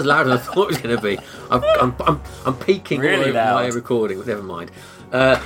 as 0.00 0.06
loud 0.06 0.26
as 0.28 0.40
I 0.40 0.42
thought 0.52 0.62
it 0.64 0.66
was 0.68 0.78
going 0.78 0.96
to 0.96 1.02
be. 1.02 1.18
I'm, 1.50 1.62
I'm, 1.80 1.94
I'm, 2.06 2.20
I'm 2.46 2.56
peaking 2.56 3.00
Really 3.00 3.30
all 3.36 3.58
over 3.58 3.62
my 3.62 3.66
recording, 3.68 4.18
but 4.18 4.26
never 4.26 4.42
mind. 4.42 4.70
Uh, 5.12 5.40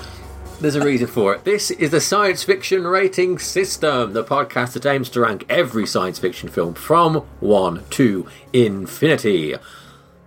there's 0.61 0.77
a 0.77 0.84
reason 0.84 1.07
for 1.09 1.34
it. 1.34 1.45
This 1.45 1.70
is 1.73 1.91
the 1.91 2.00
Science 2.00 2.45
Fiction 2.45 2.87
Rating 2.87 3.38
System, 3.38 4.12
the 4.12 4.25
podcast 4.25 4.73
that 4.75 4.87
aims 4.87 5.11
to 5.11 5.20
rank 5.20 5.45
every 5.48 5.87
science 5.87 6.19
fiction 6.19 6.48
film 6.48 6.74
from 6.74 7.16
1 7.41 7.84
to 7.91 8.29
infinity. 8.52 9.56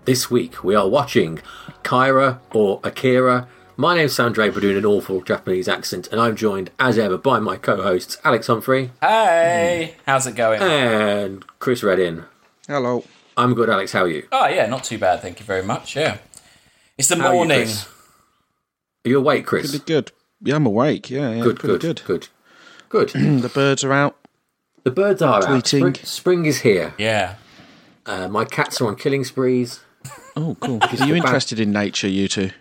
This 0.05 0.29
week 0.29 0.63
we 0.63 0.75
are 0.75 0.87
watching 0.87 1.39
Kyra 1.83 2.39
or 2.53 2.79
Akira. 2.83 3.47
My 3.77 3.95
name's 3.95 4.13
Sandra 4.15 4.51
doing 4.51 4.77
an 4.77 4.85
awful 4.85 5.21
Japanese 5.21 5.67
accent, 5.67 6.07
and 6.11 6.19
I'm 6.19 6.35
joined 6.35 6.71
as 6.79 6.97
ever 6.97 7.17
by 7.17 7.39
my 7.39 7.57
co 7.57 7.81
hosts 7.81 8.17
Alex 8.23 8.47
Humphrey 8.47 8.91
Hey, 9.01 9.95
how's 10.05 10.25
it 10.27 10.35
going? 10.35 10.61
and 10.61 11.45
Chris 11.59 11.83
Reddin. 11.83 12.25
Hello. 12.67 13.03
I'm 13.37 13.53
good, 13.53 13.69
Alex. 13.69 13.91
How 13.91 14.03
are 14.03 14.07
you? 14.09 14.27
Oh 14.31 14.47
yeah, 14.47 14.65
not 14.65 14.83
too 14.83 14.97
bad. 14.97 15.21
Thank 15.21 15.39
you 15.39 15.45
very 15.45 15.63
much. 15.63 15.95
Yeah, 15.95 16.17
it's 16.97 17.07
the 17.07 17.15
How 17.17 17.27
are 17.29 17.35
you, 17.35 17.45
Chris? 17.45 17.85
are 19.05 19.09
you 19.09 19.17
awake, 19.19 19.45
Chris? 19.45 19.69
Pretty 19.69 19.85
good. 19.85 20.11
Yeah, 20.41 20.55
I'm 20.55 20.65
awake. 20.65 21.09
Yeah, 21.09 21.31
yeah 21.31 21.43
Good, 21.43 21.59
good, 21.59 21.81
good. 21.81 22.01
good, 22.05 22.27
good. 22.89 23.09
The 23.41 23.49
birds 23.53 23.83
are 23.83 23.93
out. 23.93 24.17
the 24.83 24.91
birds 24.91 25.21
are 25.21 25.35
out. 25.37 25.43
Tweeting. 25.43 25.79
Spring, 25.79 25.93
spring 25.95 26.45
is 26.45 26.61
here. 26.61 26.93
yeah, 26.97 27.35
Uh, 28.05 28.27
my 28.27 28.45
cats 28.45 28.81
are 28.81 28.87
on 28.87 28.95
killing 28.95 29.23
sprees. 29.23 29.81
Oh, 30.35 30.55
cool. 30.59 30.79
are 30.99 31.05
you 31.07 31.15
interested 31.15 31.59
in 31.59 31.71
nature, 31.71 32.07
you 32.07 32.27
two? 32.27 32.51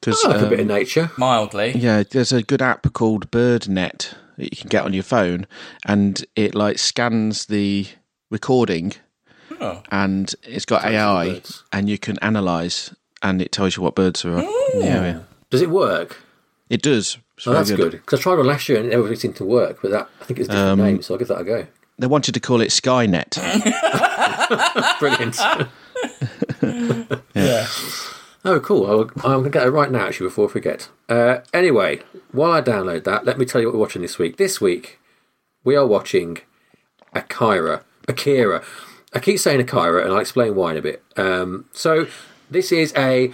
Because 0.00 0.22
I 0.24 0.28
like 0.36 0.42
a 0.42 0.48
bit 0.48 0.60
of 0.60 0.66
nature. 0.66 1.10
mildly. 1.18 1.72
yeah, 1.76 2.02
there's 2.08 2.32
a 2.32 2.42
good 2.42 2.62
app 2.62 2.92
called 2.92 3.30
BirdNet 3.30 4.14
that 4.36 4.44
you 4.52 4.56
can 4.56 4.68
get 4.68 4.84
on 4.84 4.92
your 4.94 5.02
phone, 5.02 5.46
and 5.86 6.24
it 6.36 6.54
like 6.54 6.78
scans 6.78 7.46
the 7.46 7.86
recording, 8.30 8.92
Oh. 9.60 9.82
and 9.90 10.34
it's 10.42 10.64
got 10.64 10.82
Tells 10.82 10.94
AI, 10.94 11.42
and 11.72 11.88
you 11.88 11.98
can 11.98 12.18
analyze, 12.20 12.94
and 13.22 13.42
it 13.42 13.50
tells 13.52 13.76
you 13.76 13.82
what 13.82 13.94
birds 13.94 14.24
are 14.24 14.38
in 14.38 14.44
the 14.80 14.86
area. 14.86 15.26
Does 15.50 15.62
it 15.62 15.70
work? 15.70 16.18
It 16.68 16.82
does. 16.82 17.18
It's 17.36 17.46
Oh, 17.46 17.52
that's 17.52 17.70
good. 17.70 17.92
Because 17.92 18.20
I 18.20 18.22
tried 18.22 18.36
one 18.36 18.46
last 18.46 18.68
year 18.68 18.78
and 18.78 18.86
it 18.88 18.90
never 18.96 19.14
seemed 19.16 19.36
to 19.36 19.44
work. 19.44 19.78
But 19.80 19.90
that 19.92 20.08
I 20.20 20.24
think 20.24 20.40
it's 20.40 20.48
a 20.48 20.52
different 20.52 20.80
Um, 20.80 20.86
name, 20.86 21.02
so 21.02 21.14
I'll 21.14 21.18
give 21.18 21.28
that 21.28 21.40
a 21.40 21.44
go. 21.44 21.66
They 21.98 22.06
wanted 22.06 22.34
to 22.34 22.40
call 22.40 22.60
it 22.60 22.68
Skynet. 22.70 23.38
Brilliant. 25.00 25.36
Yeah. 27.34 27.66
oh, 28.44 28.60
cool. 28.60 28.86
I'll, 28.86 29.00
I'm 29.24 29.40
going 29.40 29.44
to 29.44 29.50
get 29.50 29.66
it 29.66 29.70
right 29.70 29.90
now, 29.90 30.06
actually, 30.08 30.26
before 30.28 30.48
I 30.48 30.52
forget. 30.52 30.88
Uh, 31.08 31.38
anyway, 31.54 32.00
while 32.32 32.52
I 32.52 32.60
download 32.60 33.04
that, 33.04 33.24
let 33.24 33.38
me 33.38 33.44
tell 33.46 33.60
you 33.60 33.68
what 33.68 33.74
we're 33.74 33.80
watching 33.80 34.02
this 34.02 34.18
week. 34.18 34.36
This 34.36 34.60
week, 34.60 34.98
we 35.64 35.74
are 35.76 35.86
watching 35.86 36.38
Akira. 37.14 37.84
Akira. 38.06 38.62
I 39.14 39.20
keep 39.20 39.38
saying 39.38 39.60
Akira, 39.60 40.02
and 40.04 40.12
I'll 40.12 40.20
explain 40.20 40.54
why 40.54 40.72
in 40.72 40.76
a 40.76 40.82
bit. 40.82 41.02
Um, 41.16 41.66
so, 41.72 42.06
this 42.50 42.72
is 42.72 42.92
a 42.96 43.32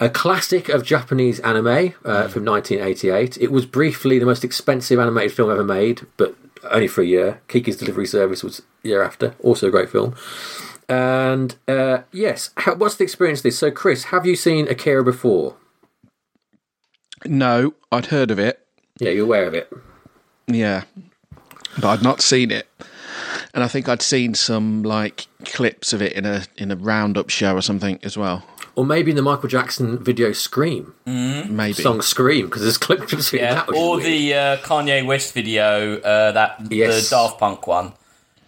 a 0.00 0.10
classic 0.10 0.68
of 0.68 0.84
Japanese 0.84 1.38
anime 1.40 1.94
uh, 2.04 2.26
from 2.26 2.44
1988. 2.44 3.38
It 3.38 3.52
was 3.52 3.66
briefly 3.66 4.18
the 4.18 4.26
most 4.26 4.42
expensive 4.42 4.98
animated 4.98 5.32
film 5.32 5.50
ever 5.50 5.62
made, 5.62 6.06
but 6.16 6.34
only 6.70 6.88
for 6.88 7.02
a 7.02 7.06
year. 7.06 7.40
Kiki's 7.46 7.76
Delivery 7.76 8.06
Service 8.06 8.42
was 8.42 8.62
the 8.82 8.88
year 8.88 9.02
after. 9.02 9.36
Also 9.44 9.68
a 9.68 9.70
great 9.70 9.90
film. 9.90 10.16
And 10.88 11.54
uh, 11.68 11.98
yes, 12.10 12.50
how, 12.56 12.74
what's 12.74 12.96
the 12.96 13.04
experience 13.04 13.40
of 13.40 13.44
this? 13.44 13.58
So, 13.58 13.70
Chris, 13.70 14.04
have 14.04 14.26
you 14.26 14.34
seen 14.34 14.66
Akira 14.68 15.04
before? 15.04 15.56
no, 17.24 17.74
I'd 17.92 18.06
heard 18.06 18.32
of 18.32 18.38
it. 18.40 18.66
Yeah, 18.98 19.10
you're 19.10 19.24
aware 19.24 19.46
of 19.46 19.54
it. 19.54 19.72
Yeah, 20.48 20.82
but 21.76 21.84
I'd 21.84 22.02
not 22.02 22.20
seen 22.20 22.50
it, 22.50 22.68
and 23.54 23.62
I 23.64 23.68
think 23.68 23.88
I'd 23.88 24.02
seen 24.02 24.34
some 24.34 24.82
like 24.82 25.26
clips 25.44 25.92
of 25.92 26.00
it 26.02 26.12
in 26.12 26.24
a 26.24 26.44
in 26.56 26.70
a 26.70 26.76
roundup 26.76 27.30
show 27.30 27.54
or 27.56 27.62
something 27.62 27.98
as 28.02 28.16
well. 28.16 28.44
Or 28.74 28.86
maybe 28.86 29.10
in 29.10 29.16
the 29.16 29.22
Michael 29.22 29.50
Jackson 29.50 30.02
video 30.02 30.32
Scream, 30.32 30.94
Maybe. 31.04 31.74
song 31.74 32.00
Scream, 32.00 32.46
because 32.46 32.62
there's 32.62 32.78
clips 32.78 33.12
of 33.12 33.32
Yeah, 33.34 33.54
that. 33.56 33.68
or 33.68 33.96
weird. 33.96 34.06
the 34.06 34.34
uh, 34.34 34.56
Kanye 34.58 35.04
West 35.04 35.34
video, 35.34 35.98
uh, 36.00 36.32
that 36.32 36.56
Yes. 36.70 37.10
the 37.10 37.16
Daft 37.16 37.38
Punk 37.38 37.66
one. 37.66 37.92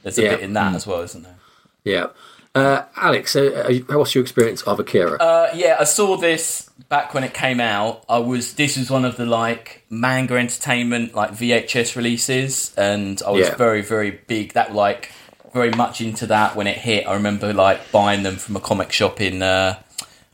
There's 0.03 0.16
a 0.19 0.22
Yeah. 0.22 0.31
bit 0.31 0.41
in 0.41 0.54
that 0.54 0.75
as 0.75 0.87
well, 0.87 1.03
isn't 1.03 1.22
there? 1.25 1.37
Yeah. 1.84 2.06
Uh, 2.54 2.84
Alex, 2.97 3.34
uh, 3.34 3.66
uh, 3.91 3.98
what's 3.98 4.15
your 4.15 4.22
experience 4.22 4.62
of 4.62 4.78
Akira? 4.78 5.16
Uh, 5.19 5.50
yeah, 5.56 5.76
I 5.81 5.84
saw 5.84 6.16
this 6.16 6.70
back 6.88 7.12
when 7.12 7.25
it 7.25 7.34
came 7.34 7.59
out. 7.60 8.04
I 8.09 8.19
was 8.19 8.54
this 8.54 8.76
was 8.76 8.91
one 8.91 9.04
of 9.04 9.16
the 9.16 9.26
like 9.26 9.84
manga 9.91 10.34
entertainment 10.37 11.14
like 11.16 11.32
VHS 11.32 11.97
releases, 11.97 12.72
and 12.76 13.20
I 13.26 13.31
was 13.31 13.48
Yeah. 13.48 13.56
very 13.56 13.82
very 13.82 14.12
big. 14.12 14.53
That 14.53 14.72
like 14.72 15.10
very 15.53 15.70
much 15.72 16.00
into 16.00 16.26
that 16.26 16.54
when 16.54 16.69
it 16.69 16.78
hit. 16.78 17.09
I 17.09 17.14
remember 17.14 17.53
like 17.53 17.91
buying 17.91 18.22
them 18.22 18.37
from 18.37 18.54
a 18.54 18.60
comic 18.60 18.93
shop 18.93 19.20
in 19.20 19.43
uh, 19.43 19.81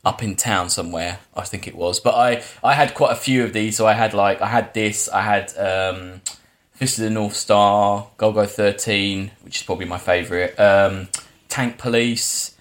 up 0.05 0.21
in 0.21 0.35
town 0.35 0.69
somewhere. 0.69 1.17
I 1.35 1.41
think 1.41 1.67
it 1.67 1.73
was, 1.73 1.99
but 1.99 2.13
I 2.13 2.43
I 2.63 2.75
had 2.75 2.93
quite 2.93 3.13
a 3.13 3.15
few 3.15 3.43
of 3.43 3.51
these. 3.51 3.77
So 3.77 3.87
I 3.87 3.93
had 3.93 4.13
like 4.13 4.43
I 4.43 4.47
had 4.47 4.75
this. 4.75 5.09
I 5.09 5.21
had. 5.21 5.57
Um, 5.57 6.21
Fist 6.73 6.97
of 6.97 7.03
the 7.03 7.09
North 7.11 7.35
Star, 7.35 8.07
Golgo 8.17 8.47
13, 8.49 9.29
which 9.43 9.57
is 9.57 9.61
probably 9.63 9.85
my 9.85 9.99
favourite, 9.99 10.59
um, 10.59 11.09
Tank 11.51 11.77
Police, 11.77 12.55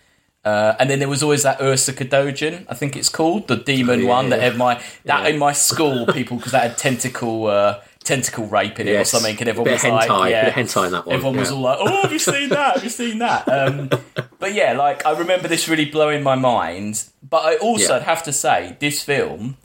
uh, 0.45 0.75
and 0.78 0.89
then 0.91 0.99
there 0.99 1.09
was 1.09 1.23
always 1.23 1.43
that 1.45 1.59
Ursuka 1.61 2.05
Dojin, 2.09 2.65
I 2.69 2.75
think 2.75 2.97
it's 2.97 3.09
called, 3.09 3.47
the 3.49 3.56
demon 3.56 4.01
yeah, 4.01 4.09
one 4.17 4.31
that 4.31 4.39
yeah. 4.41 4.45
had 4.49 4.56
my 4.56 4.75
that 5.05 5.23
Yeah. 5.23 5.28
in 5.31 5.39
my 5.39 5.53
school 5.53 6.06
people 6.06 6.37
because 6.39 6.53
that 6.53 6.62
had 6.69 6.77
tentacle 6.78 7.47
uh, 7.47 7.81
tentacle 8.03 8.47
rape 8.47 8.81
in 8.81 8.89
it 8.89 8.93
Yes. 8.93 9.12
or 9.15 9.19
something, 9.19 9.37
and 9.41 9.49
everyone 9.49 9.73
was 9.73 9.84
of 9.84 9.91
like, 9.93 10.09
hentai, 10.11 10.31
yeah, 10.31 10.50
hentai 10.50 10.87
in 10.87 10.93
that 10.93 11.06
one, 11.06 11.15
Everyone 11.17 11.39
was 11.39 11.50
all 11.53 11.61
like, 11.61 11.79
"Oh, 11.81 12.03
have 12.03 12.12
you 12.12 12.19
seen 12.19 12.49
that? 12.50 12.75
Have 12.77 12.84
you 12.84 12.91
seen 13.03 13.19
that?" 13.19 13.43
Um, 13.49 13.91
but 14.43 14.55
yeah, 14.55 14.73
like 14.73 15.05
I 15.06 15.12
remember 15.25 15.47
this 15.49 15.69
really 15.69 15.84
blowing 15.97 16.23
my 16.23 16.34
mind. 16.37 17.05
But 17.34 17.43
I 17.45 17.56
also 17.56 17.97
Yeah. 17.99 18.05
have 18.05 18.23
to 18.25 18.33
say, 18.33 18.77
this 18.81 19.03
film 19.03 19.56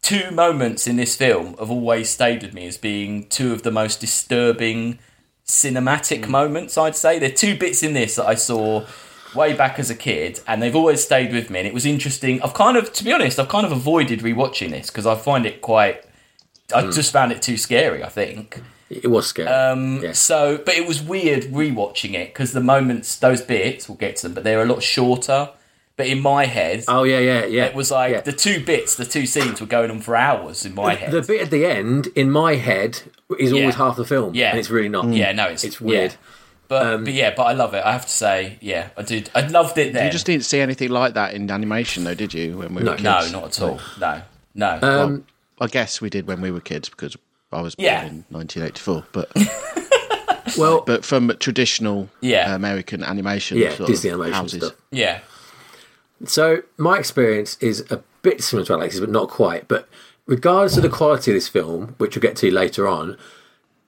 two 0.00 0.30
moments 0.32 0.86
in 0.88 0.96
this 0.96 1.14
film 1.14 1.46
have 1.60 1.70
always 1.70 2.10
stayed 2.10 2.42
with 2.42 2.52
me 2.52 2.66
as 2.66 2.76
being 2.76 3.28
two 3.28 3.52
of 3.52 3.62
the 3.62 3.70
most 3.70 4.00
disturbing 4.00 4.98
cinematic 5.46 6.28
moments, 6.28 6.76
I'd 6.78 6.96
say. 6.96 7.18
There 7.18 7.30
are 7.30 7.34
two 7.34 7.56
bits 7.56 7.82
in 7.82 7.92
this 7.94 8.16
that 8.16 8.26
I 8.26 8.34
saw 8.34 8.84
way 9.34 9.54
back 9.54 9.78
as 9.78 9.90
a 9.90 9.94
kid, 9.94 10.40
and 10.46 10.62
they've 10.62 10.76
always 10.76 11.02
stayed 11.02 11.32
with 11.32 11.50
me. 11.50 11.60
And 11.60 11.68
it 11.68 11.74
was 11.74 11.86
interesting. 11.86 12.40
I've 12.42 12.54
kind 12.54 12.76
of, 12.76 12.92
to 12.92 13.04
be 13.04 13.12
honest, 13.12 13.38
I've 13.38 13.48
kind 13.48 13.66
of 13.66 13.72
avoided 13.72 14.20
rewatching 14.20 14.70
this 14.70 14.88
because 14.88 15.06
I 15.06 15.14
find 15.14 15.46
it 15.46 15.60
quite. 15.60 16.04
I 16.74 16.90
just 16.90 17.12
found 17.12 17.32
it 17.32 17.42
too 17.42 17.56
scary. 17.56 18.02
I 18.02 18.08
think. 18.08 18.62
it 18.88 19.10
was 19.10 19.26
scary. 19.26 19.48
Um, 19.48 20.00
yes. 20.02 20.18
So, 20.18 20.58
but 20.58 20.74
it 20.74 20.86
was 20.86 21.02
weird 21.02 21.44
rewatching 21.44 22.14
it 22.14 22.32
because 22.32 22.52
the 22.52 22.60
moments, 22.62 23.16
those 23.16 23.42
bits, 23.42 23.88
we'll 23.88 23.98
get 23.98 24.16
to 24.16 24.22
them, 24.24 24.34
but 24.34 24.44
they're 24.44 24.62
a 24.62 24.66
lot 24.66 24.82
shorter. 24.82 25.50
But 26.02 26.08
in 26.08 26.20
my 26.20 26.46
head, 26.46 26.82
oh, 26.88 27.04
yeah, 27.04 27.20
yeah, 27.20 27.44
yeah. 27.44 27.64
it 27.66 27.76
was 27.76 27.92
like 27.92 28.10
yeah. 28.12 28.20
the 28.22 28.32
two 28.32 28.64
bits, 28.64 28.96
the 28.96 29.04
two 29.04 29.24
scenes 29.24 29.60
were 29.60 29.68
going 29.68 29.88
on 29.88 30.00
for 30.00 30.16
hours 30.16 30.64
in 30.66 30.74
my 30.74 30.94
head. 30.96 31.12
The 31.12 31.22
bit 31.22 31.42
at 31.42 31.50
the 31.52 31.64
end, 31.64 32.08
in 32.16 32.28
my 32.28 32.56
head, 32.56 33.02
is 33.38 33.52
always 33.52 33.66
Yeah. 33.76 33.84
half 33.84 33.94
the 33.96 34.04
film. 34.04 34.34
Yeah. 34.34 34.50
And 34.50 34.58
it's 34.58 34.68
really 34.68 34.88
not. 34.88 35.06
yeah, 35.12 35.30
no, 35.30 35.46
it's 35.46 35.62
It's 35.62 35.80
weird. 35.80 36.10
yeah. 36.10 36.16
But 36.66 36.86
Um, 36.86 37.04
but 37.04 37.12
yeah, 37.12 37.32
but 37.36 37.44
I 37.44 37.52
love 37.52 37.72
it. 37.74 37.84
I 37.84 37.92
have 37.92 38.04
to 38.06 38.10
say, 38.12 38.56
yeah, 38.60 38.88
I 38.96 39.02
did. 39.02 39.30
I 39.32 39.46
loved 39.46 39.78
it 39.78 39.92
then. 39.92 40.06
You 40.06 40.10
just 40.10 40.26
didn't 40.26 40.44
see 40.44 40.58
anything 40.58 40.88
like 40.90 41.14
that 41.14 41.34
in 41.34 41.48
animation, 41.52 42.02
though, 42.02 42.14
did 42.14 42.34
you? 42.34 42.58
When 42.58 42.74
we 42.74 42.82
No. 42.82 42.90
were 42.92 42.96
kids? 42.96 43.04
no, 43.32 43.40
not 43.40 43.44
at 43.44 43.62
all. 43.62 43.80
No, 44.00 44.22
no. 44.56 44.78
Um, 44.82 45.24
I 45.60 45.68
guess 45.68 46.00
we 46.00 46.10
did 46.10 46.26
when 46.26 46.40
we 46.40 46.50
were 46.50 46.60
kids 46.60 46.88
because 46.88 47.16
I 47.52 47.60
was 47.60 47.76
born 47.76 47.84
Yeah. 47.86 48.06
in 48.06 48.24
1984. 48.30 49.04
But 49.12 49.30
well, 50.58 50.82
but 50.84 51.04
from 51.04 51.32
traditional 51.38 52.08
Yeah. 52.20 52.54
American 52.54 53.02
animation, 53.04 53.58
yeah, 53.58 53.74
sort 53.76 53.88
Disney 53.88 54.10
of 54.10 54.14
animation 54.20 54.34
houses. 54.42 54.62
stuff. 54.66 54.78
yeah, 54.90 55.20
So 56.24 56.62
my 56.76 56.98
experience 56.98 57.56
is 57.60 57.84
a 57.90 58.02
bit 58.22 58.42
similar 58.42 58.66
to 58.66 58.74
Alex's, 58.74 59.00
but 59.00 59.10
not 59.10 59.28
quite. 59.28 59.68
But 59.68 59.88
regardless 60.26 60.76
of 60.76 60.82
the 60.82 60.88
quality 60.88 61.32
of 61.32 61.36
this 61.36 61.48
film, 61.48 61.94
which 61.98 62.14
we'll 62.14 62.22
get 62.22 62.36
to 62.36 62.50
later 62.50 62.86
on, 62.86 63.16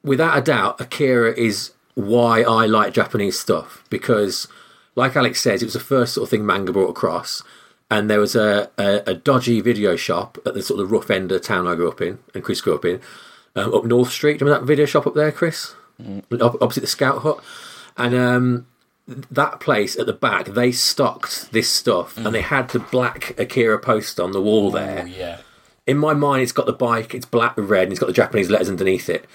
without 0.02 0.36
a 0.36 0.42
doubt, 0.42 0.80
Akira 0.80 1.32
is 1.38 1.72
why 1.94 2.42
I 2.42 2.66
like 2.66 2.92
Japanese 2.92 3.38
stuff 3.38 3.84
because, 3.88 4.48
like 4.94 5.16
Alex 5.16 5.40
says, 5.40 5.62
it 5.62 5.66
was 5.66 5.74
the 5.74 5.80
first 5.80 6.14
sort 6.14 6.24
of 6.24 6.30
thing 6.30 6.44
manga 6.44 6.72
brought 6.72 6.90
across. 6.90 7.42
And 7.90 8.10
there 8.10 8.20
was 8.20 8.34
a, 8.34 8.70
a, 8.78 9.02
a 9.06 9.14
dodgy 9.14 9.60
video 9.60 9.94
shop 9.94 10.38
at 10.44 10.54
the 10.54 10.62
sort 10.62 10.80
of 10.80 10.90
rough 10.90 11.10
end 11.10 11.30
of 11.30 11.40
the 11.40 11.46
town 11.46 11.68
I 11.68 11.74
grew 11.74 11.88
up 11.88 12.00
in, 12.00 12.18
and 12.34 12.42
Chris 12.42 12.60
grew 12.60 12.74
up 12.74 12.84
in, 12.84 13.00
um, 13.54 13.72
up 13.72 13.84
North 13.84 14.10
Street. 14.10 14.40
Remember 14.40 14.58
that 14.58 14.66
video 14.66 14.86
shop 14.86 15.06
up 15.06 15.14
there, 15.14 15.30
Chris? 15.30 15.74
Op- 16.32 16.60
opposite 16.60 16.80
the 16.80 16.86
Scout 16.86 17.22
Hut. 17.22 17.42
And 17.96 18.14
um, 18.14 18.66
that 19.06 19.60
place 19.60 19.96
at 19.96 20.06
the 20.06 20.12
back, 20.12 20.46
they 20.46 20.72
stocked 20.72 21.52
this 21.52 21.70
stuff, 21.70 22.16
and 22.16 22.34
they 22.34 22.40
mm. 22.40 22.44
had 22.44 22.68
the 22.70 22.78
black 22.78 23.38
Akira 23.38 23.78
poster 23.78 24.22
on 24.22 24.32
the 24.32 24.40
wall 24.40 24.70
there. 24.70 25.06
yeah. 25.06 25.40
In 25.86 25.98
my 25.98 26.14
mind, 26.14 26.42
it's 26.42 26.52
got 26.52 26.64
the 26.64 26.72
bike, 26.72 27.14
it's 27.14 27.26
black 27.26 27.56
with 27.56 27.68
red, 27.68 27.84
and 27.84 27.92
it's 27.92 28.00
got 28.00 28.06
the 28.06 28.14
Japanese 28.14 28.48
letters 28.48 28.70
underneath 28.70 29.10
it. 29.10 29.26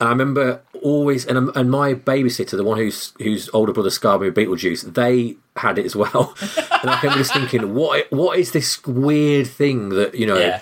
And 0.00 0.06
I 0.06 0.10
remember 0.10 0.62
always, 0.80 1.26
and 1.26 1.36
um, 1.36 1.52
and 1.56 1.70
my 1.70 1.94
babysitter, 1.94 2.56
the 2.56 2.62
one 2.62 2.78
whose 2.78 3.12
whose 3.18 3.50
older 3.52 3.72
brother 3.72 3.90
scarred 3.90 4.20
me 4.20 4.30
with 4.30 4.36
Beetlejuice, 4.36 4.94
they 4.94 5.36
had 5.56 5.76
it 5.76 5.84
as 5.84 5.96
well. 5.96 6.36
and 6.40 6.90
I 6.90 7.00
remember 7.00 7.18
just 7.18 7.32
thinking, 7.32 7.74
what 7.74 8.06
what 8.12 8.38
is 8.38 8.52
this 8.52 8.84
weird 8.86 9.48
thing 9.48 9.88
that 9.90 10.14
you 10.14 10.26
know? 10.26 10.38
Yeah. 10.38 10.60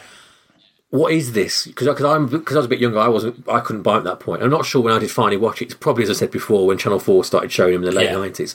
What 0.96 1.12
is 1.12 1.32
this? 1.32 1.66
Because 1.66 1.86
I'm 2.02 2.26
because 2.26 2.56
I 2.56 2.58
was 2.60 2.66
a 2.66 2.68
bit 2.68 2.80
younger, 2.80 2.98
I 2.98 3.08
wasn't, 3.08 3.48
I 3.48 3.60
couldn't 3.60 3.82
buy 3.82 3.94
it 3.96 3.98
at 3.98 4.04
that 4.04 4.20
point. 4.20 4.42
I'm 4.42 4.50
not 4.50 4.64
sure 4.66 4.82
when 4.82 4.92
I 4.94 4.98
did 4.98 5.10
finally 5.10 5.36
watch 5.36 5.60
it. 5.60 5.66
It's 5.66 5.74
probably 5.74 6.04
as 6.04 6.10
I 6.10 6.14
said 6.14 6.30
before 6.30 6.66
when 6.66 6.78
Channel 6.78 6.98
Four 7.00 7.24
started 7.24 7.52
showing 7.52 7.72
them 7.74 7.82
in 7.84 7.90
the 7.90 7.96
late 7.96 8.10
Yeah. 8.10 8.16
nineties. 8.16 8.54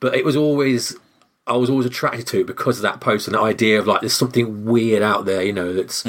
But 0.00 0.14
it 0.14 0.24
was 0.24 0.36
always 0.36 0.96
I 1.46 1.56
was 1.56 1.70
always 1.70 1.86
attracted 1.86 2.26
to 2.28 2.40
it 2.40 2.46
because 2.46 2.76
of 2.78 2.82
that 2.82 3.00
post 3.00 3.26
and 3.26 3.34
the 3.34 3.40
idea 3.40 3.78
of 3.78 3.86
like 3.86 4.00
there's 4.00 4.12
something 4.16 4.64
weird 4.64 5.02
out 5.02 5.24
there, 5.24 5.42
you 5.42 5.52
know. 5.52 5.72
That's 5.72 6.04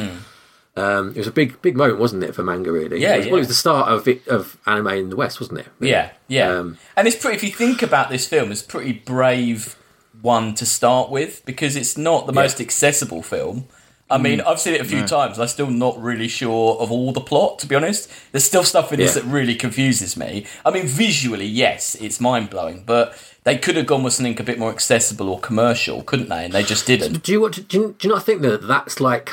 um, 0.76 1.10
it 1.10 1.18
was 1.18 1.28
a 1.28 1.32
big 1.32 1.62
big 1.62 1.76
moment, 1.78 2.00
wasn't 2.00 2.24
it, 2.24 2.34
for 2.34 2.44
manga? 2.44 2.72
Really, 2.72 3.00
Yeah, 3.00 3.14
It 3.14 3.18
was, 3.18 3.26
yeah. 3.26 3.32
well, 3.32 3.38
it 3.38 3.42
was 3.42 3.48
the 3.48 3.54
start 3.54 3.90
of 3.90 4.08
it, 4.08 4.28
of 4.28 4.58
anime 4.66 4.88
in 4.88 5.10
the 5.10 5.16
West, 5.16 5.40
wasn't 5.40 5.60
it? 5.60 5.68
Yeah, 5.80 6.10
yeah. 6.28 6.50
Um, 6.50 6.78
and 6.98 7.08
it's 7.08 7.16
pretty. 7.18 7.36
If 7.38 7.44
you 7.44 7.52
think 7.52 7.82
about 7.84 8.10
this 8.10 8.28
film, 8.28 8.52
it's 8.52 8.62
a 8.64 8.66
pretty 8.66 8.94
brave 8.94 9.76
one 10.22 10.56
to 10.56 10.66
start 10.66 11.10
with 11.12 11.44
because 11.46 11.76
it's 11.76 11.98
not 11.98 12.26
the 12.28 12.34
most 12.34 12.60
accessible 12.60 13.22
film. 13.22 13.68
I 14.14 14.18
mean, 14.18 14.40
Mm. 14.40 14.48
I've 14.48 14.60
seen 14.60 14.76
it 14.76 14.82
a 14.82 14.86
few 14.86 15.04
times. 15.08 15.40
I'm 15.40 15.48
still 15.48 15.70
not 15.86 16.02
really 16.02 16.28
sure 16.28 16.78
of 16.80 16.92
all 16.92 17.12
the 17.12 17.22
plot, 17.22 17.60
to 17.60 17.68
be 17.68 17.76
honest. 17.76 18.10
There's 18.32 18.44
still 18.46 18.64
stuff 18.64 18.94
in 18.94 19.00
this 19.00 19.16
that 19.16 19.24
really 19.26 19.56
confuses 19.56 20.16
me. 20.16 20.46
I 20.66 20.70
mean, 20.72 20.86
visually, 20.88 21.46
yes, 21.48 21.96
it's 22.00 22.20
mind 22.22 22.50
blowing, 22.50 22.84
but 22.86 23.06
they 23.44 23.58
could 23.58 23.76
have 23.76 23.88
gone 23.88 24.04
with 24.04 24.14
something 24.14 24.40
a 24.40 24.44
bit 24.44 24.60
more 24.60 24.72
accessible 24.72 25.28
or 25.30 25.40
commercial, 25.40 26.04
couldn't 26.04 26.30
they? 26.30 26.46
And 26.46 26.54
they 26.54 26.64
just 26.64 26.86
didn't. 26.88 27.24
Do 27.24 27.32
you? 27.32 27.50
Do 27.50 27.62
you, 27.78 27.96
do 27.98 28.08
you 28.08 28.14
not 28.14 28.24
think 28.24 28.42
that 28.44 28.68
that's 28.68 29.00
like? 29.00 29.30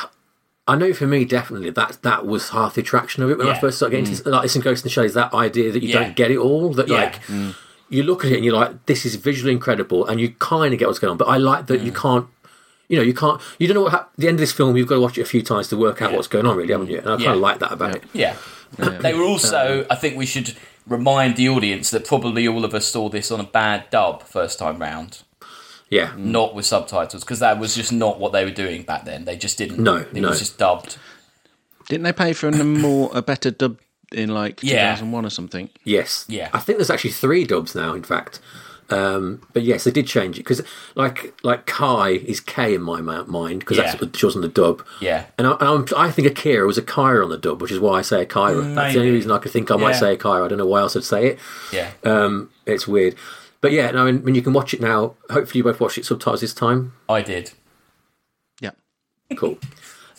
I 0.69 0.77
know 0.77 0.93
for 0.93 1.07
me, 1.07 1.25
definitely 1.25 1.71
that 1.71 1.99
that 2.03 2.27
was 2.27 2.51
half 2.51 2.75
the 2.77 2.81
attraction 2.83 3.23
of 3.25 3.31
it 3.31 3.39
when 3.39 3.49
I 3.49 3.59
first 3.59 3.77
started 3.79 3.97
getting 3.97 4.13
into 4.15 4.29
like 4.31 4.43
this 4.43 4.55
in 4.57 4.63
Ghost 4.63 4.83
in 4.85 4.87
the 4.89 4.91
Shadows. 4.91 5.15
That 5.15 5.35
idea 5.35 5.73
that 5.73 5.83
you 5.83 5.89
Yeah. 5.91 6.01
don't 6.05 6.17
get 6.17 6.31
it 6.31 6.39
all. 6.39 6.73
That 6.75 6.87
Yeah. 6.89 6.95
like 6.95 7.21
you 7.89 8.03
look 8.05 8.25
at 8.25 8.31
it 8.31 8.37
and 8.37 8.45
you're 8.45 8.55
like, 8.55 8.87
this 8.87 9.05
is 9.05 9.17
visually 9.17 9.53
incredible, 9.53 10.07
and 10.07 10.21
you 10.21 10.31
kind 10.39 10.73
of 10.73 10.79
get 10.79 10.87
what's 10.87 11.01
going 11.01 11.11
on. 11.11 11.17
But 11.17 11.29
I 11.29 11.39
like 11.39 11.67
that 11.67 11.81
Mm. 11.83 11.87
you 11.87 11.93
can't. 11.93 12.27
You 12.91 12.97
know, 12.97 13.03
you 13.03 13.15
can't. 13.15 13.41
You 13.59 13.69
don't 13.69 13.77
know 13.77 13.83
what 13.83 13.93
hap- 13.93 14.11
the 14.19 14.27
end 14.29 14.35
of 14.35 14.41
this 14.41 14.53
film. 14.53 14.77
You've 14.77 14.89
got 14.89 14.97
to 14.97 15.01
watch 15.01 15.17
it 15.17 15.23
a 15.23 15.25
few 15.25 15.43
times 15.43 15.69
to 15.69 15.77
work 15.77 16.03
out 16.03 16.11
Yeah. 16.11 16.17
what's 16.17 16.29
going 16.29 16.45
on, 16.45 16.57
really, 16.57 16.73
haven't 16.73 16.91
you? 16.91 16.99
And 16.99 17.07
I 17.07 17.11
kind 17.13 17.23
Yeah. 17.23 17.33
of 17.35 17.39
like 17.39 17.61
that 17.61 17.71
about 17.73 17.95
it. 17.97 18.03
Yeah. 18.13 18.35
They 18.79 19.15
were 19.15 19.23
also, 19.25 19.87
I 19.89 19.95
think 19.95 20.17
we 20.17 20.27
should 20.27 20.55
remind 20.89 21.37
the 21.37 21.49
audience 21.49 21.91
that 21.91 22.05
probably 22.05 22.49
all 22.49 22.65
of 22.65 22.75
us 22.75 22.87
saw 22.87 23.09
this 23.09 23.31
on 23.31 23.39
a 23.41 23.45
bad 23.45 23.85
dub 23.91 24.25
first 24.25 24.59
time 24.59 24.79
round. 24.81 25.19
Yeah, 25.89 26.13
not 26.17 26.55
with 26.55 26.67
subtitles 26.67 27.25
because 27.25 27.41
that 27.41 27.59
was 27.59 27.75
just 27.75 27.93
not 27.93 28.21
what 28.21 28.33
they 28.33 28.45
were 28.45 28.53
doing 28.53 28.83
back 28.83 29.05
then. 29.05 29.25
They 29.25 29.37
just 29.37 29.59
didn't. 29.59 29.79
No, 29.81 29.97
it 29.97 30.13
no. 30.15 30.29
was 30.29 30.39
just 30.39 30.57
dubbed. 30.59 30.99
Didn't 31.89 32.05
they 32.05 32.13
pay 32.13 32.33
for 32.33 32.47
a 32.49 32.65
more 32.65 33.11
a 33.13 33.23
better 33.23 33.51
dub 33.51 33.79
in 34.13 34.31
like 34.31 34.63
Yeah. 34.63 34.95
2001 34.95 35.27
or 35.27 35.31
something? 35.31 35.69
Yes. 35.85 36.25
Yeah. 36.29 36.49
I 36.53 36.59
think 36.61 36.79
there's 36.79 36.91
actually 36.91 37.11
three 37.11 37.45
dubs 37.45 37.75
now, 37.75 37.95
in 37.95 38.03
fact. 38.05 38.39
Um, 38.91 39.47
but 39.53 39.63
yes, 39.63 39.85
they 39.85 39.91
did 39.91 40.07
change 40.07 40.37
it 40.37 40.43
because, 40.43 40.63
like, 40.97 41.33
like 41.45 41.67
Kai 41.67 42.11
is 42.11 42.41
K 42.41 42.75
in 42.75 42.83
my 42.83 43.01
mind 43.01 43.61
because 43.61 43.77
Yeah. 43.77 43.85
that's 43.85 44.01
what 44.01 44.17
she 44.17 44.27
was 44.27 44.35
on 44.37 44.43
the 44.43 44.49
dub. 44.49 44.85
Yeah. 45.01 45.27
And, 45.39 45.47
I, 45.47 45.57
I'm, 45.61 45.87
I 45.97 46.11
think 46.11 46.27
Akira 46.29 46.67
was 46.67 46.77
a 46.77 46.83
Kyra 46.83 47.23
on 47.23 47.31
the 47.31 47.39
dub, 47.39 47.63
which 47.63 47.71
is 47.71 47.79
why 47.79 47.99
I 48.01 48.03
say 48.03 48.23
Akira. 48.23 48.61
That's 48.63 48.95
the 48.95 49.01
only 49.01 49.13
reason 49.13 49.31
I 49.31 49.39
could 49.39 49.53
think 49.53 49.71
I 49.71 49.77
might 49.77 49.91
Yeah. 49.93 49.99
say 50.01 50.13
Akira. 50.15 50.45
I 50.45 50.49
don't 50.49 50.59
know 50.59 50.67
why 50.67 50.81
else 50.81 50.97
I'd 50.97 51.05
say 51.05 51.27
it. 51.29 51.39
Yeah. 51.73 51.91
Um, 52.05 52.51
it's 52.67 52.89
weird. 52.89 53.15
But 53.61 53.73
yeah, 53.73 53.91
no, 53.91 54.07
I 54.07 54.11
mean, 54.11 54.23
when 54.25 54.35
you 54.35 54.43
can 54.43 54.55
watch 54.55 54.73
it 54.75 54.81
now, 54.81 55.15
hopefully 55.31 55.59
you 55.59 55.65
both 55.65 55.79
watched 55.81 55.99
it 55.99 56.05
subtitles 56.07 56.41
this 56.41 56.55
time. 56.55 56.93
I 57.09 57.21
did. 57.23 57.53
Yeah. 58.61 58.71
Cool. 59.37 59.59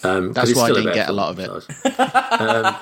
Um, 0.03 0.33
That's 0.33 0.55
why 0.55 0.69
I 0.69 0.73
didn't 0.73 0.93
get 0.93 1.09
a 1.09 1.13
lot 1.13 1.29
of 1.29 1.39
it. 1.39 1.49
um, 2.39 2.75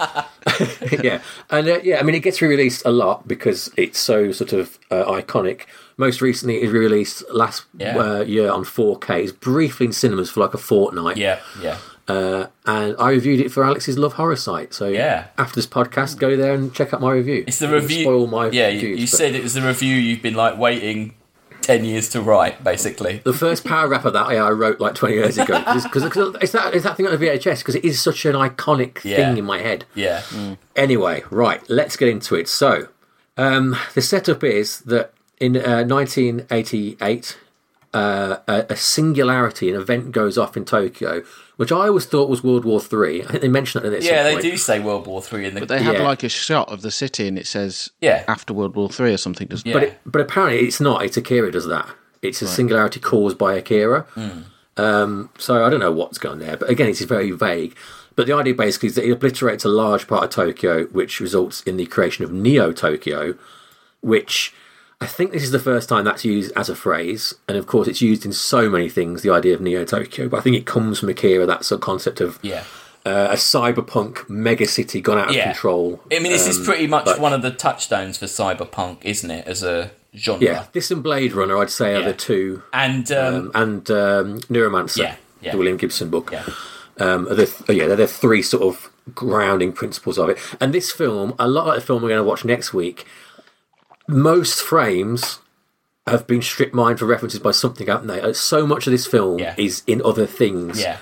yeah, 1.04 1.22
and 1.50 1.68
uh, 1.68 1.80
yeah, 1.84 2.00
I 2.00 2.04
mean, 2.04 2.16
it 2.16 2.20
gets 2.22 2.42
re-released 2.42 2.84
a 2.86 2.92
lot 2.92 3.28
because 3.28 3.72
it's 3.78 4.00
so 4.00 4.32
sort 4.32 4.54
of 4.54 4.78
uh, 4.92 5.06
iconic. 5.06 5.62
Most 5.98 6.22
recently, 6.22 6.62
it 6.62 6.70
re 6.70 6.80
released 6.80 7.24
last 7.32 7.66
Yeah. 7.78 7.98
uh, 7.98 8.20
year 8.22 8.50
on 8.52 8.64
4K. 8.64 9.24
It's 9.24 9.32
briefly 9.34 9.88
in 9.88 9.94
cinemas 9.94 10.30
for 10.30 10.40
like 10.40 10.54
a 10.54 10.58
fortnight. 10.58 11.18
Yeah. 11.18 11.40
Yeah. 11.62 11.78
Uh, 12.08 12.48
and 12.66 12.96
I 12.98 13.12
reviewed 13.12 13.40
it 13.40 13.52
for 13.52 13.64
Alex's 13.64 13.98
Love 13.98 14.14
Horror 14.14 14.36
site. 14.36 14.74
So 14.74 14.88
Yeah. 14.88 15.26
after 15.38 15.56
this 15.56 15.68
podcast, 15.68 16.18
go 16.18 16.36
there 16.36 16.54
and 16.54 16.74
check 16.74 16.94
out 16.94 17.02
my 17.02 17.12
review. 17.12 17.44
It's 17.46 17.60
the 17.60 17.70
review. 17.70 18.04
Spoil 18.04 18.28
my 18.28 18.50
yeah. 18.50 18.70
You, 18.70 18.76
reviews, 18.82 19.00
you 19.02 19.06
but 19.06 19.18
said 19.18 19.36
it 19.36 19.44
was 19.44 19.54
the 19.54 19.62
review 19.62 19.96
you've 19.96 20.22
been 20.24 20.34
like 20.36 20.58
waiting 20.58 21.14
ten 21.70 21.86
years 21.86 22.10
to 22.10 22.22
write, 22.22 22.64
basically. 22.64 23.22
the 23.24 23.34
first 23.34 23.64
paragraph 23.64 24.06
of 24.06 24.14
that 24.14 24.32
yeah, 24.32 24.44
I 24.44 24.52
wrote 24.52 24.80
like 24.80 24.96
20 24.96 25.14
years 25.16 25.38
ago 25.38 25.60
because 25.60 26.04
it's 26.42 26.52
that 26.54 26.70
it's 26.74 26.84
that 26.84 26.98
thing 26.98 27.06
on 27.08 27.18
the 27.18 27.26
VHS 27.26 27.60
because 27.60 27.76
it 27.76 27.86
is 27.86 28.02
such 28.02 28.26
an 28.26 28.34
iconic 28.36 29.04
Yeah. 29.04 29.18
thing 29.18 29.38
in 29.38 29.46
my 29.46 29.60
head. 29.60 29.86
Yeah. 29.94 30.24
Anyway, 30.76 31.24
right, 31.30 31.62
let's 31.70 31.96
get 31.98 32.08
into 32.10 32.36
it. 32.36 32.48
So, 32.48 32.88
um, 33.38 33.76
the 33.94 34.02
setup 34.02 34.44
is 34.44 34.80
that 34.82 35.14
in 35.40 35.56
uh, 35.58 35.84
1988, 35.86 37.38
uh, 37.94 38.38
a, 38.48 38.66
a 38.70 38.76
singularity, 38.76 39.70
an 39.70 39.76
event 39.80 40.12
goes 40.12 40.38
off 40.38 40.56
in 40.58 40.66
Tokyo, 40.66 41.24
which 41.60 41.74
I 41.74 41.88
always 41.90 42.06
thought 42.06 42.30
was 42.30 42.42
World 42.42 42.64
War 42.64 42.80
Three. 42.80 43.22
I 43.22 43.26
think 43.26 43.42
they 43.42 43.50
mentioned 43.50 43.84
it 43.84 43.92
at 43.92 44.02
Yeah. 44.02 44.24
They 44.24 44.32
point. 44.32 44.44
do 44.44 44.56
say 44.56 44.80
World 44.80 45.06
War 45.08 45.22
Three 45.22 45.46
in 45.46 45.56
the. 45.56 45.60
But 45.60 45.68
they 45.68 45.84
have 45.84 45.96
Yeah. 45.96 46.04
like 46.08 46.24
a 46.24 46.30
shot 46.30 46.72
of 46.72 46.82
the 46.84 46.90
city 46.90 47.28
and 47.28 47.38
it 47.38 47.46
says 47.48 47.90
Yeah. 48.00 48.24
after 48.30 48.54
World 48.54 48.78
War 48.78 48.88
Three 48.90 49.14
or 49.14 49.18
something, 49.18 49.46
doesn't 49.48 49.68
Yeah. 49.68 49.74
But 49.74 49.84
it, 49.84 49.98
but 50.06 50.22
apparently 50.22 50.66
it's 50.66 50.80
not. 50.80 51.04
It's 51.04 51.18
Akira 51.18 51.52
does 51.52 51.68
that. 51.68 51.88
It's 52.22 52.42
a 52.42 52.48
singularity 52.48 53.02
caused 53.02 53.38
by 53.38 53.56
Akira. 53.56 54.06
Um, 54.78 55.30
so 55.38 55.66
I 55.66 55.70
don't 55.70 55.82
know 55.82 55.92
what's 55.92 56.18
going 56.18 56.40
there. 56.40 56.56
But 56.56 56.70
again, 56.70 56.88
it's 56.88 57.02
very 57.02 57.32
vague. 57.32 57.76
But 58.16 58.28
the 58.28 58.34
idea 58.34 58.54
basically 58.54 58.88
is 58.88 58.96
that 58.96 59.04
it 59.06 59.12
obliterates 59.12 59.66
a 59.66 59.70
large 59.70 60.08
part 60.08 60.24
of 60.24 60.30
Tokyo, 60.30 60.86
which 60.86 61.20
results 61.20 61.62
in 61.64 61.76
the 61.76 61.86
creation 61.86 62.24
of 62.24 62.32
Neo 62.32 62.72
Tokyo, 62.72 63.36
which 64.02 64.54
I 65.02 65.06
think 65.08 65.32
this 65.32 65.44
is 65.44 65.52
the 65.52 65.60
first 65.60 65.88
time 65.88 66.04
that's 66.04 66.26
used 66.26 66.52
as 66.58 66.68
a 66.70 66.76
phrase. 66.76 67.34
And 67.48 67.58
of 67.58 67.68
course, 67.68 67.88
it's 67.88 68.02
used 68.02 68.26
in 68.26 68.34
so 68.34 68.70
many 68.70 68.90
things, 68.90 69.22
the 69.22 69.30
idea 69.30 69.54
of 69.54 69.62
Neo 69.62 69.86
Tokyo. 69.86 70.28
But 70.28 70.38
I 70.38 70.42
think 70.42 70.58
it 70.58 70.66
comes 70.66 71.00
from 71.00 71.08
Akira, 71.10 71.46
that 71.46 71.64
sort 71.64 71.78
of 71.80 71.86
concept 71.86 72.20
of 72.20 72.38
Yeah. 72.42 72.64
uh, 73.06 73.30
a 73.32 73.36
cyberpunk 73.36 74.26
megacity 74.28 75.02
gone 75.02 75.18
out 75.18 75.30
of 75.30 75.36
Yeah. 75.36 75.46
control. 75.46 76.02
I 76.12 76.20
mean, 76.20 76.34
this 76.34 76.48
is 76.48 76.58
Um, 76.60 76.66
pretty 76.66 76.86
much 76.88 77.06
but- 77.06 77.20
one 77.20 77.32
of 77.32 77.42
the 77.42 77.50
touchstones 77.52 78.18
for 78.18 78.26
cyberpunk, 78.26 78.98
isn't 79.06 79.32
it? 79.32 79.48
As 79.48 79.64
a 79.64 79.92
genre. 80.18 80.44
Yeah, 80.44 80.64
this 80.74 80.92
and 80.92 81.02
Blade 81.02 81.32
Runner, 81.32 81.58
I'd 81.58 81.70
say, 81.70 81.96
are 81.96 82.04
the 82.04 82.14
two 82.14 82.62
And 82.74 83.10
um, 83.14 83.36
um, 83.36 83.52
and 83.56 83.92
um, 83.92 84.40
Neuromancer, 84.52 84.98
Yeah, 84.98 85.16
yeah. 85.42 85.52
the 85.54 85.58
William 85.58 85.78
Gibson 85.78 86.10
book. 86.10 86.30
yeah. 86.34 86.44
Um, 87.00 87.26
are 87.30 87.36
the 87.36 87.46
th- 87.46 87.70
yeah, 87.80 87.88
they're 87.88 87.96
the 87.96 88.06
three 88.08 88.42
sort 88.42 88.64
of 88.64 88.90
grounding 89.16 89.72
principles 89.72 90.18
of 90.20 90.28
it. 90.28 90.38
And 90.60 90.74
this 90.74 90.92
film, 90.92 91.34
a 91.40 91.48
lot 91.48 91.66
like 91.68 91.80
the 91.80 91.86
film 91.86 92.02
we're 92.04 92.10
going 92.10 92.20
to 92.20 92.24
watch 92.26 92.44
next 92.44 92.74
week, 92.74 93.06
most 94.10 94.62
frames 94.62 95.40
have 96.08 96.26
been 96.26 96.42
strip 96.42 96.74
mined 96.74 96.98
for 97.00 97.06
references 97.06 97.40
by 97.40 97.52
something, 97.52 97.88
haven't 97.88 98.08
they? 98.08 98.20
Uh, 98.20 98.34
So 98.34 98.66
much 98.66 98.88
of 98.88 98.92
this 98.92 99.06
film 99.06 99.38
Yeah. 99.40 99.54
is 99.58 99.84
in 99.86 100.02
other 100.04 100.26
things, 100.26 100.82
Yeah. 100.82 100.98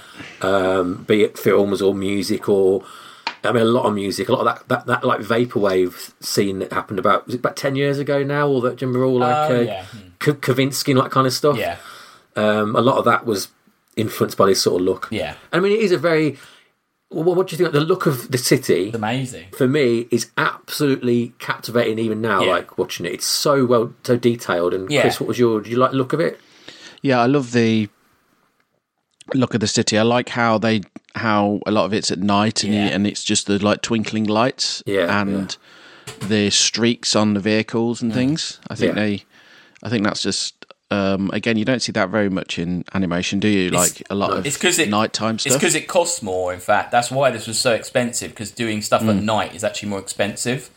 be 1.07 1.23
it 1.23 1.37
films 1.37 1.81
or 1.81 1.93
music 1.95 2.49
or. 2.49 2.83
I 3.43 3.51
mean, 3.53 3.61
a 3.61 3.65
lot 3.65 3.85
of 3.85 3.93
music, 3.93 4.27
a 4.27 4.33
lot 4.33 4.45
of 4.45 4.45
that, 4.45 4.67
that, 4.67 4.85
that 4.87 5.03
like 5.05 5.21
vaporwave 5.21 6.11
scene 6.19 6.59
that 6.59 6.73
happened 6.73 6.99
about 6.99 7.27
was 7.27 7.35
it 7.35 7.37
about 7.39 7.55
ten 7.55 7.75
years 7.77 7.97
ago 7.99 8.21
now, 8.23 8.47
or 8.49 8.59
that 8.61 8.81
remember 8.81 9.05
all 9.05 9.19
like 9.19 9.51
Oh, 9.51 9.55
uh, 9.57 9.61
yeah. 9.61 9.85
K- 10.19 10.31
Kavinsky 10.33 10.89
and 10.89 10.99
that 10.99 11.11
kind 11.11 11.25
of 11.27 11.31
stuff. 11.31 11.55
Yeah. 11.57 11.77
Um, 12.35 12.75
a 12.75 12.81
lot 12.81 12.97
of 12.97 13.05
that 13.05 13.25
was 13.25 13.47
influenced 13.95 14.37
by 14.37 14.47
this 14.47 14.61
sort 14.61 14.81
of 14.81 14.85
look. 14.85 15.07
Yeah. 15.11 15.35
I 15.53 15.59
mean, 15.61 15.71
it 15.71 15.79
is 15.79 15.91
a 15.93 15.97
very. 15.97 16.37
What, 17.09 17.37
what 17.37 17.47
do 17.47 17.53
you 17.53 17.57
think? 17.57 17.71
The 17.71 17.79
look 17.79 18.05
of 18.05 18.31
the 18.31 18.37
city 18.37 18.87
It's 18.87 18.95
amazing. 18.95 19.47
for 19.57 19.67
me 19.67 20.07
is 20.11 20.29
absolutely 20.37 21.33
captivating. 21.39 21.99
Even 21.99 22.21
now, 22.21 22.41
Yeah. 22.43 22.51
like 22.51 22.77
watching 22.77 23.05
it, 23.05 23.13
it's 23.13 23.25
so 23.25 23.65
well, 23.65 23.93
so 24.03 24.17
detailed. 24.17 24.73
And 24.73 24.89
Yeah. 24.91 25.01
Chris, 25.01 25.19
what 25.19 25.27
was 25.27 25.39
your? 25.39 25.61
Do 25.61 25.69
you 25.69 25.77
like 25.77 25.91
the 25.91 25.97
look 25.97 26.13
of 26.13 26.19
it? 26.19 26.39
Yeah, 27.01 27.19
I 27.21 27.25
love 27.27 27.51
the 27.53 27.87
look 29.33 29.53
of 29.53 29.59
the 29.61 29.67
city. 29.67 29.97
I 29.97 30.03
like 30.03 30.29
how 30.29 30.57
they 30.57 30.81
how 31.15 31.59
a 31.65 31.71
lot 31.71 31.85
of 31.85 31.93
it's 31.93 32.11
at 32.11 32.19
night 32.19 32.63
and 32.63 32.73
Yeah. 32.73 32.87
and 32.87 33.07
it's 33.07 33.23
just 33.23 33.47
the 33.47 33.57
like 33.63 33.81
twinkling 33.81 34.25
lights 34.25 34.83
Yeah, 34.85 35.21
and 35.21 35.55
the 36.19 36.49
streaks 36.49 37.15
on 37.15 37.33
the 37.33 37.39
vehicles 37.39 38.01
and 38.01 38.11
mm. 38.11 38.15
things. 38.15 38.59
I 38.69 38.75
think 38.75 38.95
Yeah. 38.95 39.01
they 39.03 39.23
I 39.83 39.89
think 39.89 40.03
that's 40.03 40.21
just 40.21 40.56
um, 40.89 41.29
again 41.33 41.57
you 41.57 41.65
don't 41.65 41.81
see 41.81 41.91
that 41.93 42.09
very 42.09 42.29
much 42.29 42.57
in 42.57 42.85
animation, 42.93 43.39
do 43.39 43.47
you? 43.47 43.69
Like 43.69 44.01
a 44.09 44.15
lot 44.15 44.31
of 44.31 44.45
It's 44.45 44.57
because 44.57 44.79
it 44.79 44.89
nighttime 44.89 45.35
It's 45.35 45.53
because 45.53 45.75
it 45.75 45.87
costs 45.87 46.21
more. 46.21 46.53
In 46.53 46.59
fact, 46.59 46.91
that's 46.91 47.11
why 47.11 47.29
this 47.31 47.45
was 47.47 47.59
so 47.59 47.73
expensive. 47.73 48.31
Because 48.31 48.51
doing 48.51 48.81
stuff 48.81 49.01
Mm. 49.01 49.17
at 49.17 49.23
night 49.23 49.55
is 49.55 49.63
actually 49.63 49.89
more 49.89 49.99
expensive. 49.99 50.69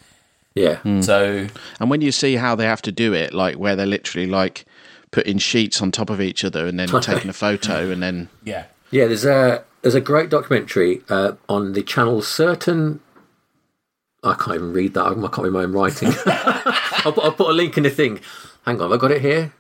Yeah, 0.55 0.79
So 1.01 1.47
And 1.79 1.91
when 1.91 2.01
you 2.01 2.11
see 2.11 2.35
how 2.35 2.57
they 2.57 2.65
have 2.65 2.83
to 2.83 2.93
do 2.93 3.15
it, 3.15 3.33
like 3.33 3.55
where 3.57 3.77
they're 3.77 3.87
literally 3.87 4.27
like 4.27 4.65
putting 5.13 5.39
sheets 5.39 5.81
on 5.81 5.93
top 5.93 6.11
of 6.11 6.21
each 6.21 6.45
other 6.45 6.67
and 6.67 6.79
then 6.79 6.89
taking 7.01 7.31
a 7.31 7.33
photo 7.33 7.91
and 7.91 8.03
then 8.03 8.29
yeah, 8.45 8.65
yeah. 8.91 9.07
There's 9.07 9.25
a 9.25 9.65
there's 9.83 9.95
a 9.95 10.01
great 10.01 10.29
documentary 10.29 11.03
uh, 11.09 11.33
on 11.49 11.73
the 11.75 11.83
channel 11.83 12.21
certain. 12.21 12.99
I 14.25 14.35
can't 14.35 14.57
even 14.57 14.73
read 14.73 14.95
that. 14.95 15.05
I 15.05 15.15
can't 15.15 15.39
read 15.39 15.53
my 15.53 15.63
own 15.63 15.73
writing. 15.73 16.13
I'll, 16.27 17.13
put, 17.13 17.25
I'll 17.25 17.33
put 17.33 17.49
a 17.49 17.53
link 17.53 17.77
in 17.79 17.85
the 17.85 17.91
thing. 17.91 18.21
Hang 18.67 18.77
on, 18.81 18.91
have 18.91 18.93
I 18.93 19.01
got 19.01 19.13
it 19.13 19.23
here? 19.23 19.53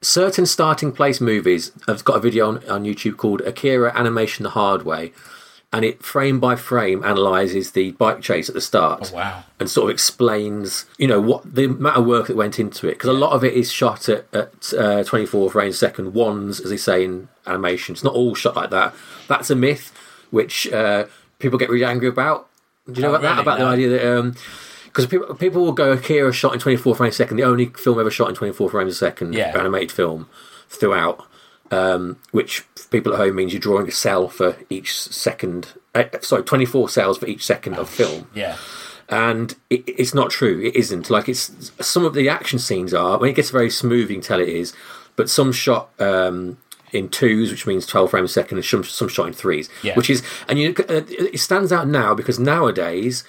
Certain 0.00 0.46
starting 0.46 0.92
place 0.92 1.20
movies 1.20 1.72
have 1.88 2.04
got 2.04 2.16
a 2.16 2.20
video 2.20 2.46
on, 2.48 2.68
on 2.68 2.84
YouTube 2.84 3.16
called 3.16 3.40
Akira 3.40 3.92
Animation 3.98 4.44
the 4.44 4.50
Hard 4.50 4.82
Way, 4.84 5.12
and 5.72 5.84
it 5.84 6.04
frame 6.04 6.38
by 6.38 6.54
frame 6.54 7.02
analyzes 7.04 7.72
the 7.72 7.90
bike 7.92 8.20
chase 8.22 8.48
at 8.48 8.54
the 8.54 8.60
start 8.60 9.10
Oh, 9.12 9.16
wow. 9.16 9.44
and 9.58 9.68
sort 9.68 9.90
of 9.90 9.94
explains, 9.94 10.86
you 10.98 11.08
know, 11.08 11.20
what 11.20 11.52
the 11.52 11.64
amount 11.64 11.96
of 11.96 12.06
work 12.06 12.28
that 12.28 12.36
went 12.36 12.60
into 12.60 12.86
it. 12.86 12.92
Because 12.92 13.10
a 13.10 13.12
lot 13.12 13.32
of 13.32 13.42
it 13.42 13.54
is 13.54 13.72
shot 13.72 14.08
at, 14.08 14.32
at 14.32 14.72
uh, 14.72 15.02
24 15.02 15.50
frames 15.50 15.74
a 15.74 15.78
second, 15.78 16.14
ones, 16.14 16.60
as 16.60 16.70
they 16.70 16.76
say 16.76 17.04
in 17.04 17.28
animation. 17.46 17.94
It's 17.94 18.04
not 18.04 18.14
all 18.14 18.36
shot 18.36 18.54
like 18.54 18.70
that. 18.70 18.94
That's 19.26 19.50
a 19.50 19.56
myth, 19.56 19.92
which 20.30 20.72
uh, 20.72 21.06
people 21.40 21.58
get 21.58 21.70
really 21.70 21.84
angry 21.84 22.08
about. 22.08 22.48
Do 22.86 22.92
you 22.94 23.02
know 23.02 23.12
Oh, 23.12 23.16
about 23.16 23.34
that? 23.36 23.42
About 23.42 23.58
No. 23.58 23.64
the 23.66 23.72
idea 23.72 23.88
that. 23.88 24.36
Because 25.06 25.06
people, 25.10 25.34
people 25.36 25.64
will 25.64 25.72
go 25.72 25.92
Akira 25.92 26.32
shot 26.32 26.54
in 26.54 26.60
24 26.60 26.94
frames 26.96 27.14
a 27.14 27.16
second, 27.16 27.36
the 27.36 27.44
only 27.44 27.66
film 27.66 27.98
ever 28.00 28.10
shot 28.10 28.28
in 28.28 28.34
24 28.34 28.70
frames 28.70 28.92
a 28.92 28.96
second, 28.96 29.32
Yeah. 29.34 29.56
animated 29.58 29.92
film. 29.92 30.28
throughout, 30.70 31.24
um, 31.70 32.16
which 32.30 32.60
for 32.76 32.88
people 32.88 33.12
at 33.14 33.18
home 33.18 33.34
means 33.36 33.52
you're 33.54 33.60
drawing 33.60 33.88
a 33.88 33.90
cell 33.90 34.28
for 34.28 34.56
each 34.68 35.00
second. 35.02 35.68
Uh, 35.94 36.04
sorry, 36.20 36.42
24 36.42 36.88
cells 36.90 37.16
for 37.18 37.26
each 37.26 37.44
second 37.44 37.74
of 37.74 37.88
film 37.88 38.26
Yeah. 38.34 38.56
and 39.08 39.54
it, 39.70 39.82
it's 39.86 40.12
not 40.14 40.30
true. 40.30 40.60
It 40.60 40.76
isn't. 40.76 41.08
Like 41.08 41.28
it's 41.28 41.72
some 41.80 42.04
of 42.04 42.12
the 42.12 42.28
action 42.28 42.58
scenes 42.58 42.92
are 42.92 43.16
when 43.18 43.30
it 43.30 43.34
gets 43.36 43.48
very 43.50 43.70
smooth. 43.70 44.10
You 44.10 44.16
can 44.16 44.22
tell 44.22 44.40
it 44.40 44.48
is, 44.50 44.74
but 45.16 45.30
some 45.30 45.52
shot 45.52 45.88
um, 45.98 46.58
in 46.92 47.08
twos, 47.08 47.50
which 47.50 47.66
means 47.66 47.86
twelve 47.86 48.10
frames 48.10 48.30
a 48.30 48.32
second, 48.34 48.58
and 48.58 48.64
some, 48.66 48.84
some 48.84 49.08
shot 49.08 49.26
in 49.28 49.32
threes, 49.32 49.70
Yeah. 49.82 49.94
which 49.94 50.10
is 50.10 50.22
and 50.48 50.58
you 50.58 50.74
uh, 50.88 51.00
it 51.08 51.40
stands 51.40 51.72
out 51.72 51.88
now 51.88 52.14
because 52.14 52.38
nowadays 52.38 53.24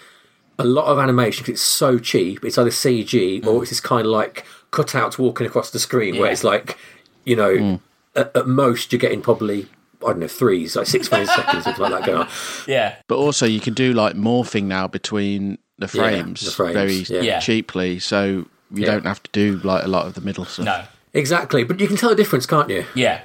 a 0.59 0.63
lot 0.63 0.85
of 0.85 0.99
animation 0.99 1.41
because 1.43 1.53
it's 1.53 1.61
so 1.61 1.97
cheap. 1.97 2.45
It's 2.45 2.57
either 2.57 2.69
CG 2.69 3.43
or 3.45 3.59
mm. 3.59 3.61
it's 3.61 3.71
this 3.71 3.79
kind 3.79 4.05
of 4.05 4.11
like 4.11 4.45
cutouts 4.71 5.17
walking 5.17 5.47
across 5.47 5.71
the 5.71 5.79
screen 5.79 6.17
where 6.17 6.27
Yeah. 6.27 6.33
it's 6.33 6.43
like 6.43 6.77
you 7.25 7.35
know 7.35 7.55
mm. 7.55 7.79
at, 8.15 8.35
at 8.35 8.47
most 8.47 8.91
you're 8.91 8.99
getting 8.99 9.21
probably. 9.21 9.67
I 10.01 10.11
don't 10.11 10.19
know, 10.19 10.27
threes, 10.29 10.77
like 10.77 10.87
six 10.87 11.09
frames 11.09 11.27
a 11.27 11.33
second, 11.33 11.61
something 11.61 11.81
like 11.83 11.91
that 11.91 12.05
going 12.05 12.19
on. 12.19 12.29
Yeah. 12.67 12.95
But 13.09 13.17
also, 13.17 13.45
you 13.45 13.59
can 13.59 13.73
do 13.73 13.91
like 13.91 14.15
morphing 14.15 14.63
now 14.63 14.87
between 14.87 15.57
the 15.77 15.89
frames, 15.89 16.39
the 16.39 16.51
frames, 16.51 16.73
very 16.73 16.93
yeah. 17.19 17.33
Yeah. 17.33 17.39
cheaply, 17.41 17.99
so 17.99 18.23
you 18.25 18.47
Yeah. 18.71 18.85
don't 18.91 19.05
have 19.05 19.21
to 19.23 19.29
do 19.33 19.57
like 19.61 19.83
a 19.83 19.89
lot 19.89 20.05
of 20.07 20.13
the 20.13 20.21
middle 20.21 20.45
stuff. 20.45 20.63
No. 20.63 20.83
Exactly, 21.13 21.65
but 21.65 21.81
you 21.81 21.87
can 21.89 21.97
tell 21.97 22.07
the 22.09 22.15
difference, 22.15 22.45
can't 22.45 22.69
you? 22.69 22.85
Yeah. 22.95 23.23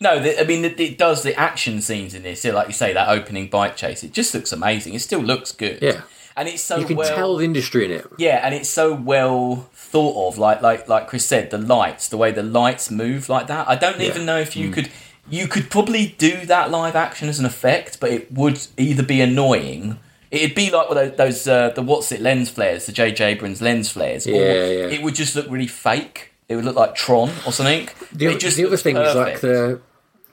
No, 0.00 0.18
the, 0.20 0.40
I 0.40 0.44
mean, 0.44 0.64
it, 0.64 0.80
it 0.80 0.98
does 0.98 1.22
the 1.22 1.32
action 1.38 1.80
scenes 1.80 2.12
in 2.12 2.24
this. 2.24 2.44
yeah, 2.44 2.52
Like 2.52 2.66
you 2.66 2.72
say, 2.72 2.92
that 2.92 3.08
opening 3.08 3.48
bike 3.48 3.76
chase, 3.76 4.02
it 4.02 4.12
just 4.12 4.34
looks 4.34 4.50
amazing. 4.52 4.94
It 4.94 5.02
still 5.02 5.20
looks 5.22 5.52
good. 5.52 5.78
Yeah. 5.80 6.00
And 6.36 6.48
it's 6.48 6.62
so 6.62 6.76
You 6.76 6.84
can 6.84 6.96
well. 6.96 7.16
tell 7.16 7.36
the 7.36 7.44
industry 7.44 7.86
in 7.86 7.90
it. 7.90 8.06
Yeah, 8.18 8.40
and 8.44 8.54
it's 8.54 8.68
so 8.68 8.92
well 8.94 9.68
thought 9.72 10.28
of. 10.28 10.38
Like 10.38 10.60
like 10.60 10.88
like 10.88 11.08
Chris 11.08 11.24
said, 11.24 11.50
the 11.50 11.58
lights, 11.58 12.08
the 12.08 12.16
way 12.18 12.30
the 12.30 12.42
lights 12.42 12.90
move 12.90 13.28
like 13.28 13.46
that. 13.46 13.68
I 13.68 13.74
don't 13.74 14.00
even 14.00 14.26
know 14.26 14.38
if 14.38 14.54
you 14.56 14.70
could. 14.70 14.90
You 15.28 15.48
could 15.48 15.70
probably 15.70 16.14
do 16.18 16.46
that 16.46 16.70
live 16.70 16.94
action 16.94 17.28
as 17.28 17.40
an 17.40 17.46
effect, 17.46 17.98
but 17.98 18.10
it 18.12 18.30
would 18.30 18.64
either 18.76 19.02
be 19.02 19.20
annoying. 19.20 19.98
It'd 20.30 20.54
be 20.54 20.70
like 20.70 20.88
one 20.90 21.16
those 21.16 21.48
uh, 21.48 21.70
the 21.70 21.82
what's 21.82 22.12
it 22.12 22.20
lens 22.20 22.50
flares, 22.50 22.86
the 22.86 22.92
J.J. 22.92 23.24
Abrams 23.24 23.62
lens 23.62 23.90
flares. 23.90 24.26
or 24.26 24.30
Yeah, 24.32 24.66
yeah. 24.66 24.86
It 24.88 25.02
would 25.02 25.14
just 25.14 25.34
look 25.34 25.46
really 25.48 25.66
fake. 25.66 26.32
It 26.48 26.56
would 26.56 26.64
look 26.64 26.76
like 26.76 26.94
Tron 26.94 27.30
or 27.46 27.52
something. 27.52 27.88
The, 28.12 28.34
the 28.36 28.66
other 28.66 28.76
thing 28.76 28.96
is 28.96 29.14
like 29.14 29.40
the 29.40 29.80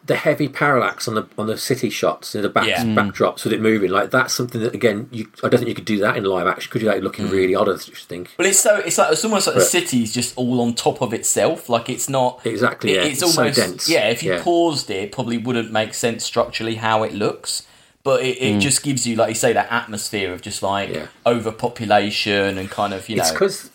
the 0.05 0.15
heavy 0.17 0.49
parallax 0.49 1.07
on 1.07 1.15
the 1.15 1.25
on 1.37 1.47
the 1.47 1.57
city 1.57 1.89
shots, 1.89 2.35
you 2.35 2.39
know, 2.41 2.47
the 2.47 2.53
back, 2.53 2.67
Yeah. 2.67 2.83
Mm. 2.83 2.95
backdrops 2.95 3.45
with 3.45 3.53
it 3.53 3.61
moving. 3.61 3.89
Like 3.89 4.11
that's 4.11 4.33
something 4.33 4.59
that 4.61 4.73
again, 4.75 5.07
you, 5.11 5.27
I 5.43 5.47
don't 5.49 5.59
think 5.59 5.69
you 5.69 5.75
could 5.75 5.85
do 5.85 5.99
that 5.99 6.17
in 6.17 6.25
live 6.25 6.45
action. 6.45 6.69
Could 6.71 6.81
you? 6.81 6.89
Like 6.89 7.01
looking 7.01 7.27
Mm. 7.27 7.31
really 7.31 7.55
odd. 7.55 7.69
I 7.69 7.73
just 7.77 8.09
think. 8.09 8.31
But 8.35 8.45
it's 8.45 8.59
so 8.59 8.75
it's 8.77 8.97
like 8.97 9.13
it's 9.13 9.23
almost 9.23 9.47
like 9.47 9.55
the 9.55 9.61
But- 9.61 9.67
city's 9.69 10.13
just 10.13 10.33
all 10.37 10.59
on 10.61 10.73
top 10.73 11.01
of 11.01 11.13
itself. 11.13 11.69
Like 11.69 11.89
it's 11.89 12.09
not 12.09 12.41
Exactly, 12.45 12.91
it- 12.91 12.95
yeah. 12.95 13.01
it's 13.03 13.21
It's 13.21 13.33
so 13.33 13.39
almost 13.41 13.57
dense. 13.59 13.87
yeah. 13.87 14.09
If 14.09 14.23
you 14.23 14.33
Yeah. 14.33 14.43
paused 14.43 14.89
it, 14.89 14.95
it 15.03 15.11
probably 15.13 15.37
wouldn't 15.37 15.71
make 15.71 15.93
sense 15.93 16.25
structurally 16.25 16.75
how 16.75 17.03
it 17.03 17.13
looks. 17.13 17.63
But 18.03 18.21
it, 18.23 18.37
Mm. 18.41 18.59
just 18.59 18.83
gives 18.83 19.07
you, 19.07 19.15
like 19.15 19.29
you 19.29 19.35
say, 19.35 19.53
that 19.53 19.71
atmosphere 19.71 20.33
of 20.33 20.41
just 20.41 20.61
like 20.61 20.89
Yeah. 20.93 21.05
overpopulation 21.25 22.57
and 22.57 22.69
kind 22.69 22.93
of 22.93 23.07
you 23.09 23.17
It's 23.17 23.29
know 23.29 23.33
because 23.33 23.69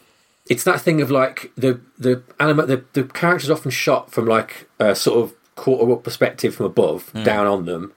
it's 0.50 0.64
that 0.64 0.80
thing 0.80 1.00
of 1.00 1.10
like 1.10 1.50
the 1.56 1.80
the 1.98 2.22
anima- 2.38 2.66
the 2.66 2.82
the 2.92 3.04
characters 3.04 3.50
often 3.50 3.70
shot 3.70 4.10
from 4.10 4.26
like 4.26 4.68
a 4.78 4.94
sort 4.94 5.18
of 5.24 5.32
quarter 5.58 5.92
up 5.92 6.02
perspective 6.04 6.54
from 6.54 6.66
above 6.66 7.10
Hmm. 7.10 7.24
down 7.24 7.46
on 7.46 7.66
them. 7.66 7.92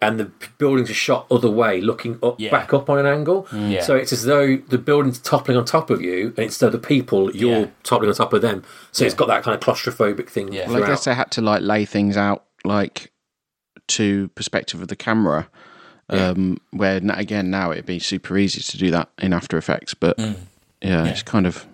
And 0.00 0.20
the 0.20 0.30
buildings 0.58 0.88
are 0.90 0.94
shot 0.94 1.26
other 1.28 1.50
way, 1.50 1.80
looking 1.80 2.20
up, 2.22 2.36
Yeah. 2.38 2.52
back 2.52 2.72
up 2.72 2.88
on 2.88 3.00
an 3.00 3.06
angle. 3.06 3.48
Yeah. 3.52 3.82
So 3.82 3.96
it's 3.96 4.12
as 4.12 4.22
though 4.24 4.56
the 4.56 4.78
building's 4.78 5.18
toppling 5.18 5.56
on 5.56 5.64
top 5.64 5.90
of 5.90 6.00
you, 6.00 6.28
and 6.36 6.46
it's 6.46 6.58
though 6.58 6.70
the 6.70 6.78
people 6.78 7.34
you're 7.34 7.60
Yeah. 7.62 7.66
toppling 7.82 8.08
on 8.08 8.14
top 8.14 8.32
of 8.32 8.40
them. 8.40 8.62
So 8.92 9.04
it's 9.04 9.14
got 9.16 9.26
that 9.26 9.42
kind 9.42 9.56
of 9.56 9.60
claustrophobic 9.60 10.28
thing. 10.28 10.52
Yeah. 10.52 10.68
Well, 10.70 10.84
I 10.84 10.86
guess 10.86 11.02
they 11.04 11.14
had 11.14 11.32
to 11.32 11.40
like 11.40 11.62
lay 11.62 11.84
things 11.84 12.16
out 12.16 12.44
like 12.64 13.10
to 13.88 14.28
perspective 14.36 14.80
of 14.82 14.86
the 14.88 14.96
camera. 14.96 15.48
Um, 16.10 16.58
where 16.70 16.96
n- 16.96 17.10
again 17.10 17.50
now 17.50 17.70
it'd 17.72 17.84
be 17.84 17.98
super 17.98 18.38
easy 18.38 18.62
to 18.62 18.78
do 18.78 18.90
that 18.92 19.10
in 19.18 19.32
After 19.34 19.58
Effects, 19.58 19.92
but 19.94 20.16
Mm. 20.16 20.36
yeah, 20.80 21.04
it's 21.06 21.22
kind 21.22 21.46
of 21.46 21.66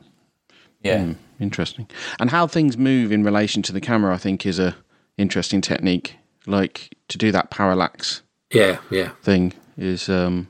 yeah 0.82 0.98
mm, 0.98 1.16
interesting. 1.38 1.86
And 2.18 2.30
how 2.30 2.46
things 2.48 2.76
move 2.76 3.12
in 3.12 3.22
relation 3.22 3.62
to 3.62 3.72
the 3.72 3.80
camera, 3.80 4.12
I 4.12 4.16
think, 4.18 4.44
is 4.44 4.58
a 4.58 4.74
interesting 5.18 5.61
technique. 5.61 6.16
Like 6.47 6.94
to 7.09 7.18
do 7.18 7.33
that 7.33 7.50
parallax 7.50 8.23
Yeah, 8.52 8.78
yeah. 8.90 9.11
thing 9.23 9.52
is, 9.78 10.09
um, 10.09 10.49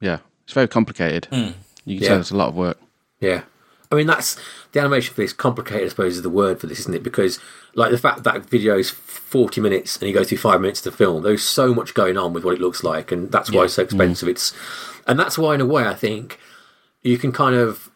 yeah, 0.00 0.18
it's 0.44 0.52
very 0.52 0.68
complicated. 0.68 1.28
You 1.30 1.96
can 1.96 2.02
Yeah. 2.02 2.08
tell 2.08 2.20
it's 2.20 2.30
a 2.30 2.36
lot 2.36 2.48
of 2.48 2.54
work. 2.54 2.78
Yeah. 3.20 3.42
I 3.92 3.96
mean, 3.96 4.06
that's 4.06 4.36
the 4.70 4.78
animation 4.80 5.14
for 5.14 5.20
this. 5.22 5.32
Complicated, 5.32 5.86
I 5.86 5.88
suppose, 5.88 6.16
is 6.16 6.22
the 6.22 6.30
word 6.30 6.60
for 6.60 6.68
this, 6.68 6.78
isn't 6.80 6.94
it? 6.94 7.02
Because, 7.02 7.40
like, 7.74 7.90
the 7.90 7.98
fact 7.98 8.22
that 8.22 8.48
video 8.48 8.78
is 8.78 8.88
40 8.88 9.60
minutes 9.60 9.96
and 9.96 10.06
you 10.08 10.14
go 10.14 10.22
through 10.22 10.38
five 10.38 10.60
minutes 10.60 10.80
to 10.82 10.92
film, 10.92 11.22
there's 11.24 11.42
so 11.42 11.74
much 11.74 11.92
going 11.94 12.16
on 12.16 12.32
with 12.32 12.44
what 12.44 12.54
it 12.54 12.60
looks 12.60 12.84
like, 12.84 13.10
and 13.10 13.32
that's 13.32 13.50
why 13.50 13.60
Yeah. 13.60 13.64
it's 13.64 13.74
so 13.74 13.82
expensive. 13.82 14.28
It's, 14.28 14.52
and 15.08 15.18
that's 15.18 15.36
why, 15.36 15.54
in 15.56 15.60
a 15.60 15.66
way, 15.66 15.88
I 15.88 15.94
think 15.94 16.38
you 17.02 17.18
can 17.18 17.32
kind 17.32 17.56
of. 17.56 17.89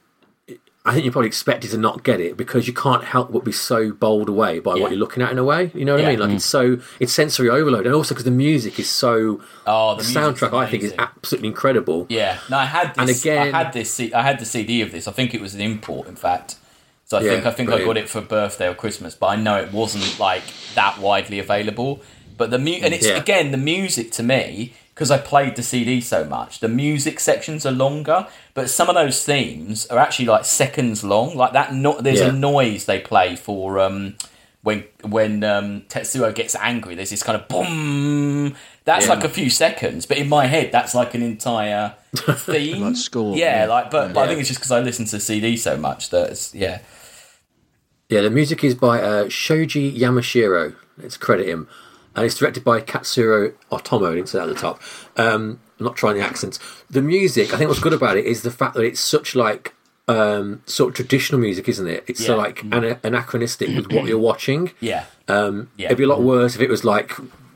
I 0.87 0.93
think 0.93 1.05
you're 1.07 1.13
probably 1.13 1.29
expected 1.29 1.71
to 1.71 1.79
not 1.79 2.03
get 2.03 2.21
it 2.21 2.37
because 2.37 2.67
you 2.69 2.75
can't 2.75 3.03
help 3.05 3.33
but 3.33 3.43
be 3.43 3.53
so 3.53 3.91
bowled 3.93 4.29
away 4.29 4.59
by 4.59 4.75
Yeah. 4.75 4.83
what 4.83 4.91
you're 4.91 5.01
looking 5.01 5.23
at 5.23 5.33
in 5.33 5.39
a 5.39 5.45
way. 5.45 5.71
You 5.75 5.87
know 5.87 5.95
what 5.95 6.03
Yeah. 6.03 6.09
I 6.09 6.11
mean? 6.11 6.21
Like 6.21 6.31
it's 6.33 6.47
mm. 6.47 6.51
so 6.51 6.79
it's 7.01 7.13
sensory 7.13 7.49
overload, 7.49 7.87
and 7.87 7.95
also 7.95 8.15
because 8.15 8.25
the 8.27 8.31
music 8.31 8.79
is 8.79 8.91
so. 8.91 9.41
Oh, 9.67 9.95
the 9.97 10.03
the 10.03 10.09
soundtrack 10.09 10.53
I 10.53 10.67
think 10.71 10.83
is 10.83 10.93
absolutely 10.99 11.49
incredible. 11.49 12.05
yeah. 12.11 12.39
No, 12.51 12.59
I 12.59 12.67
had 12.67 12.95
this. 12.95 12.99
And 12.99 13.11
again- 13.11 13.55
I 13.55 13.59
had 13.65 13.73
this. 13.73 13.99
I 13.99 14.23
had 14.23 14.39
the 14.39 14.45
CD 14.45 14.83
of 14.83 14.93
this. 14.93 15.09
I 15.09 15.13
think 15.13 15.33
it 15.35 15.41
was 15.41 15.55
an 15.55 15.63
import, 15.63 16.07
in 16.07 16.17
fact. 16.17 16.57
So 17.07 17.17
I 17.19 17.23
Yeah, 17.23 17.31
think 17.33 17.47
I 17.47 17.51
think 17.51 17.71
I 17.71 17.83
got 17.83 17.97
it 17.97 18.09
for 18.11 18.21
birthday 18.21 18.69
or 18.69 18.75
Christmas, 18.75 19.15
but 19.15 19.27
I 19.29 19.37
know 19.37 19.57
it 19.57 19.73
wasn't 19.73 20.19
like 20.19 20.43
that 20.75 20.99
widely 20.99 21.39
available. 21.39 22.03
But 22.37 22.51
the 22.51 22.59
mu- 22.59 22.81
and 22.83 22.93
it's 22.93 23.07
again 23.07 23.53
the 23.53 23.57
music 23.59 24.11
to 24.13 24.23
me 24.23 24.75
because 24.95 25.11
I 25.11 25.17
played 25.19 25.57
the 25.57 25.63
CD 25.63 26.01
so 26.03 26.25
much. 26.25 26.61
The 26.61 26.69
music 26.69 27.21
sections 27.21 27.65
are 27.67 27.73
longer, 27.73 28.27
but 28.55 28.71
some 28.71 28.89
of 28.89 28.95
those 28.95 29.25
themes 29.25 29.87
are 29.87 29.99
actually 29.99 30.27
like 30.27 30.45
seconds 30.45 31.03
long. 31.05 31.37
Like 31.37 31.53
that. 31.53 31.75
No- 31.75 32.01
there's 32.01 32.21
Yeah. 32.21 32.29
a 32.29 32.33
noise 32.33 32.85
they 32.87 33.01
play 33.01 33.37
for 33.37 33.79
um, 33.79 34.17
when 34.63 34.85
when 35.03 35.45
um, 35.45 35.83
Tetsuo 35.89 36.35
gets 36.35 36.55
angry. 36.57 36.95
There's 36.95 37.11
this 37.11 37.23
kind 37.23 37.41
of 37.41 37.49
boom. 37.49 38.55
That's 38.85 39.07
Yeah. 39.07 39.15
like 39.15 39.25
a 39.25 39.29
few 39.29 39.49
seconds, 39.51 40.05
but 40.07 40.19
in 40.19 40.29
my 40.29 40.47
head, 40.47 40.71
that's 40.71 40.95
like 40.95 41.15
an 41.15 41.23
entire 41.23 41.95
theme. 42.15 42.83
Like 42.83 42.97
score, 42.97 43.35
Yeah, 43.37 43.67
like 43.67 43.91
but, 43.91 44.13
but 44.13 44.25
I 44.25 44.27
think 44.29 44.41
it's 44.41 44.49
just 44.49 44.61
because 44.61 44.71
I 44.73 44.81
listen 44.81 45.07
to 45.07 45.19
CD 45.21 45.57
so 45.57 45.77
much 45.79 46.11
that 46.11 46.31
it's, 46.31 46.55
yeah. 46.55 46.81
Yeah, 48.11 48.21
the 48.21 48.31
music 48.31 48.63
is 48.63 48.75
by 48.75 49.01
uh, 49.01 49.29
Shoji 49.31 49.91
Yamashiro. 49.99 50.77
Let's 50.99 51.17
credit 51.17 51.49
him. 51.49 51.67
And 52.15 52.27
it's 52.27 52.35
directed 52.37 52.63
by 52.63 52.81
Katsuhiro 52.83 53.55
Otomo, 53.73 54.13
I 54.13 54.15
didn't 54.17 54.29
say 54.29 54.39
that 54.39 54.49
at 54.51 54.55
the 54.55 54.61
top. 54.61 54.81
Um, 55.17 55.61
I'm 55.79 55.85
not 55.87 55.97
trying 55.97 56.17
the 56.17 56.23
accents. 56.23 56.59
The 56.91 57.03
music, 57.03 57.53
I 57.53 57.57
think 57.59 57.69
what's 57.69 57.81
good 57.81 57.93
about 57.93 58.17
it 58.17 58.25
is 58.27 58.43
the 58.43 58.51
fact 58.51 58.75
that 58.75 58.83
it's 58.83 59.01
such 59.01 59.35
like 59.35 59.75
um, 60.07 60.63
sort 60.67 60.91
of 60.91 60.95
traditional 60.97 61.41
music, 61.41 61.69
isn't 61.69 61.89
it? 61.89 62.05
It's 62.07 62.25
so 62.25 62.37
like 62.37 62.63
ana- 62.73 63.01
anachronistic 63.03 63.69
with 63.75 63.91
what 63.93 64.05
you're 64.07 64.19
watching. 64.19 64.71
Yeah. 64.81 65.07
Um, 65.29 65.71
Yeah. 65.77 65.87
It'd 65.87 65.99
be 65.99 66.05
a 66.05 66.09
lot 66.09 66.23
worse 66.23 66.55
if 66.55 66.61
it 66.61 66.69
was 66.71 66.85
like, 66.85 67.13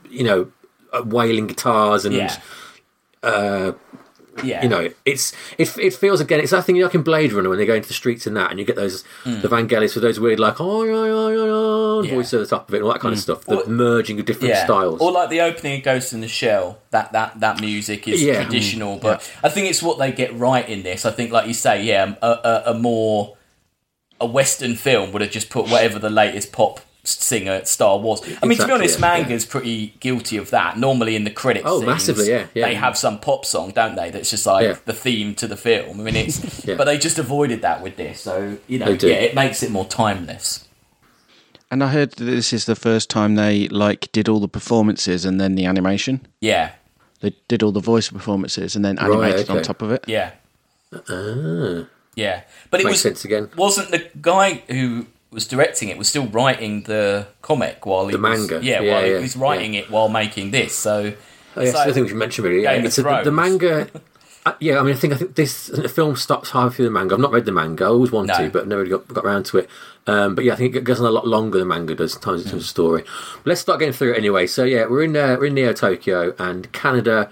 you 0.09 0.23
know, 0.23 0.51
uh, 0.91 1.03
wailing 1.05 1.47
guitars 1.47 2.05
and 2.05 2.15
Yeah. 2.15 3.73
Yeah. 4.43 4.63
you 4.63 4.69
know, 4.69 4.89
it's 5.05 5.33
it, 5.57 5.77
it 5.77 5.93
feels 5.93 6.21
again. 6.21 6.39
It's 6.39 6.51
that 6.51 6.65
thing 6.65 6.75
you're 6.75 6.87
like 6.87 6.95
in 6.95 7.03
Blade 7.03 7.33
Runner 7.33 7.49
when 7.49 7.57
they 7.57 7.65
go 7.65 7.75
into 7.75 7.87
the 7.87 7.93
streets 7.93 8.27
and 8.27 8.35
that, 8.37 8.51
and 8.51 8.59
you 8.59 8.65
get 8.65 8.75
those 8.75 9.03
mm. 9.23 9.41
the 9.41 9.47
Vangelis 9.47 9.95
with 9.95 10.03
those 10.03 10.19
weird 10.19 10.39
like 10.39 10.59
oh 10.59 10.83
yeah 10.83 11.05
yeah 11.05 11.29
yeah. 11.29 12.09
Yeah. 12.09 12.15
voice 12.15 12.33
at 12.33 12.39
the 12.39 12.45
top 12.45 12.67
of 12.67 12.73
it 12.73 12.77
and 12.77 12.85
all 12.85 12.93
that 12.93 13.01
kind 13.01 13.13
of 13.13 13.19
mm. 13.19 13.23
stuff. 13.23 13.45
The 13.45 13.61
Or- 13.61 13.69
merging 13.69 14.19
of 14.19 14.25
different 14.25 14.49
yeah. 14.49 14.65
styles. 14.65 15.01
Or 15.01 15.11
like 15.11 15.29
the 15.29 15.41
opening 15.41 15.79
of 15.79 15.83
Ghost 15.83 16.13
in 16.13 16.21
the 16.21 16.27
Shell. 16.27 16.79
That 16.91 17.11
that 17.11 17.39
that 17.39 17.61
music 17.61 18.07
is 18.07 18.21
Yeah. 18.21 18.43
traditional, 18.43 18.97
mm. 18.97 19.01
but 19.01 19.31
I 19.43 19.49
think 19.49 19.69
it's 19.69 19.83
what 19.83 19.99
they 19.99 20.11
get 20.11 20.35
right 20.35 20.67
in 20.67 20.83
this. 20.83 21.05
I 21.05 21.11
think, 21.11 21.31
like 21.31 21.47
you 21.47 21.53
say, 21.53 21.83
yeah, 21.83 22.15
a, 22.21 22.27
a, 22.27 22.63
a 22.67 22.73
more 22.73 23.37
a 24.21 24.25
Western 24.25 24.75
film 24.75 25.11
would 25.11 25.21
have 25.21 25.31
just 25.31 25.49
put 25.49 25.69
whatever 25.69 25.99
the 25.99 26.09
latest 26.09 26.51
pop 26.51 26.81
singer 27.09 27.63
star 27.65 27.97
Wars. 27.99 28.21
I 28.41 28.45
mean, 28.45 28.57
to 28.59 28.65
be 28.67 28.71
honest, 28.71 28.99
yeah, 28.99 29.01
manga's 29.17 29.45
pretty 29.45 29.93
guilty 29.99 30.37
of 30.37 30.49
that. 30.51 30.77
Normally 30.77 31.15
in 31.15 31.23
the 31.23 31.31
credits, 31.31 31.65
Oh, 31.67 31.77
scenes, 31.79 31.87
massively, 31.87 32.29
yeah, 32.29 32.47
yeah. 32.53 32.65
They 32.65 32.75
have 32.75 32.97
some 32.97 33.19
pop 33.19 33.45
song, 33.45 33.71
don't 33.71 33.95
they? 33.95 34.09
That's 34.11 34.29
just 34.29 34.45
like 34.45 34.63
Yeah. 34.63 34.75
the 34.85 34.93
theme 34.93 35.35
to 35.35 35.47
the 35.47 35.57
film. 35.57 35.99
I 35.99 36.03
mean, 36.03 36.15
it's 36.15 36.65
Yeah. 36.67 36.75
but 36.75 36.85
they 36.85 36.97
just 36.97 37.17
avoided 37.19 37.61
that 37.61 37.81
with 37.81 37.95
this, 37.97 38.21
so 38.21 38.57
you 38.67 38.79
know, 38.79 38.89
yeah, 38.89 39.15
it 39.15 39.35
makes 39.35 39.63
it 39.63 39.71
more 39.71 39.85
timeless. 39.85 40.65
And 41.71 41.83
I 41.83 41.87
heard 41.89 42.11
that 42.13 42.23
this 42.25 42.51
is 42.51 42.65
the 42.65 42.75
first 42.75 43.09
time 43.11 43.35
they 43.35 43.67
like 43.67 44.11
did 44.11 44.27
all 44.27 44.39
the 44.39 44.47
performances 44.47 45.23
and 45.25 45.39
then 45.39 45.53
the 45.55 45.65
animation. 45.65 46.25
Yeah, 46.41 46.71
They 47.21 47.35
did 47.47 47.61
all 47.61 47.71
the 47.71 47.79
voice 47.81 48.09
performances 48.09 48.75
and 48.75 48.83
then 48.83 48.97
animated 48.97 49.49
on 49.49 49.57
okay. 49.57 49.63
top 49.63 49.81
of 49.83 49.91
it. 49.91 50.03
yeah, 50.07 50.31
ah, 50.93 51.85
yeah. 52.15 52.41
But 52.71 52.79
it 52.81 52.85
makes 52.85 52.93
was 52.95 53.01
sense 53.01 53.25
again. 53.25 53.49
wasn't 53.55 53.91
the 53.91 54.09
guy 54.19 54.63
who 54.67 55.05
was 55.31 55.47
directing 55.47 55.89
it 55.89 55.97
was 55.97 56.07
still 56.09 56.27
writing 56.27 56.83
the 56.83 57.27
comic 57.41 57.85
while 57.85 58.07
he 58.07 58.13
The 58.15 58.21
was, 58.21 58.39
manga. 58.49 58.65
Yeah, 58.65 58.81
Yeah, 58.81 58.93
while 58.93 59.05
yeah, 59.07 59.15
he 59.17 59.21
was 59.21 59.35
writing 59.35 59.73
it 59.75 59.89
while 59.91 60.09
making 60.09 60.51
this. 60.51 60.73
So 60.75 61.13
Oh, 61.55 61.61
yes, 61.61 61.69
it's 61.69 61.73
like- 61.75 61.87
the 61.87 61.93
thing 61.93 62.03
we 62.03 62.09
should 62.09 62.17
mention 62.17 62.43
really. 62.45 62.63
Yeah, 62.63 62.75
Game 62.77 62.85
of 62.85 62.95
the, 62.95 63.21
the 63.25 63.31
manga. 63.31 63.87
Uh, 64.45 64.53
yeah, 64.61 64.79
I 64.79 64.83
mean, 64.83 64.95
I 64.95 64.97
think 64.97 65.11
I 65.13 65.17
think 65.17 65.35
this 65.35 65.67
the 65.67 65.89
film 65.89 66.15
stops 66.15 66.51
halfway 66.51 66.73
through 66.77 66.85
the 66.85 66.91
manga. 66.91 67.13
I've 67.13 67.19
not 67.19 67.33
read 67.33 67.43
the 67.43 67.51
manga. 67.51 67.83
I 67.83 67.87
always 67.87 68.09
want 68.09 68.27
No. 68.29 68.37
to, 68.37 68.49
but 68.49 68.69
never 68.69 68.83
really 68.83 68.91
got, 68.91 69.05
got 69.09 69.25
around 69.25 69.45
to 69.47 69.57
it. 69.57 69.69
Um, 70.07 70.33
but 70.33 70.45
yeah, 70.45 70.53
I 70.53 70.55
think 70.55 70.77
it 70.77 70.85
goes 70.85 70.97
on 71.01 71.05
a 71.05 71.11
lot 71.11 71.27
longer 71.27 71.59
than 71.59 71.67
manga 71.67 71.93
does. 71.93 72.15
Times 72.15 72.45
into 72.45 72.55
the 72.55 72.63
story. 72.63 73.01
But 73.03 73.45
let's 73.47 73.59
start 73.59 73.79
getting 73.81 73.91
through 73.93 74.13
it 74.13 74.17
anyway. 74.17 74.47
So 74.47 74.63
yeah, 74.63 74.85
we're 74.85 75.03
in 75.03 75.17
uh, 75.17 75.35
we're 75.37 75.47
in 75.47 75.55
Neo 75.55 75.73
Tokyo, 75.73 76.33
and 76.39 76.71
Kaneda 76.71 77.29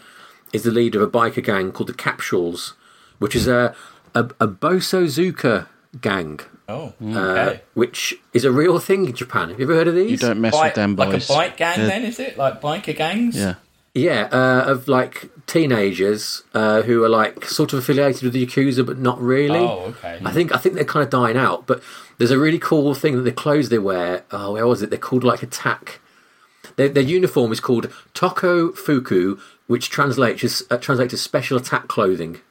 is 0.51 0.63
the 0.63 0.69
leader 0.71 1.01
of 1.01 1.07
a 1.07 1.09
biker 1.11 1.41
gang 1.41 1.71
called 1.71 1.87
the 1.87 1.93
Capsules, 1.93 2.73
which 3.19 3.37
is 3.37 3.47
a 3.47 3.73
a, 4.13 4.25
a 4.41 4.47
Bosozoku 4.49 5.65
gang, 6.01 6.39
Oh, 6.69 6.93
uh, 7.13 7.57
which 7.73 8.13
is 8.33 8.43
a 8.45 8.51
real 8.51 8.79
thing 8.79 9.05
in 9.05 9.13
Japan. 9.13 9.49
Have 9.49 9.59
you 9.59 9.65
ever 9.65 9.75
heard 9.75 9.87
of 9.87 9.95
these? 9.95 10.11
You 10.11 10.17
don't 10.17 10.41
mess 10.41 10.53
Bike- 10.53 10.63
with 10.65 10.75
them 10.75 10.95
like 10.95 11.23
a 11.23 11.27
bike 11.27 11.57
gang, 11.57 11.79
Yeah. 11.79 11.85
then 11.87 12.03
is 12.03 12.19
it? 12.19 12.37
Like 12.37 12.61
biker 12.61 12.95
gangs? 12.95 13.35
Yeah. 13.37 13.55
Yeah, 13.93 14.27
uh, 14.31 14.63
of 14.67 14.87
like 14.87 15.29
teenagers 15.47 16.43
uh, 16.53 16.83
who 16.83 17.03
are 17.03 17.09
like 17.09 17.45
sort 17.45 17.73
of 17.73 17.79
affiliated 17.79 18.21
with 18.21 18.33
the 18.33 18.45
Yakuza, 18.45 18.85
but 18.85 18.99
not 18.99 19.19
really. 19.19 19.57
Oh, 19.59 19.85
okay. 19.97 20.19
I 20.23 20.31
think 20.31 20.53
I 20.53 20.57
think 20.59 20.75
they're 20.75 20.83
kind 20.85 21.03
of 21.03 21.09
dying 21.09 21.35
out. 21.35 21.65
But 21.65 21.81
there's 22.19 22.29
a 22.29 22.37
really 22.37 22.59
cool 22.59 22.93
thing 22.93 23.15
that 23.15 23.23
the 23.23 23.31
clothes 23.31 23.69
they 23.69 23.79
wear. 23.79 24.23
Oh, 24.29 24.53
where 24.53 24.67
was 24.67 24.83
it? 24.83 24.91
They're 24.91 24.99
called 24.99 25.23
like 25.23 25.41
attack. 25.41 25.99
Their, 26.75 26.89
their 26.89 27.01
uniform 27.01 27.51
is 27.51 27.59
called 27.59 27.89
Tokko 28.13 28.75
Fuku, 28.77 29.39
which 29.65 29.89
translates 29.89 30.43
as, 30.43 30.61
uh, 30.69 30.77
translates 30.77 31.13
as 31.15 31.21
special 31.21 31.57
attack 31.57 31.87
clothing. 31.87 32.41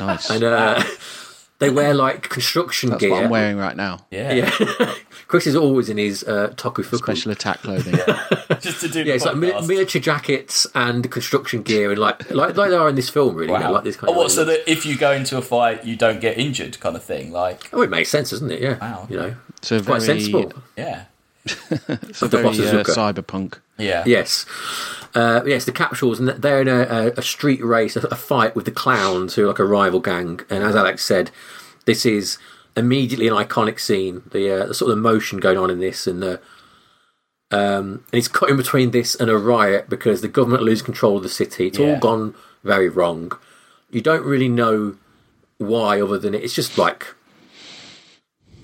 Nice. 0.00 0.28
And 0.28 0.42
uh, 0.42 0.82
they 1.60 1.70
wear 1.70 1.94
like 1.94 2.28
construction 2.28 2.90
That's 2.90 3.00
gear. 3.00 3.10
what 3.10 3.24
I'm 3.24 3.30
wearing 3.30 3.56
right 3.56 3.76
now. 3.76 4.06
Yeah. 4.10 4.32
Yeah, 4.32 4.50
Chris 5.28 5.46
is 5.46 5.54
always 5.56 5.88
in 5.88 5.96
his 5.98 6.22
uh, 6.24 6.48
Tokko 6.56 6.84
Fuku. 6.84 6.98
Special 6.98 7.32
attack 7.32 7.58
clothing. 7.60 7.94
Just 8.60 8.80
to 8.80 8.88
do 8.88 8.98
Yeah, 9.00 9.04
the 9.04 9.14
it's 9.14 9.24
like 9.24 9.36
mi- 9.36 9.50
podcast. 9.52 9.68
miniature 9.68 10.02
jackets 10.02 10.66
and 10.74 11.10
construction 11.10 11.62
gear, 11.62 11.90
and 11.90 11.98
like 12.00 12.30
like 12.30 12.56
like 12.56 12.70
they 12.70 12.76
are 12.76 12.88
in 12.88 12.94
this 12.96 13.08
film, 13.08 13.34
really. 13.36 13.52
you 13.52 13.58
know, 13.58 13.66
Wow. 13.66 13.72
like 13.72 13.84
this 13.84 13.96
kind 13.96 14.08
oh, 14.10 14.12
of. 14.12 14.16
what? 14.18 14.30
So 14.30 14.44
that 14.44 14.68
if 14.70 14.84
you 14.84 14.96
go 14.98 15.12
into 15.12 15.36
a 15.38 15.42
fight, 15.42 15.84
you 15.84 15.96
don't 15.96 16.20
get 16.20 16.38
injured, 16.38 16.78
kind 16.80 16.96
of 16.96 17.02
thing. 17.04 17.30
Like, 17.32 17.68
oh, 17.72 17.82
it 17.82 17.90
makes 17.90 18.08
sense, 18.10 18.30
doesn't 18.30 18.50
it? 18.50 18.60
Yeah. 18.60 18.78
Wow. 18.80 19.06
You 19.08 19.16
know, 19.16 19.36
So 19.62 19.80
quite 19.82 20.02
very, 20.02 20.20
sensible. 20.20 20.52
yeah, 20.76 21.04
It's 21.44 22.22
a 22.22 22.28
the 22.28 22.38
very 22.38 22.48
uh, 22.48 22.84
cyberpunk. 22.84 23.58
yeah, 23.78 24.02
Yes, 24.06 24.46
uh, 25.14 25.42
yes. 25.46 25.64
The 25.64 25.72
capsules, 25.72 26.18
and 26.18 26.28
they're 26.28 26.62
in 26.62 26.68
a, 26.68 26.82
a, 26.82 27.06
a 27.12 27.22
street 27.22 27.62
race, 27.64 27.96
a, 27.96 28.00
a 28.08 28.16
fight 28.16 28.56
with 28.56 28.64
the 28.64 28.70
clowns, 28.70 29.34
who 29.34 29.44
are 29.44 29.48
like 29.48 29.58
a 29.58 29.64
rival 29.64 30.00
gang. 30.00 30.40
And 30.48 30.64
as 30.64 30.74
Alex 30.74 31.04
said, 31.04 31.30
this 31.84 32.06
is 32.06 32.38
immediately 32.76 33.28
an 33.28 33.34
iconic 33.34 33.78
scene. 33.78 34.22
The, 34.32 34.62
uh, 34.62 34.66
the 34.68 34.74
sort 34.74 34.90
of 34.90 34.98
motion 34.98 35.38
going 35.38 35.58
on 35.58 35.70
in 35.70 35.80
this, 35.80 36.06
and 36.06 36.22
the 36.22 36.40
um, 37.50 38.04
and 38.10 38.18
it's 38.18 38.28
cut 38.28 38.50
in 38.50 38.56
between 38.56 38.90
this 38.90 39.14
and 39.14 39.30
a 39.30 39.38
riot 39.38 39.88
because 39.88 40.22
the 40.22 40.28
government 40.28 40.62
lose 40.62 40.82
control 40.82 41.18
of 41.18 41.22
the 41.22 41.28
city. 41.28 41.68
It's 41.68 41.78
all 41.78 41.98
gone 41.98 42.34
very 42.64 42.88
wrong. 42.88 43.32
You 43.90 44.00
don't 44.00 44.24
really 44.24 44.48
know 44.48 44.96
why, 45.58 46.00
other 46.00 46.18
than 46.18 46.34
it. 46.34 46.42
It's 46.42 46.54
just 46.54 46.78
like. 46.78 47.14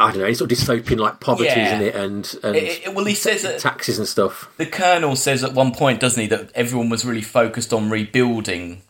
I 0.01 0.11
don't 0.13 0.21
know. 0.21 0.27
It's 0.27 0.39
sort 0.39 0.51
of 0.51 0.59
dystopian, 0.59 0.99
like 0.99 1.21
poverty, 1.21 1.51
Yeah. 1.51 1.67
isn't 1.75 1.87
it? 1.89 1.95
And 1.95 2.35
and 2.43 2.57
It- 2.57 2.83
it- 2.87 2.95
well, 2.95 3.05
he 3.05 3.15
says 3.15 3.43
that 3.43 3.59
taxes 3.59 3.99
and 3.99 4.09
stuff. 4.09 4.49
the 4.57 4.67
colonel 4.67 5.15
says 5.17 5.45
at 5.45 5.53
one 5.53 5.73
point, 5.73 6.01
doesn't 6.01 6.21
he, 6.21 6.27
that 6.29 6.51
everyone 6.55 6.89
was 6.89 7.05
really 7.05 7.23
focused 7.23 7.73
on 7.73 7.91
rebuilding 7.91 8.83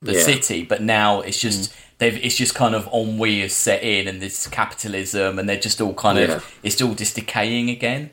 the 0.00 0.12
Yeah. 0.14 0.20
Mm. 0.20 0.24
city, 0.24 0.62
but 0.64 0.80
now 0.82 1.20
it's 1.20 1.40
just 1.40 1.72
they've 1.98 2.18
it's 2.24 2.36
just 2.36 2.54
kind 2.54 2.74
of 2.74 2.88
ennui 2.92 3.42
is 3.42 3.54
set 3.54 3.82
in, 3.82 4.08
and 4.08 4.20
this 4.22 4.46
capitalism, 4.46 5.38
and 5.38 5.48
they're 5.48 5.60
just 5.60 5.80
all 5.80 5.94
kind 5.94 6.18
Yeah. 6.18 6.36
of 6.36 6.44
it's 6.62 6.80
all 6.80 6.94
just 6.94 7.14
decaying 7.14 7.68
again. 7.70 8.10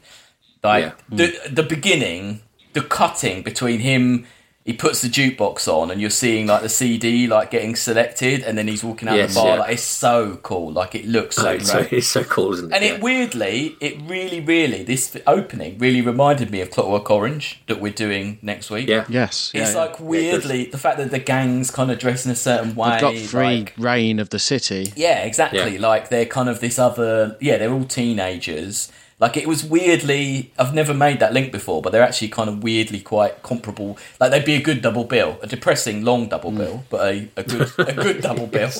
Like 0.63 0.93
the 1.09 1.33
the 1.49 1.63
beginning, 1.63 2.41
the 2.73 2.81
cutting 2.81 3.41
between 3.43 3.79
him. 3.79 4.25
He 4.69 4.73
puts 4.73 5.01
the 5.01 5.07
jukebox 5.07 5.67
on, 5.67 5.89
and 5.89 5.99
you're 5.99 6.11
seeing 6.11 6.45
like 6.45 6.61
the 6.61 6.69
CD 6.69 7.25
like 7.25 7.49
getting 7.49 7.75
selected, 7.75 8.43
and 8.43 8.55
then 8.55 8.67
he's 8.67 8.83
walking 8.83 9.07
out 9.09 9.15
Yes, 9.17 9.33
the 9.33 9.39
bar. 9.39 9.47
yeah. 9.47 9.59
Like 9.61 9.73
it's 9.73 9.81
so 9.81 10.37
cool. 10.43 10.71
Like 10.71 10.93
it 10.93 11.07
looks 11.07 11.37
so 11.37 11.49
it's, 11.53 11.71
so, 11.71 11.79
great. 11.79 11.93
it's 11.93 12.07
so 12.07 12.23
cool, 12.23 12.53
isn't 12.53 12.71
it? 12.71 12.75
And 12.75 12.85
Yeah. 12.85 12.91
it 12.93 13.01
weirdly, 13.01 13.75
it 13.79 13.99
really, 14.03 14.39
really, 14.39 14.83
this 14.83 15.17
opening 15.25 15.79
really 15.79 16.01
reminded 16.01 16.51
me 16.51 16.61
of 16.61 16.69
Clockwork 16.69 17.09
Orange 17.09 17.59
that 17.65 17.81
we're 17.81 17.91
doing 17.91 18.37
next 18.43 18.69
week. 18.69 18.87
yeah, 18.87 19.05
Yes. 19.09 19.49
It's 19.55 19.73
yeah, 19.73 19.79
like 19.81 19.99
weirdly 19.99 20.65
the 20.65 20.77
fact 20.77 20.97
that 20.99 21.09
the 21.09 21.17
gang's 21.19 21.71
kind 21.71 21.89
of 21.89 21.97
dressed 21.97 22.27
in 22.27 22.31
a 22.31 22.35
certain 22.35 22.75
way. 22.75 22.91
You've 22.91 23.01
got 23.01 23.17
free 23.17 23.41
like- 23.61 23.73
reign 23.79 24.19
of 24.19 24.29
the 24.29 24.37
city. 24.39 24.93
yeah, 24.95 25.23
exactly. 25.23 25.77
Yeah. 25.77 25.81
Like 25.89 26.09
they're 26.09 26.27
kind 26.27 26.47
of 26.47 26.59
this 26.59 26.77
other. 26.77 27.37
Yeah, 27.41 27.57
they're 27.57 27.73
all 27.73 27.85
teenagers. 27.85 28.91
Like 29.19 29.35
it 29.35 29.47
was 29.47 29.63
weirdly. 29.65 30.53
I've 30.57 30.73
never 30.73 30.93
made 30.93 31.19
that 31.19 31.33
link 31.33 31.51
before, 31.51 31.81
but 31.81 31.91
they're 31.91 32.01
actually 32.03 32.29
kind 32.29 32.49
of 32.49 32.63
weirdly 32.63 33.01
quite 33.01 33.43
comparable. 33.43 33.97
Like 34.19 34.31
they'd 34.31 34.45
be 34.45 34.55
a 34.55 34.61
good 34.61 34.81
double 34.81 35.03
bill, 35.03 35.37
a 35.41 35.47
depressing 35.47 36.05
long 36.05 36.29
double 36.29 36.51
bill, 36.51 36.85
but 36.89 37.01
a, 37.01 37.29
a 37.35 37.43
good 37.43 37.71
a 37.79 37.93
good 37.93 38.21
double 38.27 38.47
bill. 38.47 38.71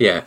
yeah, 0.00 0.24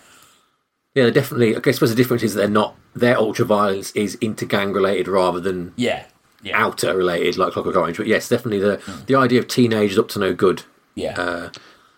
yeah. 0.93 1.09
Definitely. 1.09 1.55
I 1.55 1.59
guess 1.59 1.79
the 1.79 1.93
difference 1.93 2.23
is 2.23 2.33
they're 2.35 2.47
not. 2.47 2.75
Their 2.95 3.17
ultra 3.17 3.43
violence 3.45 3.91
is 3.91 4.15
inter 4.15 4.45
gang 4.45 4.71
related 4.71 5.09
rather 5.09 5.41
than 5.41 5.73
Yeah, 5.75 6.05
yeah, 6.41 6.57
outer 6.57 6.95
related, 6.95 7.37
like 7.37 7.51
Clockwork 7.51 7.75
Orange. 7.75 7.97
But 7.97 8.07
yes, 8.07 8.29
definitely 8.29 8.59
the 8.59 9.03
the 9.07 9.15
idea 9.15 9.39
of 9.39 9.49
teenagers 9.49 9.97
up 9.99 10.07
to 10.09 10.19
no 10.19 10.33
good 10.33 10.63
yeah. 10.95 11.19
uh, 11.19 11.49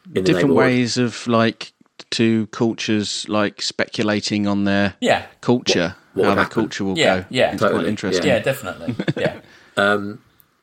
in 0.07 0.13
the 0.13 0.21
Different 0.21 0.49
neighborhood. 0.49 0.55
ways 0.57 0.97
of 0.97 1.27
like 1.27 1.73
two 2.09 2.47
cultures 2.47 3.27
like 3.27 3.61
speculating 3.61 4.47
on 4.47 4.63
their 4.63 4.95
yeah, 5.01 5.25
culture, 5.41 5.89
what 5.89 6.06
how 6.25 6.29
would 6.31 6.37
their 6.37 6.43
happen? 6.43 6.61
culture 6.63 6.85
will 6.85 6.97
Yeah, 6.97 7.19
go. 7.21 7.25
yeah. 7.29 7.51
it's 7.51 7.61
quite 7.61 7.69
Totally, 7.69 7.89
interesting. 7.89 8.27
yeah, 8.27 8.39
definitely. 8.39 8.95
Yeah. 9.17 9.39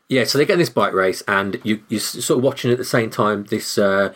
Yeah, 0.08 0.24
so 0.24 0.36
they 0.36 0.44
get 0.44 0.54
in 0.54 0.58
this 0.58 0.68
bike 0.70 0.92
race, 0.92 1.22
and 1.26 1.58
you 1.64 1.82
you 1.88 1.98
sort 1.98 2.38
of 2.38 2.44
watching 2.44 2.70
at 2.70 2.76
the 2.78 2.84
same 2.84 3.08
time 3.10 3.44
this 3.44 3.78
uh, 3.78 4.12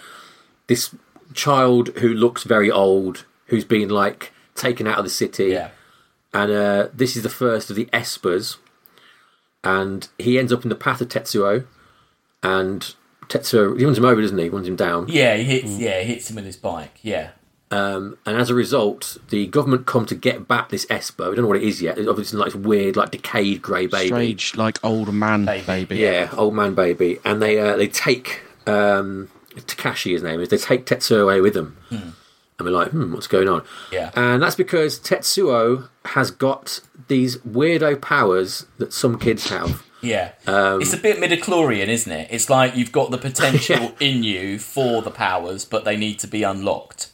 this 0.67 0.95
child 1.35 1.89
who 1.99 2.09
looks 2.09 2.43
very 2.45 2.71
old, 2.71 3.25
who's 3.47 3.65
been 3.65 3.89
like 3.89 4.33
taken 4.55 4.87
out 4.87 4.99
of 4.99 5.05
the 5.05 5.11
city. 5.11 5.47
Yeah. 5.47 5.71
and 6.35 6.53
uh, 6.53 6.89
this 6.93 7.17
is 7.17 7.23
the 7.23 7.31
first 7.31 7.71
of 7.71 7.77
the 7.77 7.87
Espers, 7.87 8.59
and 9.65 10.09
he 10.19 10.39
ends 10.39 10.53
up 10.53 10.63
in 10.63 10.69
the 10.69 10.75
path 10.75 11.01
of 11.01 11.09
Tetsuo, 11.09 11.65
and 12.43 12.95
Tetsuo 13.29 13.79
he 13.79 13.85
runs 13.87 13.97
him 13.99 14.05
over, 14.05 14.21
doesn't 14.21 14.37
he? 14.37 14.45
He 14.45 14.51
runs 14.51 14.69
him 14.69 14.77
down, 14.77 15.07
Yeah, 15.09 15.37
he 15.37 15.45
hits. 15.45 15.79
Yeah, 15.79 16.01
he 16.03 16.13
hits 16.13 16.29
him 16.29 16.37
with 16.37 16.45
his 16.45 16.57
bike. 16.59 16.99
Yeah, 17.03 17.31
um, 17.71 18.17
and 18.25 18.37
as 18.37 18.49
a 18.51 18.55
result, 18.55 19.19
the 19.31 19.47
government 19.47 19.87
come 19.87 20.07
to 20.07 20.15
get 20.15 20.49
back 20.49 20.71
this 20.71 20.87
Esper. 20.89 21.29
We 21.29 21.37
don't 21.37 21.43
know 21.45 21.49
what 21.49 21.57
it 21.59 21.63
is 21.65 21.83
yet. 21.83 21.99
It's 21.99 22.09
obviously 22.09 22.39
like 22.39 22.53
this 22.53 22.55
weird, 22.57 22.97
like 22.97 23.11
decayed 23.11 23.61
grey 23.63 23.87
baby. 23.87 24.07
Strange, 24.09 24.57
like 24.57 24.83
old 24.85 25.13
man 25.13 25.45
Baby. 25.45 25.65
baby. 25.67 25.97
Yeah, 25.99 26.31
old 26.37 26.55
man 26.55 26.75
baby, 26.75 27.19
and 27.25 27.43
they 27.43 27.59
uh, 27.59 27.77
they 27.77 27.89
take 27.89 28.41
um, 28.67 29.29
Takashi, 29.55 30.13
his 30.13 30.23
name 30.23 30.41
is. 30.41 30.49
They 30.49 30.57
take 30.59 30.87
Tetsuo 30.87 31.23
away 31.23 31.41
with 31.41 31.55
them, 31.55 31.77
and 31.91 32.15
we're 32.61 32.71
like, 32.71 32.91
hmm, 32.91 33.13
what's 33.13 33.27
going 33.27 33.49
on? 33.49 33.63
Yeah. 33.93 34.11
and 34.15 34.43
that's 34.43 34.57
because 34.57 34.99
Tetsuo 34.99 35.89
has 36.07 36.31
got 36.31 36.81
these 37.09 37.37
weirdo 37.39 38.01
powers 38.01 38.67
that 38.79 38.93
some 38.93 39.19
kids 39.19 39.49
have. 39.51 39.83
yeah. 40.01 40.33
Um, 40.47 40.81
it's 40.81 40.93
a 40.93 40.97
bit 40.97 41.19
midichlorian, 41.19 41.89
isn't 41.89 42.11
it? 42.13 42.29
It's 42.31 42.49
like 42.49 42.77
you've 42.77 42.93
got 42.93 43.11
the 43.11 43.19
potential 43.29 43.93
in 44.01 44.23
you 44.23 44.59
for 44.59 45.03
the 45.03 45.11
powers, 45.11 45.65
but 45.65 45.85
they 45.85 45.97
need 45.97 46.19
to 46.21 46.27
be 46.27 46.43
unlocked. 46.43 47.11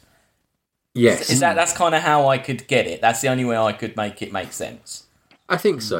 Yes, 0.97 1.29
Is 1.29 1.41
that 1.41 1.55
that's 1.55 1.73
kind 1.73 1.93
of 1.93 2.01
how 2.01 2.27
I 2.29 2.37
could 2.37 2.67
get 2.67 2.87
it? 2.87 3.01
That's 3.01 3.19
the 3.21 3.27
only 3.27 3.43
way 3.45 3.57
I 3.57 3.73
could 3.73 3.95
make 3.97 4.21
it 4.21 4.31
make 4.31 4.53
sense. 4.53 5.03
I 5.49 5.57
think 5.57 5.81
so. 5.81 5.99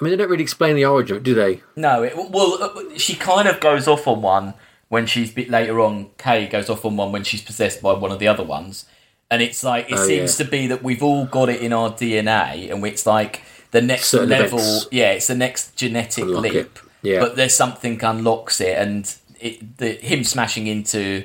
I 0.00 0.04
mean, 0.04 0.10
they 0.10 0.16
don't 0.16 0.28
really 0.28 0.42
explain 0.42 0.74
the 0.76 0.84
origin, 0.84 1.22
do 1.22 1.34
they? 1.34 1.62
No, 1.76 2.02
it, 2.02 2.14
well, 2.16 2.58
uh, 2.62 2.98
she 2.98 3.14
kind 3.14 3.48
of 3.48 3.60
goes 3.60 3.86
off 3.88 4.06
on 4.06 4.20
one 4.22 4.54
when 4.88 5.06
she's 5.06 5.30
a 5.30 5.34
bit 5.34 5.48
later 5.50 5.80
on. 5.80 6.10
Kay 6.18 6.46
goes 6.48 6.68
off 6.68 6.84
on 6.84 6.96
one 6.96 7.12
when 7.12 7.22
she's 7.24 7.42
possessed 7.42 7.80
by 7.80 7.92
one 7.94 8.10
of 8.12 8.18
the 8.18 8.26
other 8.28 8.42
ones, 8.44 8.86
and 9.30 9.40
it's 9.40 9.62
like 9.64 9.88
it 9.90 9.94
Oh, 9.98 10.06
seems 10.06 10.38
yeah. 10.38 10.44
to 10.44 10.50
be 10.50 10.66
that 10.66 10.82
we've 10.82 11.02
all 11.02 11.24
got 11.26 11.48
it 11.48 11.60
in 11.60 11.72
our 11.72 11.90
DNA, 11.90 12.72
and 12.72 12.84
it's 12.86 13.06
like 13.06 13.42
the 13.70 13.80
next 13.80 14.08
Certain 14.08 14.28
level. 14.28 14.58
events 14.58 14.88
Yeah, 14.90 15.12
it's 15.12 15.26
the 15.28 15.34
next 15.36 15.76
genetic 15.76 16.24
unlock 16.24 16.42
leap. 16.42 16.54
it. 16.54 16.70
Yeah. 17.02 17.20
but 17.20 17.36
there's 17.36 17.54
something 17.54 18.02
unlocks 18.02 18.60
it, 18.60 18.76
and 18.76 19.14
it, 19.40 19.78
the 19.78 19.92
him 19.92 20.24
smashing 20.24 20.66
into. 20.66 21.24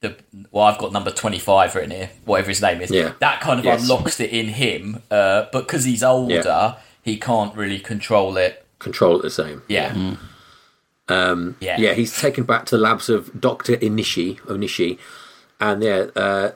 The, 0.00 0.16
well, 0.52 0.64
I've 0.64 0.78
got 0.78 0.92
number 0.92 1.10
twenty 1.10 1.38
five 1.40 1.74
written 1.74 1.90
here, 1.90 2.10
whatever 2.24 2.48
his 2.50 2.62
name 2.62 2.80
is. 2.80 2.90
Yeah. 2.90 3.14
That 3.18 3.40
kind 3.40 3.58
of 3.58 3.64
Yes. 3.64 3.82
unlocks 3.82 4.20
it 4.20 4.30
in 4.30 4.46
him, 4.48 5.02
uh, 5.10 5.46
but 5.52 5.66
because 5.66 5.84
he's 5.84 6.02
older, 6.04 6.76
he 7.02 7.16
can't 7.18 7.54
really 7.56 7.80
control 7.80 8.36
it. 8.36 8.64
Control 8.78 9.18
it 9.18 9.22
the 9.22 9.30
same. 9.30 9.62
Yeah, 9.66 10.14
Um, 11.08 11.56
Yeah. 11.60 11.78
yeah, 11.80 11.94
he's 11.94 12.16
taken 12.20 12.44
back 12.44 12.66
to 12.66 12.76
the 12.76 12.82
labs 12.82 13.08
of 13.08 13.40
Doctor 13.40 13.76
Inishi, 13.76 14.38
Onishi, 14.42 14.98
and 15.58 15.82
yeah, 15.82 16.06
uh, 16.14 16.50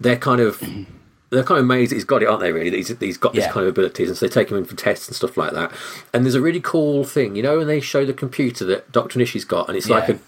they're 0.00 0.16
kind 0.16 0.40
of 0.40 0.60
they're 1.30 1.44
kind 1.44 1.58
of 1.58 1.64
amazed 1.64 1.92
that 1.92 1.96
he's 1.96 2.04
got 2.04 2.22
it, 2.22 2.28
aren't 2.28 2.40
they? 2.40 2.52
Really, 2.52 2.70
that 2.70 2.76
he's, 2.76 2.88
he's 2.98 3.16
got 3.18 3.32
this 3.32 3.44
Yeah. 3.44 3.52
kind 3.52 3.64
of 3.66 3.70
abilities, 3.70 4.08
and 4.08 4.16
so 4.18 4.26
they 4.26 4.32
take 4.32 4.50
him 4.50 4.56
in 4.56 4.64
for 4.64 4.74
tests 4.76 5.06
and 5.08 5.14
stuff 5.16 5.36
like 5.36 5.52
that. 5.52 5.70
And 6.12 6.24
there's 6.24 6.34
a 6.34 6.40
really 6.40 6.60
cool 6.60 7.04
thing, 7.04 7.36
you 7.36 7.42
know, 7.44 7.58
when 7.58 7.68
they 7.68 7.80
show 7.80 8.04
the 8.04 8.12
computer 8.12 8.64
that 8.64 8.90
Doctor 8.92 9.18
Nishi's 9.20 9.44
got, 9.44 9.68
and 9.68 9.76
it's 9.76 9.88
like 9.88 10.08
a 10.08 10.18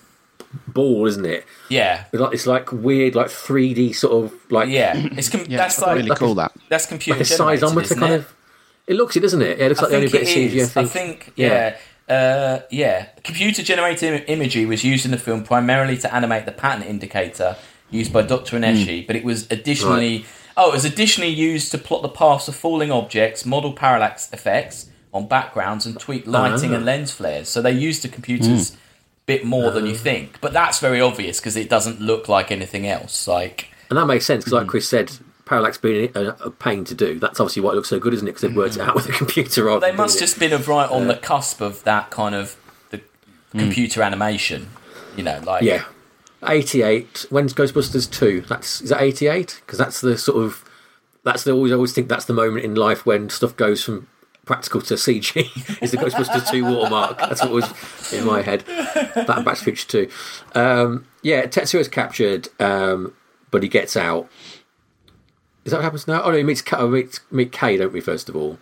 ball, 0.69 1.07
isn't 1.07 1.25
it? 1.27 1.45
yeah, 1.69 2.05
It's 2.13 2.21
like, 2.21 2.35
it's 2.35 2.47
like 2.47 2.73
weird, 2.73 3.15
like 3.15 3.29
3D 3.29 3.95
sort 3.95 4.25
of 4.25 4.33
like 4.51 4.69
Yeah, 4.69 4.93
it's 5.13 5.29
com- 5.29 5.45
Yeah, 5.49 5.59
that's 5.59 5.79
it's 5.79 5.87
like 5.87 5.97
really 5.97 6.15
cool 6.17 6.35
that. 6.37 6.53
that's 6.69 6.87
computer 6.87 7.19
like 7.21 7.27
a 7.27 7.37
generated, 7.37 7.65
seismometer 7.65 7.83
isn't 7.83 7.99
kind 7.99 8.13
it? 8.15 8.17
of. 8.21 8.35
It 8.87 8.95
looks 8.97 9.17
it, 9.17 9.21
doesn't 9.21 9.41
it? 9.43 9.59
Yeah, 9.59 9.65
it 9.67 9.69
looks 9.71 9.81
I 9.81 9.83
like 9.85 9.91
the 9.91 9.97
only 9.97 10.09
bit 10.09 10.23
it 10.23 10.29
of 10.29 10.53
CG. 10.53 10.55
is. 10.57 10.77
I 10.77 10.81
I 10.83 10.85
think. 10.85 11.25
think 11.25 11.33
yeah. 11.37 11.77
Uh, 12.07 12.61
yeah, 12.71 13.07
computer 13.25 13.63
generated 13.63 14.25
imagery 14.29 14.67
was 14.67 14.85
used 14.85 15.07
in 15.07 15.11
the 15.11 15.17
film 15.17 15.43
primarily 15.43 15.97
to 15.97 16.15
animate 16.15 16.45
the 16.45 16.53
pattern 16.53 16.83
indicator 16.83 17.57
used 17.91 18.13
by 18.13 18.21
Dr. 18.21 18.59
Ineshi, 18.59 19.07
but 19.07 19.17
it 19.17 19.25
was 19.25 19.47
additionally 19.51 20.27
oh, 20.57 20.69
it 20.71 20.75
was 20.75 20.85
additionally 20.85 21.31
used 21.33 21.71
to 21.73 21.79
plot 21.79 22.03
the 22.03 22.09
paths 22.11 22.47
of 22.47 22.55
falling 22.55 22.91
objects, 22.91 23.47
model 23.47 23.73
parallax 23.73 24.31
effects 24.35 24.91
on 25.15 25.27
backgrounds, 25.29 25.87
and 25.87 25.99
tweak 25.99 26.27
lighting 26.27 26.73
Ah. 26.73 26.77
and 26.77 26.85
lens 26.85 27.11
flares. 27.11 27.49
So 27.49 27.63
they 27.63 27.73
used 27.73 28.03
the 28.03 28.09
computers 28.09 28.77
bit 29.27 29.45
more 29.45 29.71
than 29.71 29.87
you 29.87 29.95
think, 29.95 30.41
but 30.41 30.53
that's 30.53 30.81
very 30.81 31.01
obvious 31.01 31.41
because 31.41 31.57
it 31.57 31.69
doesn't 31.71 32.01
look 32.01 32.29
like 32.29 32.51
anything 32.51 32.87
else. 32.87 33.27
Like 33.27 33.69
And 33.91 33.99
that 33.99 34.07
makes 34.07 34.27
sense 34.27 34.45
because, 34.45 34.57
Mm. 34.57 34.61
like 34.63 34.69
Chris 34.69 34.89
said, 34.89 35.13
parallax 35.47 35.77
being 35.79 36.11
a, 36.15 36.21
a 36.45 36.51
pain 36.51 36.85
to 36.85 36.95
do. 36.95 37.19
That's 37.19 37.39
obviously 37.41 37.63
why 37.63 37.73
it 37.73 37.75
looks 37.77 37.89
so 37.91 37.99
good, 37.99 38.15
isn't 38.15 38.27
it? 38.27 38.31
Because 38.33 38.43
they've 38.43 38.57
worked 38.57 38.77
it 38.77 38.83
out 38.83 38.95
with 38.95 39.09
a 39.09 39.13
computer. 39.13 39.65
rather 39.65 39.79
Mm. 39.87 39.91
they 39.91 39.97
must 39.97 40.15
doing 40.15 40.19
it. 40.23 40.27
just 40.27 40.39
been 40.39 40.53
of 40.53 40.69
right 40.69 40.91
on 40.91 41.07
the 41.07 41.17
cusp 41.17 41.61
of 41.61 41.83
that 41.85 42.11
kind 42.11 42.35
of 42.35 42.57
the 42.91 43.01
computer 43.53 44.03
animation. 44.03 44.69
You 45.17 45.23
know, 45.23 45.41
like 45.45 45.63
Yeah. 45.63 45.85
88. 46.47 47.27
When's 47.31 47.55
Ghostbusters 47.55 48.11
2? 48.11 48.43
That's 48.49 48.81
Is 48.83 48.91
that 48.91 49.01
88? 49.03 49.61
Because 49.65 49.79
that's 49.79 50.01
the 50.01 50.19
sort 50.19 50.43
of. 50.45 50.65
That's 51.23 51.45
the 51.45 51.53
always 51.53 51.73
always 51.73 51.93
think 51.95 52.09
that's 52.09 52.27
the 52.27 52.35
moment 52.35 52.65
in 52.67 52.75
life 52.75 53.07
when 53.07 53.31
stuff 53.31 53.57
goes 53.57 53.83
from 53.83 54.09
practical 54.45 54.81
to 54.83 54.95
CG. 54.95 55.37
is 55.83 55.91
the 55.91 55.97
Ghostbusters 55.97 56.49
2 56.51 56.65
watermark. 56.65 57.19
That's 57.19 57.43
what 57.43 57.51
was 57.51 58.13
in 58.13 58.25
my 58.25 58.43
head. 58.43 58.61
That 58.67 59.29
and 59.37 59.45
Back 59.45 59.57
to 59.59 59.65
the 59.65 59.73
Future 59.73 60.09
2. 60.55 60.59
Um, 60.61 61.07
yeah, 61.23 61.47
Tetsuo 61.47 61.81
is 61.81 61.89
captured, 61.89 62.49
um, 62.61 63.15
but 63.51 63.63
he 63.63 63.69
gets 63.69 63.97
out. 63.97 64.29
Is 65.65 65.71
that 65.71 65.79
what 65.79 65.85
happens 65.85 66.07
now? 66.07 66.23
Oh 66.23 66.31
no, 66.31 66.37
he 66.37 66.43
meets, 66.43 66.61
Ka- 66.63 66.87
meets 66.87 67.21
meet 67.31 67.51
Kay, 67.53 67.79
don't 67.79 67.93
we? 67.93 68.01
First 68.01 68.29
of 68.29 68.37
all, 68.37 68.59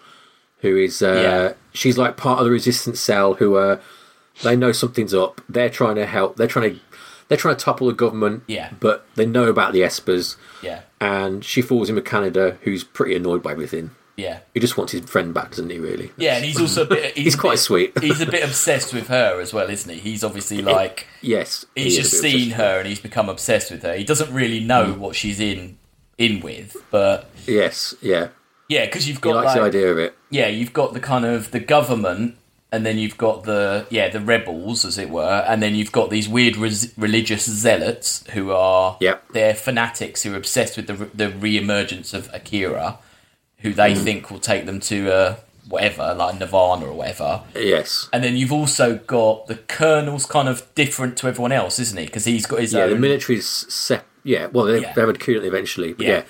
who 0.58 0.76
is 0.76 1.02
uh, 1.02 1.12
Yeah. 1.14 1.52
she's 1.72 1.98
like 1.98 2.16
part 2.16 2.38
of 2.38 2.44
the 2.44 2.50
resistance 2.52 3.00
cell. 3.00 3.34
Who 3.34 3.56
are 3.56 3.80
they 4.42 4.54
know 4.56 4.72
something's 4.72 5.12
up. 5.12 5.40
They're 5.48 5.68
trying 5.68 5.96
to 5.96 6.06
help. 6.06 6.36
They're 6.36 6.46
trying 6.46 6.74
to 6.74 6.80
they're 7.28 7.38
trying 7.38 7.56
to 7.56 7.64
topple 7.64 7.88
the 7.88 7.92
government. 7.92 8.44
Yeah. 8.46 8.70
but 8.78 9.04
they 9.16 9.26
know 9.26 9.44
about 9.44 9.72
the 9.72 9.80
Espers, 9.80 10.36
yeah, 10.62 10.82
and 11.00 11.44
she 11.44 11.60
falls 11.62 11.88
in 11.88 11.96
with 11.96 12.04
Kaneda, 12.04 12.58
who's 12.62 12.84
pretty 12.84 13.16
annoyed 13.16 13.42
by 13.42 13.50
everything. 13.52 13.90
Yeah. 14.16 14.40
He 14.54 14.60
just 14.60 14.76
wants 14.76 14.92
his 14.92 15.02
friend 15.08 15.32
back, 15.34 15.50
doesn't 15.50 15.70
he? 15.70 15.78
Really? 15.78 16.10
Yeah, 16.16 16.36
and 16.36 16.44
he's 16.44 16.60
also 16.60 16.82
a 16.82 16.86
bit. 16.86 17.14
He's, 17.16 17.24
He's 17.24 17.36
quite 17.36 17.52
bit- 17.52 17.60
sweet. 17.60 17.98
he's 18.00 18.20
a 18.20 18.26
bit 18.26 18.44
obsessed 18.44 18.92
with 18.92 19.08
her 19.08 19.40
as 19.40 19.52
well, 19.54 19.68
isn't 19.70 19.90
he? 19.92 19.98
He's 19.98 20.22
obviously 20.24 20.60
like 20.62 21.06
Yes, 21.20 21.64
he's 21.74 21.96
a 21.98 22.02
just 22.02 22.20
seen 22.20 22.50
her 22.52 22.78
and 22.80 22.88
he's 22.88 23.00
become 23.00 23.28
obsessed 23.28 23.70
with 23.70 23.82
her. 23.82 23.94
He 23.94 24.04
doesn't 24.04 24.32
really 24.32 24.60
know 24.60 24.92
hmm. 24.92 25.00
what 25.00 25.16
she's 25.16 25.40
in 25.40 25.78
in 26.18 26.40
with, 26.40 26.76
but 26.90 27.30
Yes, 27.46 27.94
yeah. 28.02 28.28
yeah, 28.68 28.84
because 28.86 29.08
you've 29.08 29.16
He 29.18 29.22
got 29.22 29.36
likes 29.36 29.46
like 29.46 29.72
the 29.72 29.78
idea 29.78 29.90
of 29.90 29.98
it. 29.98 30.16
yeah, 30.30 30.48
you've 30.48 30.72
got 30.72 30.92
the 30.92 31.00
kind 31.00 31.24
of 31.24 31.50
the 31.50 31.60
government, 31.60 32.36
and 32.70 32.86
then 32.86 32.98
you've 32.98 33.18
got 33.18 33.44
the 33.44 33.86
yeah 33.90 34.08
the 34.08 34.20
rebels, 34.20 34.84
as 34.84 34.98
it 34.98 35.10
were, 35.10 35.44
and 35.48 35.62
then 35.62 35.74
you've 35.74 35.92
got 35.92 36.10
these 36.10 36.28
weird 36.28 36.56
res- 36.56 36.92
religious 36.96 37.44
zealots 37.50 38.24
who 38.30 38.50
are 38.52 38.96
Yep. 39.00 39.32
they're 39.32 39.54
fanatics 39.54 40.22
who 40.22 40.34
are 40.34 40.36
obsessed 40.36 40.76
with 40.76 40.86
the 40.86 40.94
the 41.14 41.30
re-emergence 41.30 42.12
of 42.14 42.28
Akira, 42.32 42.98
who 43.62 43.72
they 43.72 43.94
Mm. 43.94 44.02
think 44.04 44.30
will 44.30 44.38
take 44.40 44.66
them 44.66 44.80
to 44.80 45.12
uh, 45.12 45.34
whatever 45.68 46.14
like 46.18 46.38
Nirvana 46.38 46.86
or 46.86 46.92
whatever. 46.92 47.42
Yes. 47.54 48.08
And 48.12 48.22
then 48.22 48.36
you've 48.36 48.52
also 48.52 48.96
got 49.06 49.46
the 49.46 49.54
colonel's 49.56 50.26
kind 50.26 50.48
of 50.48 50.62
different 50.74 51.16
to 51.18 51.28
everyone 51.28 51.52
else, 51.52 51.78
isn't 51.78 51.96
he? 51.98 52.04
Because 52.06 52.24
he's 52.24 52.46
got 52.46 52.60
his 52.60 52.72
Yeah, 52.74 52.82
own. 52.84 52.90
the 52.90 52.96
military's 52.96 53.46
sep- 53.46 54.06
Yeah, 54.24 54.46
well, 54.52 54.66
they, 54.66 54.80
Yeah. 54.82 54.92
they 54.94 55.04
would 55.04 55.18
coup 55.18 55.32
it 55.36 55.44
eventually. 55.44 55.92
But 55.94 56.06
Yeah. 56.06 56.12
yeah. 56.18 56.22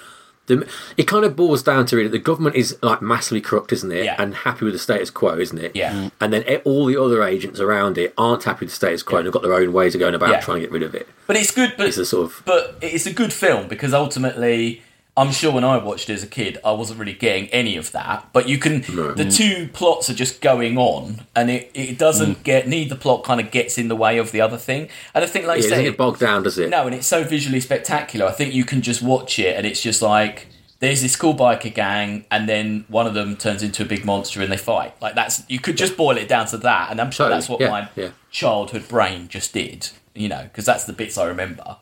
The, 0.46 0.66
it 0.96 1.04
kind 1.06 1.24
of 1.24 1.36
boils 1.36 1.62
down 1.62 1.86
to 1.86 1.96
really 1.96 2.08
the 2.08 2.18
government 2.18 2.56
is 2.56 2.76
like 2.82 3.00
massively 3.00 3.40
corrupt, 3.40 3.72
isn't 3.72 3.92
it? 3.92 4.04
Yeah. 4.06 4.16
And 4.18 4.34
happy 4.34 4.64
with 4.64 4.74
the 4.74 4.78
status 4.80 5.08
quo, 5.08 5.38
isn't 5.38 5.58
it? 5.58 5.70
Yeah. 5.74 5.92
Mm. 5.92 6.10
And 6.20 6.32
then 6.32 6.42
all 6.64 6.84
the 6.86 6.96
other 7.00 7.22
agents 7.22 7.60
around 7.60 7.96
it 7.96 8.12
aren't 8.18 8.42
happy 8.42 8.64
with 8.64 8.70
the 8.70 8.76
status 8.76 9.02
quo 9.04 9.18
and 9.18 9.26
have 9.26 9.32
got 9.32 9.42
their 9.42 9.54
own 9.54 9.72
ways 9.72 9.94
of 9.94 10.00
going 10.00 10.14
about 10.16 10.30
Yeah. 10.30 10.40
trying 10.40 10.56
to 10.56 10.60
get 10.62 10.72
rid 10.72 10.82
of 10.82 10.94
it. 10.96 11.06
but 11.28 11.36
it's 11.36 11.52
good. 11.52 11.74
But 11.78 11.86
It's 11.86 11.96
a 11.98 12.04
sort 12.04 12.24
of 12.26 12.42
but 12.44 12.76
it's 12.80 13.06
a 13.06 13.12
good 13.12 13.32
film 13.32 13.68
because 13.68 13.94
ultimately 13.94 14.82
I'm 15.14 15.30
sure 15.30 15.52
when 15.52 15.62
I 15.64 15.76
watched 15.76 16.08
it 16.08 16.14
as 16.14 16.22
a 16.22 16.26
kid 16.26 16.56
I 16.64 16.72
wasn't 16.72 16.98
really 16.98 17.12
getting 17.12 17.48
any 17.48 17.76
of 17.76 17.92
that 17.92 18.28
but 18.32 18.48
you 18.48 18.56
can 18.58 18.80
the 18.80 19.28
two 19.30 19.68
plots 19.72 20.08
are 20.08 20.14
just 20.14 20.40
going 20.40 20.78
on 20.78 21.26
and 21.36 21.50
it, 21.50 21.70
it 21.74 21.98
doesn't 21.98 22.38
Mm. 22.38 22.42
get 22.44 22.66
neither 22.68 22.94
plot 22.94 23.22
kind 23.22 23.38
of 23.40 23.50
gets 23.50 23.76
in 23.76 23.88
the 23.88 23.96
way 23.96 24.16
of 24.18 24.32
the 24.32 24.40
other 24.40 24.56
thing. 24.56 24.88
And 25.14 25.22
I 25.22 25.26
think 25.26 25.46
like 25.46 25.58
yeah, 25.58 25.64
you 25.64 25.70
doesn't 25.70 25.84
say 25.84 25.90
get 25.90 25.98
bogged 25.98 26.20
down, 26.20 26.42
does 26.44 26.58
it? 26.58 26.70
no 26.70 26.86
and 26.86 26.94
it's 26.94 27.06
so 27.06 27.24
visually 27.24 27.60
spectacular. 27.60 28.24
I 28.26 28.32
think 28.32 28.54
you 28.54 28.64
can 28.64 28.80
just 28.80 29.02
watch 29.02 29.38
it 29.38 29.54
and 29.56 29.66
it's 29.66 29.82
just 29.82 30.00
like 30.00 30.46
there's 30.80 31.02
this 31.02 31.14
cool 31.14 31.34
biker 31.34 31.72
gang 31.72 32.24
and 32.30 32.48
then 32.48 32.84
one 32.88 33.06
of 33.06 33.14
them 33.14 33.36
turns 33.36 33.62
into 33.62 33.82
a 33.82 33.86
big 33.86 34.04
monster 34.04 34.40
and 34.42 34.50
they 34.50 34.56
fight. 34.56 34.94
Like 35.02 35.14
that's 35.14 35.42
you 35.48 35.60
could 35.60 35.76
just 35.76 35.96
boil 35.96 36.16
it 36.16 36.26
down 36.28 36.46
to 36.46 36.56
that 36.58 36.90
and 36.90 37.00
I'm 37.00 37.10
sure 37.10 37.26
Totally, 37.26 37.36
that's 37.38 37.48
what 37.50 37.60
yeah, 37.60 37.68
my 37.68 38.12
childhood 38.30 38.88
brain 38.88 39.28
just 39.28 39.52
did 39.52 39.90
you 40.14 40.28
know 40.28 40.42
because 40.44 40.64
that's 40.64 40.84
the 40.84 40.92
bits 40.92 41.16
I 41.18 41.24
remember 41.26 41.76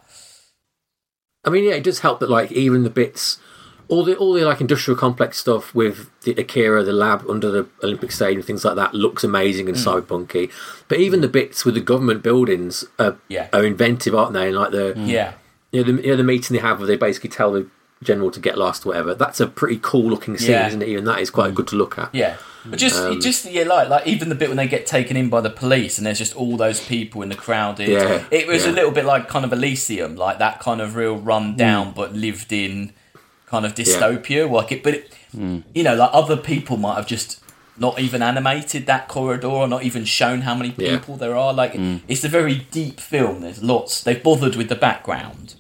I 1.45 1.51
mean, 1.51 1.65
yeah, 1.65 1.75
it 1.75 1.85
does 1.85 2.01
help 2.01 2.21
that 2.21 2.31
like 2.31 2.53
even 2.53 2.85
the 2.85 2.91
bits, 2.91 3.39
all 3.89 4.05
the 4.05 4.17
all 4.17 4.35
the 4.35 4.45
like 4.45 4.61
industrial 4.61 4.99
complex 4.99 5.39
stuff 5.39 5.75
with 5.75 6.11
the 6.23 6.33
Akira, 6.33 6.85
the 6.85 6.93
lab 6.93 7.25
under 7.29 7.51
the 7.51 7.67
Olympic 7.83 8.13
Stadium, 8.13 8.43
things 8.43 8.65
like 8.65 8.77
that 8.77 8.95
looks 8.95 9.25
amazing 9.25 9.69
and 9.69 9.77
mm. 9.77 9.85
cyberpunky. 9.85 10.51
But 10.89 10.99
even 10.99 11.21
the 11.21 11.29
bits 11.29 11.65
with 11.65 11.75
the 11.75 11.81
government 11.81 12.23
buildings 12.23 12.85
are 12.99 13.17
Yeah. 13.29 13.49
are 13.53 13.65
inventive, 13.65 14.15
aren't 14.15 14.35
they? 14.35 14.49
And 14.49 14.57
like 14.57 14.71
the 14.73 14.95
mm. 14.97 15.09
yeah 15.09 15.35
you 15.73 15.83
know 15.85 15.93
the, 15.93 16.03
you 16.03 16.11
know, 16.11 16.17
the 16.17 16.25
meeting 16.25 16.55
they 16.57 16.63
have 16.63 16.79
where 16.79 16.87
they 16.87 16.97
basically 16.97 17.31
tell 17.31 17.53
the 17.53 17.67
general 18.03 18.31
to 18.31 18.41
get 18.41 18.57
lost, 18.59 18.85
or 18.85 18.91
whatever. 18.91 19.15
That's 19.15 19.41
a 19.41 19.47
pretty 19.47 19.79
cool 19.83 20.05
looking 20.05 20.37
scene, 20.39 20.53
Yeah. 20.53 20.69
isn't 20.69 20.83
it? 20.83 20.89
Even 20.89 21.05
that 21.05 21.21
is 21.21 21.31
quite 21.31 21.53
mm. 21.53 21.55
good 21.55 21.69
to 21.69 21.77
look 21.77 21.99
at. 21.99 22.15
Yeah, 22.15 22.37
but 22.65 22.79
just 22.79 22.97
Um, 23.01 23.21
just 23.21 23.45
yeah, 23.51 23.65
like 23.65 23.89
like 23.89 24.07
even 24.07 24.29
the 24.29 24.35
bit 24.35 24.49
when 24.49 24.57
they 24.57 24.67
get 24.69 24.87
taken 24.87 25.17
in 25.17 25.29
by 25.29 25.41
the 25.41 25.51
police 25.51 25.99
and 25.99 26.07
there's 26.07 26.19
just 26.19 26.35
all 26.37 26.57
those 26.57 26.81
people 26.81 27.23
in 27.23 27.29
the 27.29 27.35
crowded. 27.35 27.89
Yeah, 27.89 28.25
it 28.31 28.47
was 28.47 28.67
a 28.67 28.73
little 28.73 28.91
bit 28.91 29.05
like 29.05 29.29
kind 29.29 29.45
of 29.45 29.53
Elysium, 29.53 30.17
like 30.17 30.39
that 30.39 30.61
kind 30.61 30.81
of 30.81 30.95
real 30.97 31.17
run 31.17 31.57
down 31.57 31.89
Mm. 31.89 31.95
but 31.95 32.13
lived 32.15 32.53
in 32.53 32.93
kind 33.47 33.65
of 33.67 33.75
dystopia. 33.75 34.51
Like 34.51 34.73
it, 34.73 34.83
but 34.83 34.95
it, 34.95 35.13
you 35.75 35.83
know, 35.83 35.95
like 35.95 36.11
other 36.13 36.37
people 36.37 36.77
might 36.77 36.97
have 36.97 37.07
just 37.07 37.41
not 37.79 37.99
even 37.99 38.21
animated 38.23 38.85
that 38.87 39.09
corridor 39.09 39.47
or 39.49 39.67
not 39.67 39.83
even 39.85 40.05
shown 40.05 40.43
how 40.43 40.55
many 40.55 40.75
Yeah. 40.77 40.89
Mm. 40.91 40.99
people 40.99 41.17
there 41.17 41.35
are. 41.37 41.55
Like 41.55 41.73
it's 42.09 42.25
a 42.25 42.29
very 42.29 42.67
deep 42.71 43.01
film. 43.01 43.41
There's 43.41 43.63
lots. 43.63 44.03
They've 44.03 44.23
bothered 44.23 44.55
with 44.57 44.69
the 44.69 44.75
background. 44.77 45.55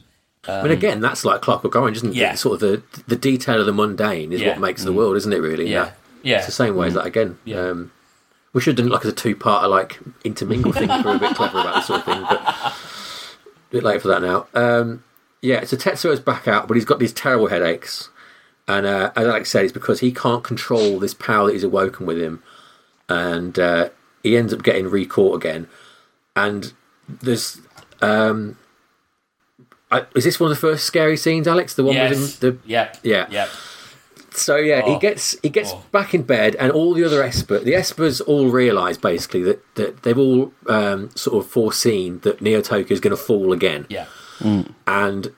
I 0.48 0.62
mean, 0.62 0.72
again, 0.72 1.00
that's 1.00 1.24
like 1.24 1.42
Clockwork 1.42 1.76
Orange, 1.76 1.98
isn't 1.98 2.10
it? 2.10 2.16
Yeah. 2.16 2.34
Sort 2.34 2.54
of 2.54 2.60
the 2.60 2.82
the 3.06 3.16
detail 3.16 3.60
of 3.60 3.66
the 3.66 3.72
mundane 3.72 4.32
is 4.32 4.40
Yeah. 4.40 4.48
what 4.50 4.58
makes 4.60 4.82
the 4.84 4.92
world, 4.92 5.16
isn't 5.16 5.32
it? 5.32 5.38
Really? 5.38 5.70
Yeah, 5.70 5.90
yeah. 6.22 6.38
It's 6.38 6.46
the 6.46 6.52
same 6.52 6.76
way 6.76 6.88
as 6.88 6.94
that 6.94 7.06
again. 7.06 7.38
Yeah. 7.44 7.60
Um, 7.68 7.92
we 8.52 8.60
should 8.60 8.76
have 8.78 8.84
done 8.84 8.92
like 8.92 9.04
as 9.04 9.12
a 9.12 9.14
two 9.14 9.36
part 9.36 9.68
like 9.70 9.98
intermingle 10.24 10.72
thing 10.72 10.90
if 10.90 11.04
we're 11.04 11.16
a 11.16 11.18
bit 11.18 11.36
clever 11.36 11.60
about 11.60 11.76
this 11.76 11.86
sort 11.86 12.00
of 12.00 12.04
thing, 12.06 12.22
but 12.22 12.40
a 12.40 12.72
bit 13.70 13.82
late 13.84 14.02
for 14.02 14.08
that 14.08 14.22
now. 14.22 14.46
Um, 14.54 15.04
yeah, 15.42 15.64
so 15.64 15.76
Tetsuo's 15.76 16.20
back 16.20 16.46
out, 16.48 16.66
but 16.68 16.76
he's 16.76 16.84
got 16.84 16.98
these 16.98 17.12
terrible 17.12 17.46
headaches. 17.46 18.10
And 18.68 18.86
uh, 18.86 19.10
as 19.16 19.26
Alex 19.26 19.50
said, 19.50 19.64
it's 19.64 19.72
because 19.72 20.00
he 20.00 20.12
can't 20.12 20.44
control 20.44 20.98
this 20.98 21.14
power 21.14 21.46
that 21.46 21.52
he's 21.54 21.64
awoken 21.64 22.06
with 22.06 22.18
him. 22.20 22.42
And 23.08 23.58
uh, 23.58 23.88
he 24.22 24.36
ends 24.36 24.52
up 24.52 24.62
getting 24.62 24.88
recaught 24.88 25.36
again. 25.36 25.66
And 26.36 26.72
there's. 27.08 27.60
Um, 28.02 28.58
I, 29.90 30.06
is 30.14 30.24
this 30.24 30.38
one 30.38 30.50
of 30.50 30.56
the 30.56 30.60
first 30.60 30.84
scary 30.84 31.16
scenes, 31.16 31.48
Alex? 31.48 31.74
The 31.74 31.82
one 31.84 31.94
Yes. 31.96 32.10
with 32.10 32.42
him? 32.44 32.50
The, 32.62 32.68
yeah, 32.68 32.92
Yeah. 33.02 33.26
Yep. 33.30 33.48
So 34.32 34.56
yeah, 34.56 34.82
Oh. 34.84 34.94
he 34.94 34.98
gets 35.00 35.36
he 35.42 35.48
gets 35.48 35.72
Oh. 35.72 35.82
back 35.92 36.14
in 36.14 36.22
bed, 36.22 36.56
and 36.56 36.70
all 36.72 36.94
the 36.94 37.04
other 37.04 37.22
Esper, 37.22 37.58
the 37.58 37.72
Espers 37.72 38.20
all 38.26 38.48
realise 38.48 38.96
basically 38.96 39.42
that, 39.42 39.74
that 39.76 40.02
they've 40.02 40.18
all 40.18 40.52
um, 40.68 41.10
sort 41.14 41.44
of 41.44 41.50
foreseen 41.50 42.20
that 42.20 42.40
Neo 42.40 42.60
Tokyo 42.60 42.92
is 42.92 43.00
going 43.00 43.16
to 43.16 43.22
fall 43.22 43.52
again, 43.52 43.86
Yeah. 43.88 44.06
Mm. 44.40 44.72
and 44.86 45.32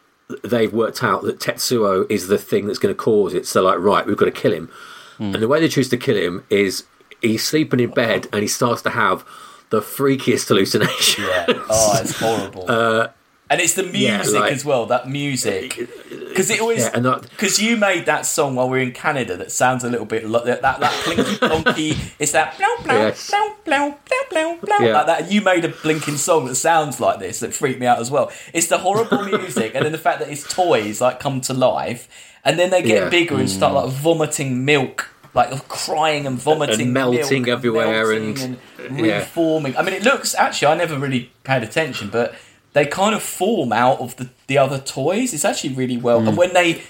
they've 0.44 0.72
worked 0.72 1.02
out 1.04 1.22
that 1.24 1.38
Tetsuo 1.40 2.10
is 2.10 2.28
the 2.28 2.38
thing 2.38 2.66
that's 2.66 2.78
going 2.78 2.94
to 2.94 2.98
cause 2.98 3.34
it. 3.34 3.46
So 3.46 3.62
like, 3.62 3.78
right, 3.78 4.06
we've 4.06 4.16
got 4.16 4.26
to 4.26 4.30
kill 4.30 4.52
him, 4.52 4.68
mm. 5.18 5.34
and 5.34 5.42
the 5.42 5.48
way 5.48 5.60
they 5.60 5.68
choose 5.68 5.88
to 5.90 5.96
kill 5.96 6.16
him 6.16 6.44
is 6.50 6.84
he's 7.20 7.44
sleeping 7.44 7.80
in 7.80 7.90
bed 7.90 8.26
and 8.32 8.42
he 8.42 8.48
starts 8.48 8.82
to 8.82 8.90
have 8.90 9.24
the 9.70 9.80
freakiest 9.80 10.48
hallucinations. 10.48 11.18
Yeah. 11.26 11.46
Oh, 11.70 11.98
it's 12.02 12.18
horrible. 12.18 12.66
Uh, 12.70 13.08
and 13.52 13.60
it's 13.60 13.74
the 13.74 13.82
music 13.82 14.32
yeah, 14.34 14.40
like- 14.40 14.52
as 14.52 14.64
well. 14.64 14.86
That 14.86 15.08
music, 15.08 15.76
because 16.08 16.48
it 16.50 16.60
always 16.60 16.80
Yeah, 16.80 17.18
because 17.30 17.60
you 17.60 17.76
made 17.76 18.06
that 18.06 18.24
song 18.24 18.54
while 18.56 18.68
we 18.70 18.78
were 18.78 18.82
in 18.82 18.92
Canada 18.92 19.36
that 19.36 19.52
sounds 19.52 19.84
a 19.84 19.90
little 19.90 20.06
bit 20.06 20.26
like 20.28 20.44
that 20.44 20.62
that, 20.62 20.80
that 20.80 20.92
plinky 21.04 21.36
plonky. 21.38 21.96
It's 22.18 22.32
that 22.32 22.56
blow 22.56 22.74
blow 22.84 22.98
Yes. 23.06 23.30
blow 23.30 23.54
blow 23.64 23.96
blow 24.30 24.56
blow 24.56 24.78
Yeah. 24.86 24.94
like 24.94 25.06
that. 25.06 25.30
You 25.32 25.42
made 25.42 25.64
a 25.64 25.68
blinking 25.68 26.16
song 26.16 26.46
that 26.46 26.54
sounds 26.56 26.98
like 27.00 27.18
this 27.18 27.40
that 27.40 27.52
freaked 27.52 27.80
me 27.80 27.86
out 27.86 27.98
as 28.00 28.10
well. 28.10 28.32
It's 28.54 28.68
the 28.68 28.78
horrible 28.78 29.22
music, 29.38 29.74
and 29.74 29.84
then 29.84 29.92
the 29.92 29.98
fact 30.06 30.18
that 30.20 30.28
his 30.28 30.44
toys 30.44 31.00
like 31.00 31.20
come 31.20 31.40
to 31.42 31.52
life, 31.54 32.08
and 32.44 32.58
then 32.58 32.70
they 32.70 32.82
get 32.82 33.02
Yeah. 33.04 33.08
bigger 33.10 33.36
and 33.36 33.50
start 33.50 33.74
like 33.74 33.86
mm. 33.90 33.92
vomiting 34.08 34.64
milk. 34.64 35.08
Like 35.34 35.66
crying 35.68 36.26
and 36.26 36.36
vomiting, 36.38 36.80
And 36.88 36.92
melting 36.92 37.42
milk, 37.44 37.48
everywhere 37.56 37.86
melting 38.06 38.38
and- 38.42 38.58
and 38.86 39.06
yeah. 39.06 39.20
reforming. 39.20 39.74
I 39.78 39.82
mean, 39.82 39.94
it 39.94 40.02
looks 40.04 40.34
actually. 40.34 40.68
I 40.68 40.76
never 40.76 40.98
really 40.98 41.30
paid 41.42 41.62
attention, 41.62 42.10
but 42.10 42.34
they 42.72 42.86
kind 42.86 43.14
of 43.14 43.22
form 43.22 43.72
out 43.72 44.00
of 44.00 44.16
the, 44.16 44.30
the 44.46 44.58
other 44.58 44.78
toys. 44.78 45.34
It's 45.34 45.44
actually 45.44 45.74
really 45.74 45.96
well. 45.96 46.20
Mm. 46.20 46.28
And 46.28 46.36
when 46.36 46.52
they 46.54 46.82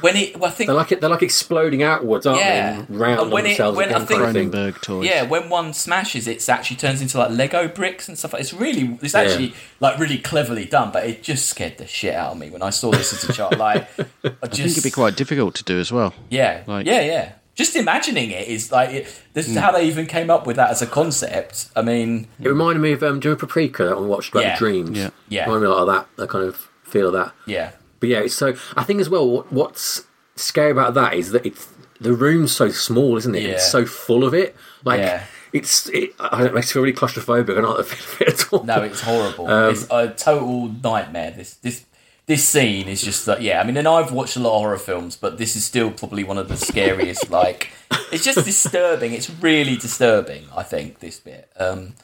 when 0.00 0.16
it, 0.16 0.38
well, 0.38 0.48
I 0.50 0.54
think 0.54 0.68
They're 0.68 0.74
like 0.76 0.88
they're 0.88 1.10
like 1.10 1.22
exploding 1.22 1.82
outwards, 1.82 2.24
aren't 2.24 2.40
Yeah. 2.40 2.82
they? 2.88 2.96
Round 2.96 3.20
And 3.20 3.30
when 3.30 3.44
on 3.44 3.46
it- 3.46 3.48
themselves 3.50 3.76
when 3.76 3.94
I 3.94 3.98
think- 3.98 4.20
kind 4.20 4.22
of 4.24 4.32
thing. 4.32 4.50
Cronenberg 4.50 4.80
toys. 4.80 5.04
Yeah, 5.06 5.22
when 5.24 5.50
one 5.50 5.74
smashes, 5.74 6.26
it 6.26 6.48
actually 6.48 6.76
turns 6.76 7.02
into 7.02 7.18
like 7.18 7.30
Lego 7.30 7.68
bricks 7.68 8.08
and 8.08 8.16
stuff. 8.18 8.32
It's 8.34 8.54
really, 8.54 8.98
it's 9.02 9.14
actually 9.14 9.52
like 9.80 9.98
really 9.98 10.16
cleverly 10.18 10.64
done, 10.64 10.92
but 10.92 11.04
it 11.04 11.22
just 11.22 11.46
scared 11.46 11.76
the 11.76 11.86
shit 11.86 12.14
out 12.14 12.32
of 12.32 12.38
me 12.38 12.48
when 12.48 12.62
I 12.62 12.70
saw 12.70 12.90
this 12.90 13.12
as 13.12 13.28
a 13.28 13.32
child. 13.34 13.58
Like, 13.58 13.86
I 13.98 13.98
just, 14.02 14.34
I 14.42 14.46
think 14.48 14.70
it'd 14.70 14.82
be 14.82 14.90
quite 14.90 15.14
difficult 15.14 15.54
to 15.56 15.64
do 15.64 15.78
as 15.78 15.92
well. 15.92 16.14
yeah, 16.30 16.62
like- 16.66 16.86
yeah, 16.86 17.02
yeah. 17.02 17.32
Just 17.54 17.76
imagining 17.76 18.30
it 18.30 18.48
is 18.48 18.72
like 18.72 18.90
it, 18.90 19.22
this 19.34 19.46
is 19.48 19.56
how 19.56 19.72
they 19.72 19.84
even 19.86 20.06
came 20.06 20.30
up 20.30 20.46
with 20.46 20.56
that 20.56 20.70
as 20.70 20.80
a 20.80 20.86
concept. 20.86 21.68
I 21.76 21.82
mean, 21.82 22.26
It 22.40 22.48
reminded 22.48 22.80
me 22.80 22.92
of 22.92 23.02
um, 23.02 23.20
do 23.20 23.28
you 23.28 23.30
remember 23.34 23.46
Paprika 23.46 23.84
that 23.84 23.94
one 23.96 24.04
we 24.04 24.10
watched 24.10 24.30
about 24.32 24.44
Yeah. 24.44 24.56
dreams? 24.56 24.96
Yeah. 24.98 25.10
Yeah. 25.28 25.44
reminded 25.44 25.60
me 25.60 25.66
a 25.66 25.74
lot 25.76 25.80
of 25.82 25.94
that. 25.94 26.06
That 26.16 26.28
kind 26.30 26.44
of 26.46 26.56
feel 26.82 27.08
of 27.08 27.12
that. 27.12 27.32
yeah, 27.46 27.72
But 28.00 28.08
yeah, 28.08 28.26
so 28.28 28.54
I 28.76 28.84
think 28.84 29.00
as 29.00 29.10
well, 29.10 29.28
what, 29.28 29.52
what's 29.52 30.04
scary 30.36 30.70
about 30.70 30.94
that 30.94 31.12
is 31.14 31.30
that 31.32 31.44
it's 31.44 31.68
the 32.00 32.14
room's 32.14 32.52
so 32.52 32.70
small, 32.70 33.16
isn't 33.18 33.34
it? 33.34 33.42
Yeah. 33.42 33.48
It's 33.50 33.70
so 33.70 33.84
full 33.84 34.24
of 34.24 34.32
it. 34.34 34.56
Like 34.84 35.00
Yeah. 35.00 35.24
it's, 35.52 35.88
it, 35.90 36.14
I 36.20 36.30
don't 36.30 36.40
know, 36.40 36.46
it 36.46 36.54
makes 36.54 36.68
me 36.68 36.72
feel 36.72 36.82
really 36.82 36.96
claustrophobic. 36.96 37.56
I 37.58 37.60
don't 37.60 37.86
feel 37.86 38.26
it 38.28 38.32
at 38.40 38.52
all. 38.52 38.64
no, 38.64 38.82
it's 38.82 39.02
horrible. 39.02 39.46
Um, 39.46 39.70
it's 39.72 39.86
a 39.90 40.08
total 40.08 40.68
nightmare. 40.82 41.30
This 41.32 41.54
this 41.56 41.84
this 42.32 42.48
scene 42.48 42.88
is 42.88 43.02
just 43.02 43.28
like 43.28 43.42
yeah. 43.42 43.60
I 43.60 43.64
mean, 43.64 43.76
and 43.76 43.86
I've 43.86 44.10
watched 44.10 44.36
a 44.36 44.40
lot 44.40 44.54
of 44.54 44.62
horror 44.62 44.78
films, 44.78 45.16
but 45.16 45.36
this 45.36 45.54
is 45.54 45.66
still 45.66 45.90
probably 45.90 46.24
one 46.24 46.38
of 46.38 46.48
the 46.48 46.56
scariest. 46.56 47.28
like, 47.30 47.70
it's 48.10 48.24
just 48.24 48.42
disturbing. 48.46 49.12
It's 49.12 49.28
really 49.28 49.76
disturbing. 49.76 50.44
I 50.56 50.62
think 50.62 51.00
this 51.00 51.20
bit. 51.20 51.52
Um, 51.58 51.94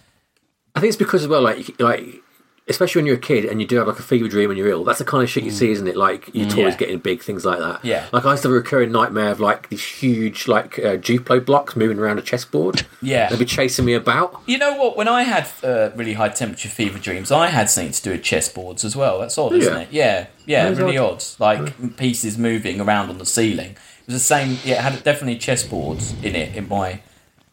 I 0.74 0.80
think 0.80 0.90
it's 0.90 0.98
because 0.98 1.22
as 1.22 1.28
well, 1.28 1.40
like 1.40 1.80
like 1.80 2.22
especially 2.68 3.00
when 3.00 3.06
you're 3.06 3.16
a 3.16 3.20
kid 3.20 3.44
and 3.44 3.60
you 3.60 3.66
do 3.66 3.76
have 3.76 3.86
like 3.86 3.98
a 3.98 4.02
fever 4.02 4.28
dream 4.28 4.50
and 4.50 4.58
you're 4.58 4.68
ill. 4.68 4.84
That's 4.84 4.98
the 4.98 5.04
kind 5.04 5.22
of 5.24 5.30
shit 5.30 5.44
you 5.44 5.50
see, 5.50 5.70
isn't 5.70 5.86
it? 5.86 5.96
Like 5.96 6.34
your 6.34 6.46
toys 6.48 6.54
Mm. 6.54 6.70
Yeah. 6.72 6.76
getting 6.76 6.98
big, 6.98 7.22
things 7.22 7.44
like 7.44 7.58
that. 7.60 7.84
Yeah. 7.84 8.06
Like 8.12 8.24
I 8.26 8.30
used 8.32 8.42
to 8.42 8.48
have 8.48 8.54
a 8.54 8.58
recurring 8.58 8.92
nightmare 8.92 9.30
of 9.30 9.40
like 9.40 9.68
these 9.68 9.84
huge 9.84 10.48
like 10.48 10.78
uh, 10.78 10.96
Duplo 10.96 11.44
blocks 11.44 11.76
moving 11.76 11.98
around 11.98 12.18
a 12.18 12.22
chessboard. 12.22 12.86
Yeah. 13.00 13.28
They'd 13.30 13.38
be 13.38 13.44
chasing 13.44 13.84
me 13.84 13.94
about. 13.94 14.40
You 14.46 14.58
know 14.58 14.74
what? 14.74 14.96
When 14.96 15.06
I 15.08 15.22
had 15.22 15.46
uh, 15.62 15.90
really 15.94 16.14
high 16.14 16.30
temperature 16.30 16.68
fever 16.68 16.98
dreams, 16.98 17.30
I 17.30 17.46
had 17.46 17.70
something 17.70 17.92
to 17.92 18.02
do 18.02 18.10
with 18.10 18.22
chessboards 18.22 18.84
as 18.84 18.96
well. 18.96 19.20
That's 19.20 19.38
odd, 19.38 19.52
isn't 19.54 19.72
Yeah. 19.72 19.80
it? 19.82 19.88
Yeah, 19.92 20.26
yeah, 20.46 20.64
That 20.64 20.72
is 20.72 20.78
really 20.80 20.98
odd. 20.98 21.12
odd. 21.14 21.24
Like 21.38 21.96
pieces 21.96 22.36
moving 22.36 22.80
around 22.80 23.08
on 23.10 23.18
the 23.18 23.24
ceiling. 23.26 23.70
It 23.72 24.12
was 24.12 24.14
the 24.16 24.18
same. 24.20 24.58
Yeah, 24.64 24.76
it 24.76 24.92
had 24.92 25.04
definitely 25.04 25.36
chessboards 25.38 26.12
in 26.24 26.34
it. 26.34 26.56
In 26.56 26.68
my, 26.68 27.00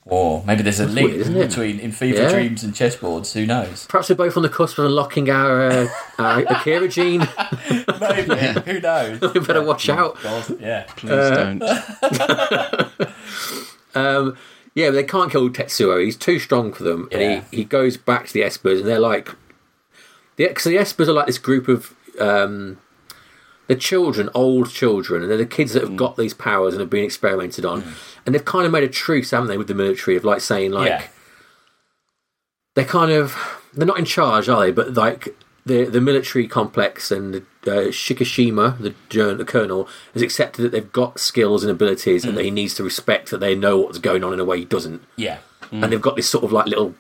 or 0.07 0.43
maybe 0.45 0.61
there's 0.61 0.79
a 0.79 0.85
link 0.85 1.11
weird, 1.13 1.33
between 1.33 1.79
in 1.79 1.91
fever 1.91 2.21
Yeah. 2.23 2.29
dreams 2.29 2.63
and 2.63 2.73
chessboards. 2.73 3.33
Who 3.33 3.45
knows? 3.45 3.87
Perhaps 3.87 4.09
we're 4.09 4.15
both 4.15 4.37
on 4.37 4.43
the 4.43 4.49
cusp 4.49 4.77
of 4.77 4.85
unlocking 4.85 5.29
our, 5.31 5.61
uh, 5.69 5.87
our 6.19 6.39
Akira 6.41 6.87
gene. 6.87 7.21
Maybe. 7.99 8.35
Who 8.65 8.79
knows? 8.79 9.19
we 9.33 9.39
better 9.39 9.63
watch 9.63 9.89
out. 9.89 10.21
God, 10.21 10.59
yeah. 10.61 10.83
Please 10.95 11.11
Uh, 11.11 11.53
don't. 11.59 13.11
Um, 13.95 14.37
yeah, 14.73 14.89
they 14.89 15.03
can't 15.03 15.31
kill 15.31 15.49
Tetsuo. 15.49 16.03
He's 16.03 16.17
too 16.17 16.37
strong 16.37 16.73
for 16.73 16.83
them, 16.83 17.07
Yeah. 17.11 17.17
and 17.17 17.43
he, 17.51 17.57
he 17.59 17.63
goes 17.63 17.95
back 17.95 18.27
to 18.27 18.33
the 18.33 18.41
Espers, 18.41 18.79
and 18.79 18.87
they're 18.87 18.99
like, 18.99 19.29
the 20.35 20.49
because 20.49 20.65
the 20.65 20.75
Espers 20.75 21.07
are 21.07 21.13
like 21.13 21.27
this 21.27 21.37
group 21.37 21.69
of 21.69 21.95
um, 22.19 22.77
the 23.67 23.75
children, 23.75 24.30
old 24.34 24.69
children, 24.69 25.21
and 25.23 25.32
they're 25.32 25.38
the 25.38 25.45
kids 25.45 25.73
that 25.73 25.84
Mm. 25.84 25.88
have 25.89 25.97
got 25.97 26.17
these 26.17 26.34
powers 26.34 26.73
and 26.73 26.82
have 26.82 26.89
been 26.89 27.04
experimented 27.04 27.65
on, 27.65 27.84
and 28.25 28.34
they've 28.36 28.45
kind 28.45 28.65
of 28.65 28.71
made 28.71 28.84
a 28.84 28.88
truce, 28.88 29.32
haven't 29.32 29.47
they, 29.47 29.58
with 29.58 29.67
the 29.67 29.73
military 29.73 30.15
of 30.17 30.23
like 30.23 30.41
saying 30.41 30.71
like 30.71 30.89
yeah. 30.89 31.04
they're 32.75 32.86
kind 32.86 33.12
of 33.12 33.36
they're 33.73 33.86
not 33.88 33.99
in 33.99 34.06
charge, 34.06 34.47
are 34.49 34.62
they? 34.65 34.71
But 34.71 34.93
like 34.93 35.36
the 35.65 35.86
the 35.86 36.01
military 36.01 36.47
complex 36.47 37.12
and 37.12 37.36
uh, 37.65 37.89
Shikishima, 37.91 38.78
the 38.80 38.93
the 39.36 39.45
colonel, 39.45 39.88
has 40.13 40.21
accepted 40.21 40.62
that 40.63 40.71
they've 40.71 40.91
got 40.91 41.19
skills 41.19 41.63
and 41.63 41.71
abilities, 41.71 42.23
and 42.25 42.38
that 42.38 42.43
he 42.45 42.51
needs 42.51 42.73
to 42.75 42.84
respect 42.84 43.32
that 43.32 43.39
they 43.39 43.56
know 43.56 43.78
what's 43.80 43.97
going 43.97 44.23
on 44.23 44.34
in 44.34 44.39
a 44.39 44.45
way 44.45 44.60
he 44.60 44.65
doesn't. 44.65 45.01
Yeah. 45.15 45.39
And 45.71 45.91
they've 45.91 46.01
got 46.01 46.15
this 46.15 46.30
sort 46.30 46.43
of 46.43 46.51
like 46.51 46.67
little 46.67 46.93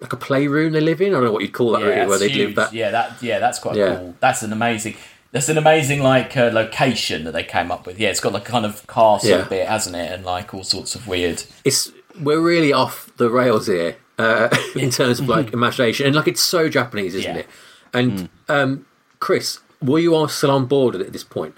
like 0.00 0.12
a 0.12 0.16
playroom 0.16 0.72
they 0.72 0.80
live 0.80 1.00
in. 1.00 1.08
I 1.08 1.16
don't 1.16 1.24
know 1.24 1.32
what 1.32 1.42
you'd 1.42 1.52
call 1.52 1.72
that 1.72 1.80
Yeah, 1.82 1.86
really, 1.88 2.06
where 2.06 2.18
they 2.18 2.32
live. 2.32 2.54
That 2.54 2.72
Yeah, 2.72 2.90
that 2.92 3.22
yeah, 3.22 3.38
that's 3.38 3.58
quite 3.58 3.76
Yeah. 3.76 3.96
cool. 3.96 4.14
That's 4.20 4.42
an 4.42 4.52
amazing. 4.52 4.96
That's 5.32 5.48
an 5.48 5.56
amazing 5.58 6.02
like 6.02 6.36
uh, 6.36 6.50
location 6.52 7.24
that 7.24 7.32
they 7.32 7.42
came 7.44 7.70
up 7.72 7.86
with. 7.86 7.98
Yeah, 7.98 8.10
it's 8.10 8.20
got 8.20 8.32
like 8.32 8.44
kind 8.44 8.64
of 8.66 8.86
castle 8.86 9.30
Yeah. 9.30 9.44
bit, 9.48 9.66
hasn't 9.68 9.96
it, 9.96 10.12
and 10.12 10.24
like 10.24 10.52
all 10.54 10.64
sorts 10.64 10.94
of 10.94 11.08
weird. 11.08 11.42
it's 11.64 11.90
we're 12.20 12.40
really 12.40 12.72
off 12.72 13.10
the 13.16 13.30
rails 13.30 13.66
here 13.66 13.96
uh, 14.18 14.54
in 14.76 14.90
terms 14.90 15.20
of 15.20 15.28
like 15.28 15.52
imagination, 15.54 16.06
and 16.06 16.14
like 16.14 16.28
it's 16.28 16.42
so 16.42 16.68
Japanese, 16.68 17.14
isn't 17.14 17.34
Yeah. 17.34 17.40
it? 17.40 17.46
And 17.94 18.28
um, 18.48 18.86
Chris, 19.20 19.58
were 19.80 19.98
you 19.98 20.14
all 20.14 20.28
still 20.28 20.50
on 20.50 20.66
board 20.66 20.94
at 20.96 21.12
this 21.12 21.24
point? 21.24 21.54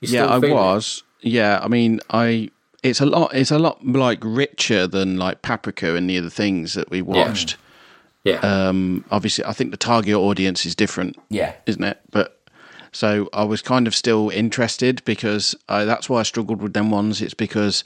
Yeah, 0.00 0.26
I 0.26 0.40
feeling 0.40 0.50
it? 0.50 0.54
was. 0.54 1.02
Yeah, 1.20 1.60
I 1.62 1.68
mean, 1.68 2.00
I. 2.10 2.50
It's 2.84 3.00
a 3.00 3.06
lot. 3.06 3.34
It's 3.34 3.50
a 3.50 3.58
lot 3.58 3.84
like 3.84 4.18
richer 4.22 4.86
than 4.86 5.16
like 5.16 5.42
Paprika 5.42 5.96
and 5.96 6.08
the 6.08 6.16
other 6.18 6.30
things 6.30 6.74
that 6.74 6.90
we 6.90 7.02
watched. 7.02 7.56
Yeah, 8.24 8.38
Um, 8.40 9.04
obviously, 9.10 9.44
I 9.44 9.52
think 9.52 9.70
the 9.70 9.76
target 9.76 10.14
audience 10.14 10.66
is 10.66 10.74
different, 10.74 11.16
Yeah, 11.30 11.54
isn't 11.66 11.82
it? 11.82 11.98
But 12.10 12.37
so 12.92 13.28
I 13.32 13.44
was 13.44 13.62
kind 13.62 13.86
of 13.86 13.94
still 13.94 14.30
interested 14.30 15.02
because 15.04 15.54
I, 15.68 15.84
that's 15.84 16.08
why 16.08 16.20
I 16.20 16.22
struggled 16.22 16.62
with 16.62 16.72
them 16.72 16.90
ones. 16.90 17.20
It's 17.20 17.34
because 17.34 17.84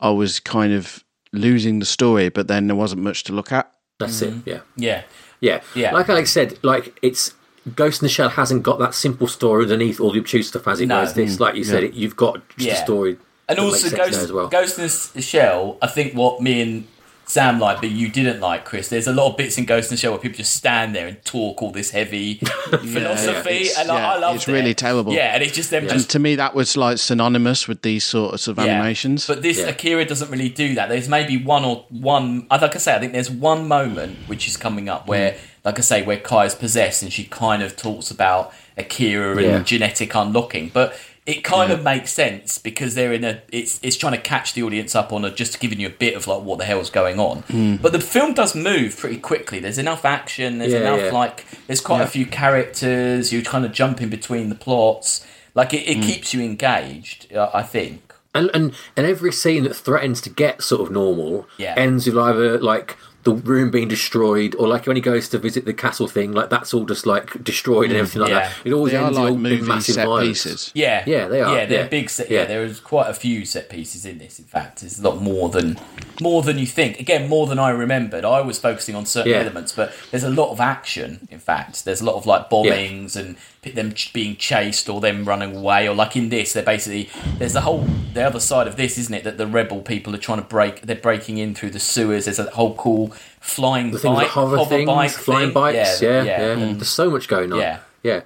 I 0.00 0.10
was 0.10 0.40
kind 0.40 0.72
of 0.72 1.04
losing 1.32 1.78
the 1.78 1.86
story, 1.86 2.28
but 2.28 2.48
then 2.48 2.66
there 2.66 2.76
wasn't 2.76 3.02
much 3.02 3.24
to 3.24 3.32
look 3.32 3.52
at. 3.52 3.72
that's 3.98 4.20
it. 4.22 4.34
Mm. 4.34 4.42
Yeah. 4.46 4.60
yeah, 4.76 5.02
Yeah, 5.40 5.60
Yeah. 5.74 5.92
Like 5.92 6.08
Alex 6.08 6.30
said, 6.30 6.58
like 6.62 6.98
it's 7.02 7.34
Ghost 7.76 8.02
in 8.02 8.06
the 8.06 8.10
Shell 8.10 8.30
hasn't 8.30 8.64
got 8.64 8.78
that 8.80 8.94
simple 8.94 9.28
story 9.28 9.62
underneath 9.64 10.00
all 10.00 10.12
the 10.12 10.18
obtuse 10.18 10.48
stuff 10.48 10.66
as 10.66 10.80
it 10.80 10.86
No. 10.86 10.96
Whereas 10.96 11.14
this, 11.14 11.36
mm. 11.36 11.40
like 11.40 11.54
you 11.54 11.64
said, 11.64 11.84
it, 11.84 11.94
you've 11.94 12.16
got 12.16 12.46
just 12.56 12.66
Yeah. 12.66 12.74
a 12.74 12.84
story. 12.84 13.18
and 13.48 13.58
also 13.58 13.94
Ghost, 13.94 14.14
as 14.14 14.32
well. 14.32 14.48
Ghost 14.48 14.78
in 14.78 14.84
the 15.14 15.22
Shell. 15.22 15.78
I 15.82 15.86
think 15.86 16.14
what 16.14 16.40
me 16.40 16.60
and 16.62 16.88
Sam 17.32 17.58
like, 17.58 17.80
but 17.80 17.90
you 17.90 18.10
didn't 18.10 18.40
like, 18.40 18.66
Chris. 18.66 18.88
There's 18.90 19.06
a 19.06 19.12
lot 19.12 19.30
of 19.30 19.36
bits 19.38 19.56
in 19.56 19.64
Ghost 19.64 19.90
in 19.90 19.94
the 19.94 19.96
Shell 19.96 20.10
where 20.12 20.20
people 20.20 20.36
just 20.36 20.54
stand 20.54 20.94
there 20.94 21.06
and 21.06 21.24
talk 21.24 21.62
all 21.62 21.70
this 21.70 21.88
heavy 21.90 22.34
philosophy, 22.84 23.50
it's- 23.62 23.78
and 23.78 23.90
I, 23.90 23.98
yeah, 23.98 24.12
I 24.12 24.18
love 24.18 24.36
it's 24.36 24.46
really 24.48 24.74
terrible. 24.74 25.14
Yeah, 25.14 25.32
and 25.34 25.42
it's 25.42 25.54
just 25.54 25.70
them 25.70 25.84
And 25.84 25.92
just 25.92 26.10
to 26.10 26.18
me, 26.18 26.36
that 26.36 26.54
was 26.54 26.76
like 26.76 26.98
synonymous 26.98 27.66
with 27.66 27.80
these 27.80 28.04
sorts 28.04 28.48
of 28.48 28.58
Yeah. 28.58 28.64
animations. 28.64 29.26
But 29.26 29.40
this 29.40 29.58
Yeah. 29.58 29.68
Akira 29.68 30.04
doesn't 30.04 30.30
really 30.30 30.50
do 30.50 30.74
that. 30.74 30.90
There's 30.90 31.08
maybe 31.08 31.38
one 31.38 31.64
or 31.64 31.86
one. 31.88 32.46
Like 32.50 32.74
I 32.76 32.78
say, 32.78 32.94
I 32.94 32.98
think 32.98 33.14
there's 33.14 33.30
one 33.30 33.66
moment 33.66 34.18
which 34.26 34.46
is 34.46 34.58
coming 34.58 34.90
up 34.90 35.06
where, 35.08 35.32
mm. 35.32 35.38
like 35.64 35.78
I 35.78 35.82
say, 35.82 36.02
where 36.02 36.18
Kai 36.18 36.44
is 36.44 36.54
possessed 36.54 37.02
and 37.02 37.10
she 37.10 37.24
kind 37.24 37.62
of 37.62 37.76
talks 37.76 38.10
about 38.10 38.52
Akira 38.76 39.36
and 39.42 39.64
genetic 39.64 40.14
unlocking. 40.14 40.70
But 40.72 40.94
it 41.24 41.44
kind 41.44 41.70
of 41.70 41.84
makes 41.84 42.12
sense 42.12 42.58
because 42.58 42.94
they're 42.96 43.12
in 43.12 43.22
a. 43.24 43.42
It's 43.52 43.78
it's 43.82 43.96
trying 43.96 44.14
to 44.14 44.20
catch 44.20 44.54
the 44.54 44.62
audience 44.64 44.96
up 44.96 45.12
on 45.12 45.24
a, 45.24 45.30
just 45.30 45.60
giving 45.60 45.78
you 45.78 45.86
a 45.86 45.90
bit 45.90 46.14
of 46.14 46.26
like 46.26 46.42
what 46.42 46.58
the 46.58 46.64
hell's 46.64 46.90
going 46.90 47.20
on. 47.20 47.78
But 47.80 47.92
the 47.92 48.00
film 48.00 48.34
does 48.34 48.54
move 48.56 48.96
pretty 48.98 49.18
quickly. 49.18 49.60
There's 49.60 49.78
enough 49.78 50.04
action. 50.04 50.58
There's 50.58 50.72
Yeah, 50.72 50.80
enough 50.80 51.00
yeah. 51.00 51.10
like. 51.12 51.44
There's 51.68 51.80
quite 51.80 52.02
a 52.02 52.06
few 52.06 52.26
characters. 52.26 53.32
You 53.32 53.42
kind 53.42 53.64
of 53.64 53.72
jump 53.72 54.00
in 54.00 54.08
between 54.08 54.48
the 54.48 54.54
plots. 54.54 55.24
Like 55.54 55.72
it, 55.74 55.86
it 55.88 56.02
keeps 56.02 56.32
you 56.34 56.40
engaged. 56.42 57.32
uh, 57.34 57.50
I 57.52 57.62
think. 57.62 58.12
And, 58.34 58.50
and 58.54 58.74
and 58.96 59.06
every 59.06 59.30
scene 59.32 59.64
that 59.64 59.74
threatens 59.76 60.20
to 60.22 60.30
get 60.30 60.62
sort 60.62 60.80
of 60.80 60.90
normal 60.90 61.46
Yeah. 61.58 61.74
ends 61.76 62.06
with 62.06 62.16
either 62.16 62.58
like 62.58 62.96
the 63.24 63.34
room 63.34 63.70
being 63.70 63.88
destroyed 63.88 64.54
or 64.56 64.66
like 64.66 64.86
when 64.86 64.96
he 64.96 65.02
goes 65.02 65.28
to 65.28 65.38
visit 65.38 65.64
the 65.64 65.72
castle 65.72 66.08
thing, 66.08 66.32
like 66.32 66.50
that's 66.50 66.74
all 66.74 66.84
just 66.84 67.06
like 67.06 67.42
destroyed 67.44 67.86
and 67.86 67.94
mm, 67.94 68.00
everything 68.00 68.22
like 68.22 68.30
yeah. 68.30 68.48
that. 68.48 68.52
It 68.64 68.72
always 68.72 68.92
they 68.92 68.98
are 68.98 69.06
ends 69.06 69.18
like 69.18 69.28
in, 69.28 69.34
in 69.36 69.42
movie 69.42 69.62
massive 69.66 69.94
set 69.94 70.06
violence. 70.06 70.28
pieces. 70.28 70.72
Yeah, 70.74 71.04
Yeah, 71.06 71.28
they 71.28 71.40
are, 71.40 71.56
Yeah, 71.56 71.66
they're 71.66 71.82
yeah. 71.82 71.88
big 71.88 72.10
set. 72.10 72.30
Yeah. 72.30 72.40
Yeah. 72.40 72.46
there's 72.46 72.80
quite 72.80 73.08
a 73.08 73.14
few 73.14 73.44
set 73.44 73.68
pieces 73.68 74.04
in 74.04 74.18
this. 74.18 74.38
In 74.38 74.44
fact, 74.44 74.82
it's 74.82 74.98
a 74.98 75.02
lot 75.02 75.22
more 75.22 75.48
than 75.50 75.78
more 76.20 76.42
than 76.42 76.58
you 76.58 76.66
think. 76.66 76.98
Again, 76.98 77.28
more 77.28 77.46
than 77.46 77.58
I 77.58 77.70
remembered. 77.70 78.24
I 78.24 78.40
was 78.40 78.58
focusing 78.58 78.94
on 78.94 79.06
certain 79.06 79.32
Yeah. 79.32 79.38
elements, 79.38 79.72
but 79.72 79.92
there's 80.10 80.24
a 80.24 80.30
lot 80.30 80.50
of 80.50 80.60
action. 80.60 81.28
In 81.30 81.38
fact, 81.38 81.84
there's 81.84 82.00
a 82.00 82.04
lot 82.04 82.16
of 82.16 82.26
like 82.26 82.50
bombings 82.50 83.14
and 83.16 83.36
them 83.62 83.94
being 84.12 84.34
chased 84.36 84.88
or 84.88 85.00
them 85.00 85.24
running 85.24 85.54
away. 85.56 85.88
Or 85.88 85.94
like 85.94 86.16
in 86.16 86.28
this, 86.30 86.52
they're 86.52 86.64
basically 86.64 87.08
there's 87.38 87.52
the 87.52 87.60
whole 87.60 87.86
the 88.14 88.22
other 88.22 88.40
side 88.40 88.66
of 88.66 88.76
this, 88.76 88.98
isn't 88.98 89.14
it? 89.14 89.22
That 89.24 89.38
the 89.38 89.46
rebel 89.46 89.80
people 89.80 90.12
are 90.14 90.18
trying 90.18 90.38
to 90.38 90.44
break. 90.44 90.82
They're 90.82 90.96
breaking 90.96 91.38
in 91.38 91.54
through 91.54 91.70
the 91.70 91.80
sewers. 91.80 92.24
There's 92.24 92.40
a 92.40 92.50
whole 92.50 92.74
cool 92.74 93.11
flying 93.40 93.90
The 93.90 93.98
things 93.98 94.16
bike, 94.18 94.28
hover, 94.28 94.64
things, 94.64 94.86
bike 94.86 95.10
flying 95.10 95.46
thing. 95.48 95.54
bikes, 95.54 96.00
yeah, 96.02 96.22
yeah. 96.22 96.54
yeah. 96.56 96.72
There's 96.74 96.88
so 96.88 97.10
much 97.10 97.28
going 97.28 97.52
on. 97.52 97.60
Yeah. 97.60 97.78
yeah. 98.02 98.20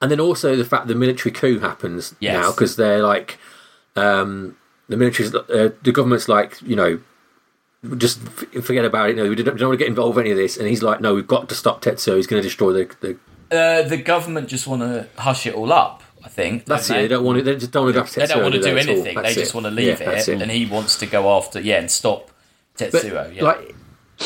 And 0.00 0.10
then 0.10 0.20
also 0.20 0.56
the 0.56 0.64
fact 0.64 0.88
the 0.88 0.94
military 0.94 1.32
coup 1.32 1.58
happens 1.60 2.14
Yes. 2.20 2.34
now 2.42 2.50
because 2.50 2.76
they're 2.76 3.02
like, 3.02 3.38
um, 3.96 4.56
the 4.88 4.96
military's, 4.96 5.34
uh, 5.34 5.70
the 5.82 5.92
government's 5.92 6.28
like, 6.28 6.60
you 6.62 6.74
know, 6.76 7.00
just 7.96 8.20
forget 8.20 8.84
about 8.84 9.10
it. 9.10 9.16
No, 9.16 9.28
we 9.28 9.34
don't, 9.34 9.56
don't 9.56 9.68
want 9.68 9.78
to 9.78 9.84
get 9.84 9.88
involved 9.88 10.16
in 10.18 10.22
any 10.22 10.30
of 10.32 10.36
this. 10.36 10.56
And 10.56 10.68
he's 10.68 10.82
like, 10.82 11.00
no, 11.00 11.14
we've 11.14 11.26
got 11.26 11.48
to 11.48 11.54
stop 11.54 11.82
Tetsuo. 11.82 12.16
He's 12.16 12.26
going 12.26 12.42
to 12.42 12.46
destroy 12.48 12.72
the. 12.72 12.94
the 13.00 13.56
Uh, 13.56 13.82
the 13.88 13.96
government 13.96 14.48
just 14.48 14.66
want 14.66 14.82
to 14.82 15.08
hush 15.20 15.46
it 15.46 15.54
all 15.54 15.72
up. 15.72 16.02
I 16.24 16.28
think 16.28 16.66
that's 16.66 16.88
it. 16.88 16.94
They 16.94 17.08
don't 17.08 17.24
want 17.24 17.38
to. 17.38 17.42
They 17.44 17.56
just 17.56 17.72
don't 17.72 17.92
want 17.92 18.06
to 18.08 18.20
They 18.20 18.26
don't 18.26 18.42
want 18.42 18.54
to 18.54 18.60
do 18.60 18.74
they, 18.74 18.80
anything. 18.80 19.20
They 19.20 19.34
just 19.34 19.50
it. 19.50 19.54
want 19.54 19.66
to 19.66 19.70
leave 19.72 20.00
Yeah, 20.00 20.06
that's 20.12 20.28
it, 20.28 20.40
and 20.40 20.50
he 20.52 20.66
wants 20.66 20.96
to 20.98 21.06
go 21.06 21.36
after 21.36 21.60
yeah 21.60 21.78
and 21.80 21.90
stop 21.90 22.30
But 22.78 22.92
Tetsuo. 22.92 23.34
yeah. 23.34 23.42
like 23.42 23.74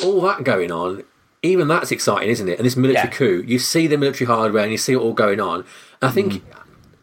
all 0.05 0.21
that 0.23 0.45
going 0.45 0.71
on, 0.73 1.03
even 1.43 1.69
that's 1.69 1.91
exciting, 1.93 2.29
isn't 2.29 2.49
it? 2.49 2.59
And 2.59 2.67
this 2.67 2.77
military 2.77 3.09
Yeah. 3.09 3.17
coup, 3.17 3.45
you 3.47 3.59
see 3.59 3.87
the 3.87 3.97
military 3.99 4.27
hardware 4.27 4.63
and 4.63 4.73
you 4.73 4.79
see 4.79 4.93
it 4.95 4.97
all 4.99 5.13
going 5.13 5.41
on. 5.41 5.61
And 6.03 6.11
I 6.11 6.11
think, 6.11 6.35
Mm. 6.35 6.41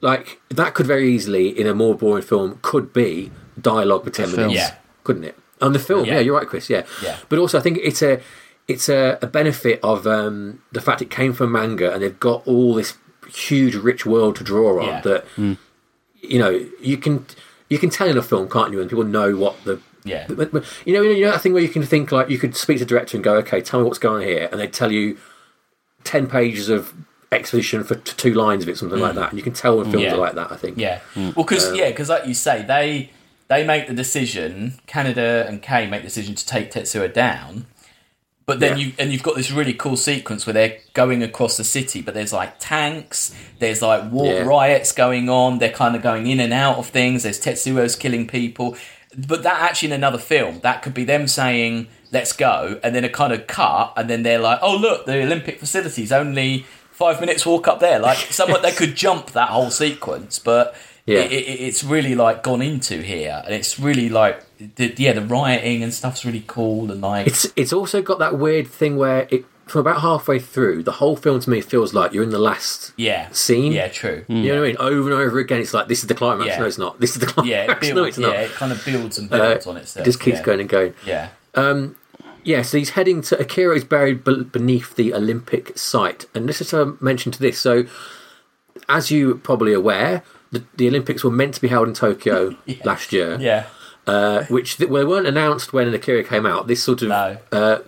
like 0.02 0.40
that 0.50 0.74
could 0.74 0.86
very 0.86 1.12
easily 1.14 1.48
in 1.48 1.66
a 1.68 1.74
more 1.74 1.96
boring 1.96 2.24
film 2.24 2.60
could 2.62 2.92
be 2.94 3.32
dialogue 3.62 4.04
for 4.04 4.10
ten 4.10 4.28
film. 4.28 4.48
minutes, 4.48 4.56
Yeah. 4.56 4.76
couldn't 5.04 5.24
it? 5.24 5.36
On 5.62 5.72
the 5.74 5.80
film, 5.80 6.06
Yeah. 6.06 6.16
yeah. 6.16 6.20
you're 6.22 6.36
right, 6.38 6.48
Chris. 6.48 6.70
Yeah, 6.70 6.84
Yeah. 7.02 7.18
But 7.30 7.40
also, 7.40 7.58
I 7.58 7.62
think 7.62 7.80
it's 7.82 8.02
a 8.02 8.20
it's 8.68 8.88
a, 8.88 9.18
a 9.22 9.28
benefit 9.28 9.78
of 9.84 10.08
um, 10.08 10.60
the 10.72 10.80
fact 10.80 11.02
it 11.02 11.10
came 11.10 11.34
from 11.34 11.52
manga 11.52 11.92
and 11.94 12.02
they've 12.02 12.20
got 12.20 12.44
all 12.46 12.74
this 12.74 12.94
huge, 13.28 13.76
rich 13.76 14.06
world 14.06 14.38
to 14.38 14.44
draw 14.44 14.80
on 14.82 14.88
Yeah. 14.88 15.02
that 15.02 15.26
you 16.22 16.40
know 16.40 16.66
you 16.82 16.98
can 16.98 17.26
you 17.70 17.78
can 17.78 17.90
tell 17.90 18.08
in 18.08 18.18
a 18.18 18.22
film, 18.22 18.50
can't 18.50 18.72
you? 18.72 18.80
And 18.82 18.90
people 18.90 19.04
know 19.04 19.36
what 19.36 19.56
the 19.66 19.80
Yeah. 20.06 20.26
but, 20.28 20.52
but, 20.52 20.66
you 20.86 20.94
know, 20.94 21.02
you 21.02 21.24
know 21.24 21.32
that 21.32 21.42
thing 21.42 21.54
where 21.54 21.62
you 21.62 21.70
can 21.70 21.84
think 21.84 22.12
like 22.12 22.30
you 22.30 22.38
could 22.38 22.56
speak 22.56 22.78
to 22.80 22.86
the 22.86 22.90
director 22.90 23.18
and 23.18 23.24
go, 23.24 23.36
"Okay, 23.36 23.62
tell 23.62 23.80
me 23.80 23.86
what's 23.86 24.00
going 24.00 24.24
on 24.24 24.28
here," 24.28 24.50
and 24.52 24.60
they 24.60 24.68
tell 24.68 24.92
you 24.92 25.18
ten 26.04 26.28
pages 26.28 26.70
of 26.70 26.94
exposition 27.32 27.84
for 27.84 27.96
t- 27.96 28.14
two 28.16 28.34
lines 28.34 28.64
of 28.64 28.70
it, 28.70 28.78
something 28.78 29.00
like 29.00 29.14
hmm. 29.14 29.20
that. 29.20 29.30
And 29.30 29.40
you 29.40 29.44
can 29.44 29.54
tell 29.54 29.78
when 29.78 29.90
films 29.90 30.04
Yeah. 30.04 30.14
are 30.14 30.18
like 30.18 30.36
that. 30.36 30.52
I 30.52 30.56
think. 30.56 30.78
Yeah. 30.78 31.00
Hmm. 31.14 31.32
Well, 31.36 31.46
because 31.46 31.70
um, 31.70 31.76
yeah, 31.76 31.90
because 31.90 32.10
like 32.10 32.28
you 32.28 32.34
say, 32.34 32.64
they 32.64 33.12
they 33.48 33.66
make 33.66 33.88
the 33.88 33.94
decision. 33.94 34.80
Kaneda 34.88 35.48
and 35.48 35.62
Kei 35.62 35.88
make 35.88 36.02
the 36.02 36.08
decision 36.08 36.36
to 36.36 36.46
take 36.46 36.72
Tetsuo 36.72 37.12
down. 37.12 37.66
But 38.46 38.60
then 38.60 38.78
Yeah. 38.78 38.86
you 38.88 38.94
and 39.00 39.12
you've 39.12 39.24
got 39.24 39.36
this 39.36 39.52
really 39.52 39.74
cool 39.74 39.96
sequence 39.96 40.46
where 40.46 40.54
they're 40.54 40.78
going 40.94 41.24
across 41.24 41.56
the 41.56 41.64
city, 41.64 42.02
but 42.02 42.14
there's 42.14 42.34
like 42.34 42.56
tanks, 42.60 43.34
there's 43.60 43.82
like 43.82 44.12
war 44.12 44.34
Yeah. 44.34 44.42
riots 44.42 44.92
going 44.92 45.30
on. 45.30 45.60
They're 45.60 45.70
kind 45.72 45.96
of 45.96 46.02
going 46.02 46.28
in 46.28 46.40
and 46.42 46.52
out 46.52 46.78
of 46.78 46.88
things. 46.88 47.24
There's 47.24 47.40
Tetsuo's 47.40 47.96
killing 47.96 48.28
people, 48.28 48.76
but 49.18 49.44
that 49.44 49.62
actually 49.62 49.88
in 49.90 49.94
another 49.94 50.18
film 50.18 50.60
that 50.62 50.82
could 50.82 50.94
be 50.94 51.04
them 51.04 51.28
saying 51.28 51.88
"Let's 52.12 52.34
go," 52.34 52.80
and 52.84 52.96
then 52.96 53.04
a 53.04 53.10
kind 53.10 53.34
of 53.34 53.48
cut, 53.48 53.94
and 53.98 54.10
then 54.10 54.24
they're 54.24 54.40
like, 54.40 54.60
"Oh 54.62 54.76
look, 54.78 55.06
the 55.06 55.22
Olympic 55.24 55.60
facilities 55.60 56.12
only 56.12 56.66
five 56.92 57.20
minutes 57.20 57.46
walk 57.46 57.68
up 57.68 57.80
there." 57.80 58.00
Like 58.00 58.18
someone 58.32 58.62
they 58.62 58.72
could 58.72 58.96
jump 58.96 59.32
that 59.32 59.50
whole 59.50 59.70
sequence, 59.72 60.40
but 60.40 60.76
Yeah. 61.06 61.20
it, 61.20 61.32
it, 61.34 61.60
it's 61.68 61.84
really 61.84 62.16
like 62.16 62.44
gone 62.44 62.62
into 62.62 63.02
here, 63.02 63.42
and 63.46 63.54
it's 63.54 63.78
really 63.80 64.10
like 64.10 64.44
the, 64.76 64.94
yeah, 64.98 65.14
the 65.14 65.22
rioting 65.22 65.84
and 65.84 65.94
stuff's 65.94 66.24
really 66.26 66.44
cool, 66.48 66.92
and 66.92 67.02
like 67.02 67.28
It's 67.28 67.48
it's 67.56 67.74
also 67.74 68.02
got 68.02 68.20
that 68.20 68.38
weird 68.38 68.68
thing 68.68 68.96
where 68.98 69.28
it 69.30 69.46
from 69.74 69.82
about 69.82 70.00
halfway 70.02 70.40
through 70.40 70.84
the 70.84 70.94
whole 70.94 71.16
film 71.18 71.40
to 71.42 71.50
me 71.50 71.60
feels 71.60 71.94
like 71.94 72.14
you're 72.14 72.24
in 72.24 72.30
the 72.30 72.40
last 72.40 72.94
yeah, 72.96 73.28
scene. 73.32 73.74
yeah, 73.74 73.90
true. 73.90 74.24
You 74.30 74.54
know 74.54 74.60
what 74.62 74.64
I 74.64 74.68
mean? 74.68 74.78
Over 74.80 75.12
and 75.12 75.20
over 75.20 75.40
again, 75.40 75.60
it's 75.60 75.74
like 75.74 75.88
this 75.90 76.00
is 76.04 76.08
the 76.08 76.14
climax. 76.16 76.48
Yeah. 76.48 76.60
No, 76.60 76.66
it's 76.66 76.78
not. 76.78 77.00
This 77.00 77.12
is 77.16 77.20
the 77.20 77.26
climax. 77.34 77.50
Yeah, 77.50 77.64
it 77.72 77.80
builds, 77.82 77.96
no, 77.96 78.04
it's 78.06 78.18
not. 78.18 78.34
yeah, 78.34 78.42
it 78.42 78.52
kind 78.52 78.72
of 78.72 78.86
builds 78.86 79.18
and 79.20 79.34
Uh, 79.34 79.38
builds 79.50 79.68
on 79.68 79.78
itself. 79.78 80.04
it 80.06 80.10
just 80.10 80.20
keeps 80.22 80.38
yeah. 80.38 80.44
going 80.44 80.60
and 80.62 80.70
going. 80.70 80.94
Yeah, 81.06 81.30
Um, 81.56 81.96
Yeah, 82.46 82.62
so 82.62 82.78
he's 82.78 82.92
heading 82.92 83.22
to 83.24 83.40
Akira 83.40 83.76
is 83.76 83.84
buried 83.84 84.24
be- 84.24 84.44
beneath 84.44 84.96
the 84.96 85.14
Olympic 85.14 85.78
site, 85.78 86.26
and 86.36 86.48
this 86.48 86.62
is 86.62 86.72
a 86.74 86.94
mention 87.02 87.32
to 87.32 87.40
this. 87.40 87.58
So, 87.60 87.86
as 88.90 89.10
you 89.12 89.36
probably 89.36 89.74
aware, 89.74 90.24
the, 90.52 90.64
the 90.76 90.88
Olympics 90.88 91.24
were 91.24 91.32
meant 91.32 91.54
to 91.56 91.62
be 91.62 91.68
held 91.70 91.88
in 91.88 91.94
Tokyo 91.94 92.56
last 92.86 93.14
year, 93.14 93.38
yeah, 93.40 93.66
uh, 94.08 94.44
which 94.46 94.78
th- 94.78 94.90
well, 94.90 95.02
they 95.04 95.08
weren't 95.08 95.26
announced 95.28 95.74
when 95.74 95.92
Akira 95.94 96.24
came 96.24 96.46
out. 96.46 96.68
This 96.68 96.84
sort 96.84 97.02
of, 97.02 97.10
no, 97.10 97.38
uh, 97.52 97.80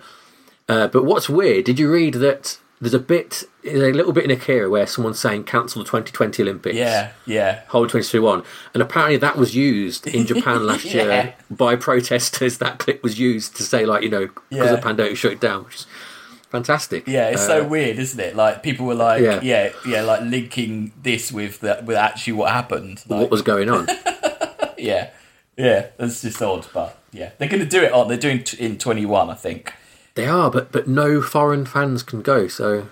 but 0.66 1.04
what's 1.04 1.28
weird? 1.28 1.64
Did 1.64 1.78
you 1.78 1.90
read 1.90 2.14
that? 2.14 2.58
There's 2.78 2.92
a 2.92 2.98
bit, 2.98 3.44
a 3.64 3.74
little 3.92 4.12
bit 4.12 4.24
in 4.24 4.30
Akira 4.30 4.68
where 4.68 4.86
someone's 4.86 5.18
saying 5.18 5.44
cancel 5.44 5.82
the 5.82 5.86
2020 5.88 6.42
Olympics. 6.42 6.76
yeah, 6.76 7.12
yeah, 7.24 7.62
Hold 7.68 7.88
2021. 7.88 8.42
And 8.74 8.82
apparently 8.82 9.16
that 9.16 9.36
was 9.38 9.56
used 9.56 10.06
in 10.06 10.26
Japan 10.26 10.66
last 10.66 10.84
Yeah. 10.84 11.02
year 11.04 11.34
by 11.50 11.74
protesters. 11.76 12.58
That 12.66 12.78
clip 12.78 13.02
was 13.02 13.18
used 13.18 13.56
to 13.56 13.62
say, 13.62 13.86
like, 13.86 14.02
you 14.02 14.10
know, 14.10 14.26
because 14.26 14.42
Yeah. 14.50 14.72
the 14.76 14.82
pandemic 14.82 15.16
shut 15.16 15.32
it 15.32 15.40
down, 15.40 15.64
which 15.64 15.74
is 15.76 15.86
fantastic. 16.50 17.08
yeah. 17.08 17.28
It's 17.28 17.44
Uh, 17.44 17.60
so 17.62 17.64
weird, 17.64 17.98
isn't 17.98 18.20
it? 18.20 18.36
Like 18.36 18.62
people 18.62 18.84
were 18.84 18.94
like, 18.94 19.22
Yeah. 19.22 19.40
yeah, 19.42 19.70
yeah, 19.88 20.02
like 20.02 20.20
linking 20.20 20.92
this 21.02 21.32
with 21.32 21.60
the, 21.60 21.80
with 21.82 21.96
actually 21.96 22.34
what 22.34 22.52
happened. 22.52 23.02
Like, 23.08 23.22
What 23.22 23.30
was 23.30 23.40
going 23.40 23.70
on? 23.70 23.88
yeah, 24.76 25.08
yeah, 25.56 25.86
that's 25.96 26.20
just 26.20 26.42
odd, 26.42 26.66
but 26.74 26.98
yeah, 27.10 27.30
they're 27.38 27.48
going 27.48 27.62
to 27.62 27.68
do 27.68 27.82
it. 27.82 27.92
On 27.92 28.06
they're 28.06 28.18
doing 28.18 28.44
t- 28.44 28.62
in 28.62 28.76
twenty 28.76 29.06
one, 29.06 29.30
I 29.30 29.34
think. 29.34 29.72
They 30.16 30.26
are, 30.26 30.50
but 30.50 30.72
but 30.72 30.88
no 30.88 31.22
foreign 31.22 31.64
fans 31.64 32.02
can 32.02 32.20
go, 32.22 32.48
so 32.48 32.88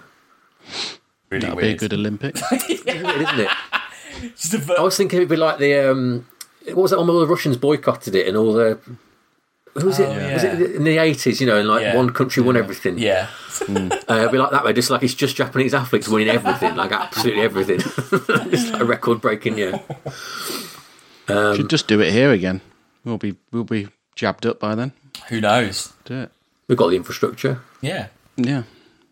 Really 1.31 1.47
That'd 1.47 1.59
be 1.59 1.69
a 1.71 1.77
good 1.77 1.93
Olympics. 1.93 2.41
isn't 2.53 2.89
it? 2.89 3.49
Just 4.37 4.55
a 4.55 4.59
ver- 4.59 4.77
I 4.79 4.83
was 4.83 4.97
thinking 4.97 5.19
it'd 5.19 5.29
be 5.29 5.37
like 5.37 5.59
the 5.59 5.91
um, 5.91 6.27
what 6.67 6.77
was 6.77 6.91
that? 6.93 6.99
All 6.99 7.07
the 7.07 7.27
Russians 7.27 7.57
boycotted 7.57 8.15
it, 8.15 8.29
and 8.29 8.37
all 8.37 8.53
the 8.53 8.79
who 9.75 9.87
was 9.87 9.99
it? 9.99 10.09
Oh, 10.09 10.33
Was 10.35 10.45
it 10.45 10.77
in 10.77 10.85
the 10.85 10.99
eighties? 10.99 11.41
You 11.41 11.49
know, 11.49 11.59
and 11.59 11.67
like 11.69 11.83
Yeah. 11.83 11.97
one 11.97 12.11
country 12.11 12.43
won 12.43 12.57
everything. 12.57 12.97
yeah, 12.99 13.27
Uh, 13.69 13.91
it'd 14.19 14.31
be 14.33 14.39
like 14.39 14.53
that 14.53 14.65
way, 14.65 14.73
just 14.73 14.89
like 14.91 15.03
it's 15.03 15.15
just 15.15 15.35
Japanese 15.37 15.75
athletes 15.75 16.09
winning 16.09 16.29
everything, 16.29 16.77
like 16.77 16.93
absolutely 16.93 17.43
everything. 17.43 17.81
it's 17.83 18.71
like 18.71 18.81
a 18.81 18.85
record 18.85 19.21
breaking 19.21 19.59
year. 19.59 19.81
Um, 21.29 21.57
Should 21.57 21.71
just 21.71 21.89
do 21.89 22.01
it 22.01 22.13
here 22.13 22.31
again. 22.33 22.61
We'll 23.05 23.19
be 23.19 23.35
we'll 23.51 23.65
be 23.65 23.89
jabbed 24.15 24.47
up 24.47 24.61
by 24.61 24.75
then. 24.77 24.93
who 25.29 25.41
knows? 25.41 25.93
Do 26.05 26.15
it. 26.23 26.31
We've 26.69 26.79
got 26.79 26.89
the 26.89 26.97
infrastructure. 26.97 27.61
Yeah, 27.81 28.09
Yeah. 28.37 28.63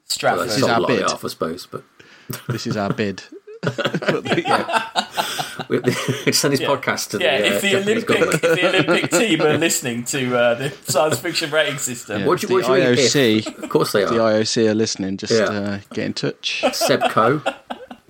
Stratford. 0.07 0.49
That's 0.49 0.59
is 0.59 0.65
our 0.65 0.87
bid. 0.87 1.03
off, 1.05 1.25
I 1.25 1.29
suppose, 1.29 1.67
but 1.67 1.83
This 2.49 2.67
is 2.67 2.77
our 2.77 2.93
bid. 2.93 3.23
we 3.63 3.71
send 6.33 6.53
this 6.53 6.61
podcast 6.61 7.11
to 7.11 7.19
Yeah, 7.21 7.41
the, 7.41 7.49
uh, 7.49 7.53
if 7.55 7.61
the 7.63 7.77
Olympic 7.77 8.11
if 8.11 8.41
the 8.41 8.69
Olympic 8.69 9.11
team 9.11 9.41
are 9.43 9.57
listening 9.59 10.05
to 10.07 10.37
uh, 10.37 10.55
the 10.55 10.71
science 10.85 11.19
fiction 11.21 11.51
rating 11.51 11.79
system, 11.79 12.21
Yeah. 12.23 12.27
What 12.27 12.41
do 12.41 12.47
the 12.47 12.53
you- 12.55 12.61
what 12.61 12.67
do 12.67 12.73
you 12.75 12.79
mean 12.91 12.99
if? 12.99 13.13
IOC, 13.13 13.63
Of 13.63 13.69
course 13.71 13.93
they 13.93 14.03
are. 14.05 14.11
the. 14.11 14.17
IOC 14.17 14.69
are 14.71 14.75
listening. 14.75 15.17
Just 15.17 15.33
Yeah. 15.33 15.45
uh, 15.45 15.79
get 15.95 16.05
in 16.07 16.13
touch. 16.15 16.65
Seb 16.73 17.03
Coe, 17.11 17.41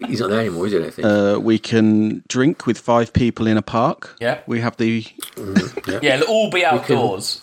he's 0.06 0.20
not 0.20 0.30
there 0.30 0.40
anymore, 0.40 0.66
is 0.66 0.72
he? 0.72 0.78
I 0.78 0.82
don't 0.82 0.94
think. 0.94 1.06
Uh, 1.06 1.38
we 1.40 1.58
can 1.58 2.22
drink 2.28 2.66
with 2.66 2.78
five 2.78 3.12
people 3.12 3.46
in 3.46 3.56
a 3.56 3.62
park. 3.62 4.16
Yeah. 4.20 4.38
We 4.46 4.60
have 4.60 4.76
the. 4.78 5.04
yeah, 6.02 6.16
it'll 6.16 6.28
all 6.28 6.50
be 6.50 6.64
outdoors. 6.64 7.42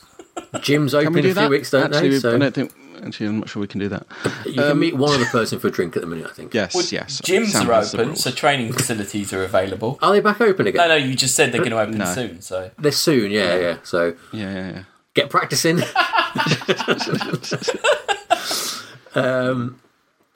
Gym's 0.62 0.92
Can 0.94 1.02
open 1.02 1.14
we 1.14 1.20
in 1.20 1.24
do 1.26 1.30
a 1.32 1.34
few 1.34 1.42
that? 1.44 1.50
weeks, 1.50 1.70
don't 1.72 1.84
actually, 1.94 2.10
they? 2.10 2.20
So 2.20 2.36
I 2.36 2.38
don't 2.40 2.54
think. 2.54 2.74
Actually, 3.06 3.28
I'm 3.28 3.40
not 3.40 3.48
sure 3.48 3.62
we 3.62 3.68
can 3.68 3.80
do 3.80 3.88
that. 3.90 4.06
you 4.46 4.56
can 4.56 4.78
meet 4.78 4.94
one 4.98 5.14
other 5.16 5.26
person 5.28 5.58
for 5.58 5.68
a 5.68 5.72
drink 5.72 5.96
at 5.96 6.02
the 6.02 6.08
minute, 6.08 6.28
I 6.30 6.34
think. 6.34 6.54
Yes, 6.54 6.76
Well, 6.76 6.84
yes. 6.92 7.22
Gyms 7.22 7.48
Sam 7.52 7.70
are 7.70 7.76
open, 7.82 8.18
so 8.18 8.30
training 8.30 8.74
facilities 8.74 9.32
are 9.32 9.42
available. 9.42 9.98
Are 10.02 10.12
they 10.12 10.20
back 10.20 10.42
open 10.42 10.68
again? 10.68 10.80
No, 10.86 10.88
no, 10.90 10.96
you 10.98 11.16
just 11.16 11.34
said 11.34 11.54
they're 11.54 11.60
going 11.62 11.72
to 11.72 11.80
open 11.80 11.98
No. 11.98 12.14
soon. 12.14 12.42
So 12.42 12.72
They're 12.78 12.92
soon, 12.92 13.32
yeah, 13.32 13.56
yeah. 13.58 13.78
So 13.84 14.16
Yeah, 14.34 14.54
yeah, 14.54 14.70
yeah. 14.72 14.84
get 15.14 15.30
practicing. 15.30 15.80
um, 19.16 19.80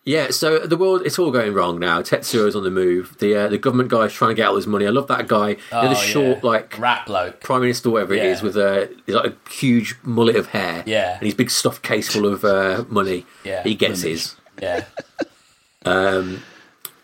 yeah, 0.06 0.32
so 0.32 0.60
the 0.60 0.76
world, 0.78 1.04
it's 1.06 1.18
all 1.18 1.32
going 1.32 1.54
wrong 1.54 1.80
now. 1.80 2.02
Tetsuo's 2.02 2.56
on 2.56 2.64
the 2.64 2.70
move. 2.72 3.16
The 3.20 3.36
uh, 3.36 3.48
the 3.48 3.58
government 3.58 3.90
guy's 3.90 4.12
trying 4.14 4.32
to 4.32 4.36
get 4.36 4.48
all 4.50 4.56
his 4.56 4.68
money. 4.68 4.86
I 4.86 4.90
love 4.90 5.08
that 5.08 5.28
guy. 5.28 5.50
you 5.50 5.56
know, 5.72 5.84
the 5.84 5.90
Oh, 5.92 5.94
short, 5.96 6.38
yeah. 6.44 6.50
like, 6.50 6.78
rat 6.78 7.06
bloke. 7.06 7.40
prime 7.42 7.62
minister, 7.62 7.90
whatever 7.90 8.14
it 8.14 8.18
Yeah. 8.24 8.32
is, 8.32 8.42
with 8.42 8.58
a, 8.58 8.90
he's 9.06 9.16
like 9.16 9.32
a 9.34 9.50
huge 9.50 9.96
mullet 10.04 10.36
of 10.36 10.48
hair. 10.48 10.84
Yeah. 10.86 11.14
And 11.18 11.24
his 11.24 11.34
big 11.36 11.50
stuffed 11.50 11.84
case 11.84 12.12
full 12.12 12.26
of 12.26 12.44
uh, 12.44 12.84
money. 12.90 13.26
Yeah. 13.44 13.64
He 13.64 13.76
gets 13.76 14.02
his. 14.02 14.36
Yeah, 14.62 14.86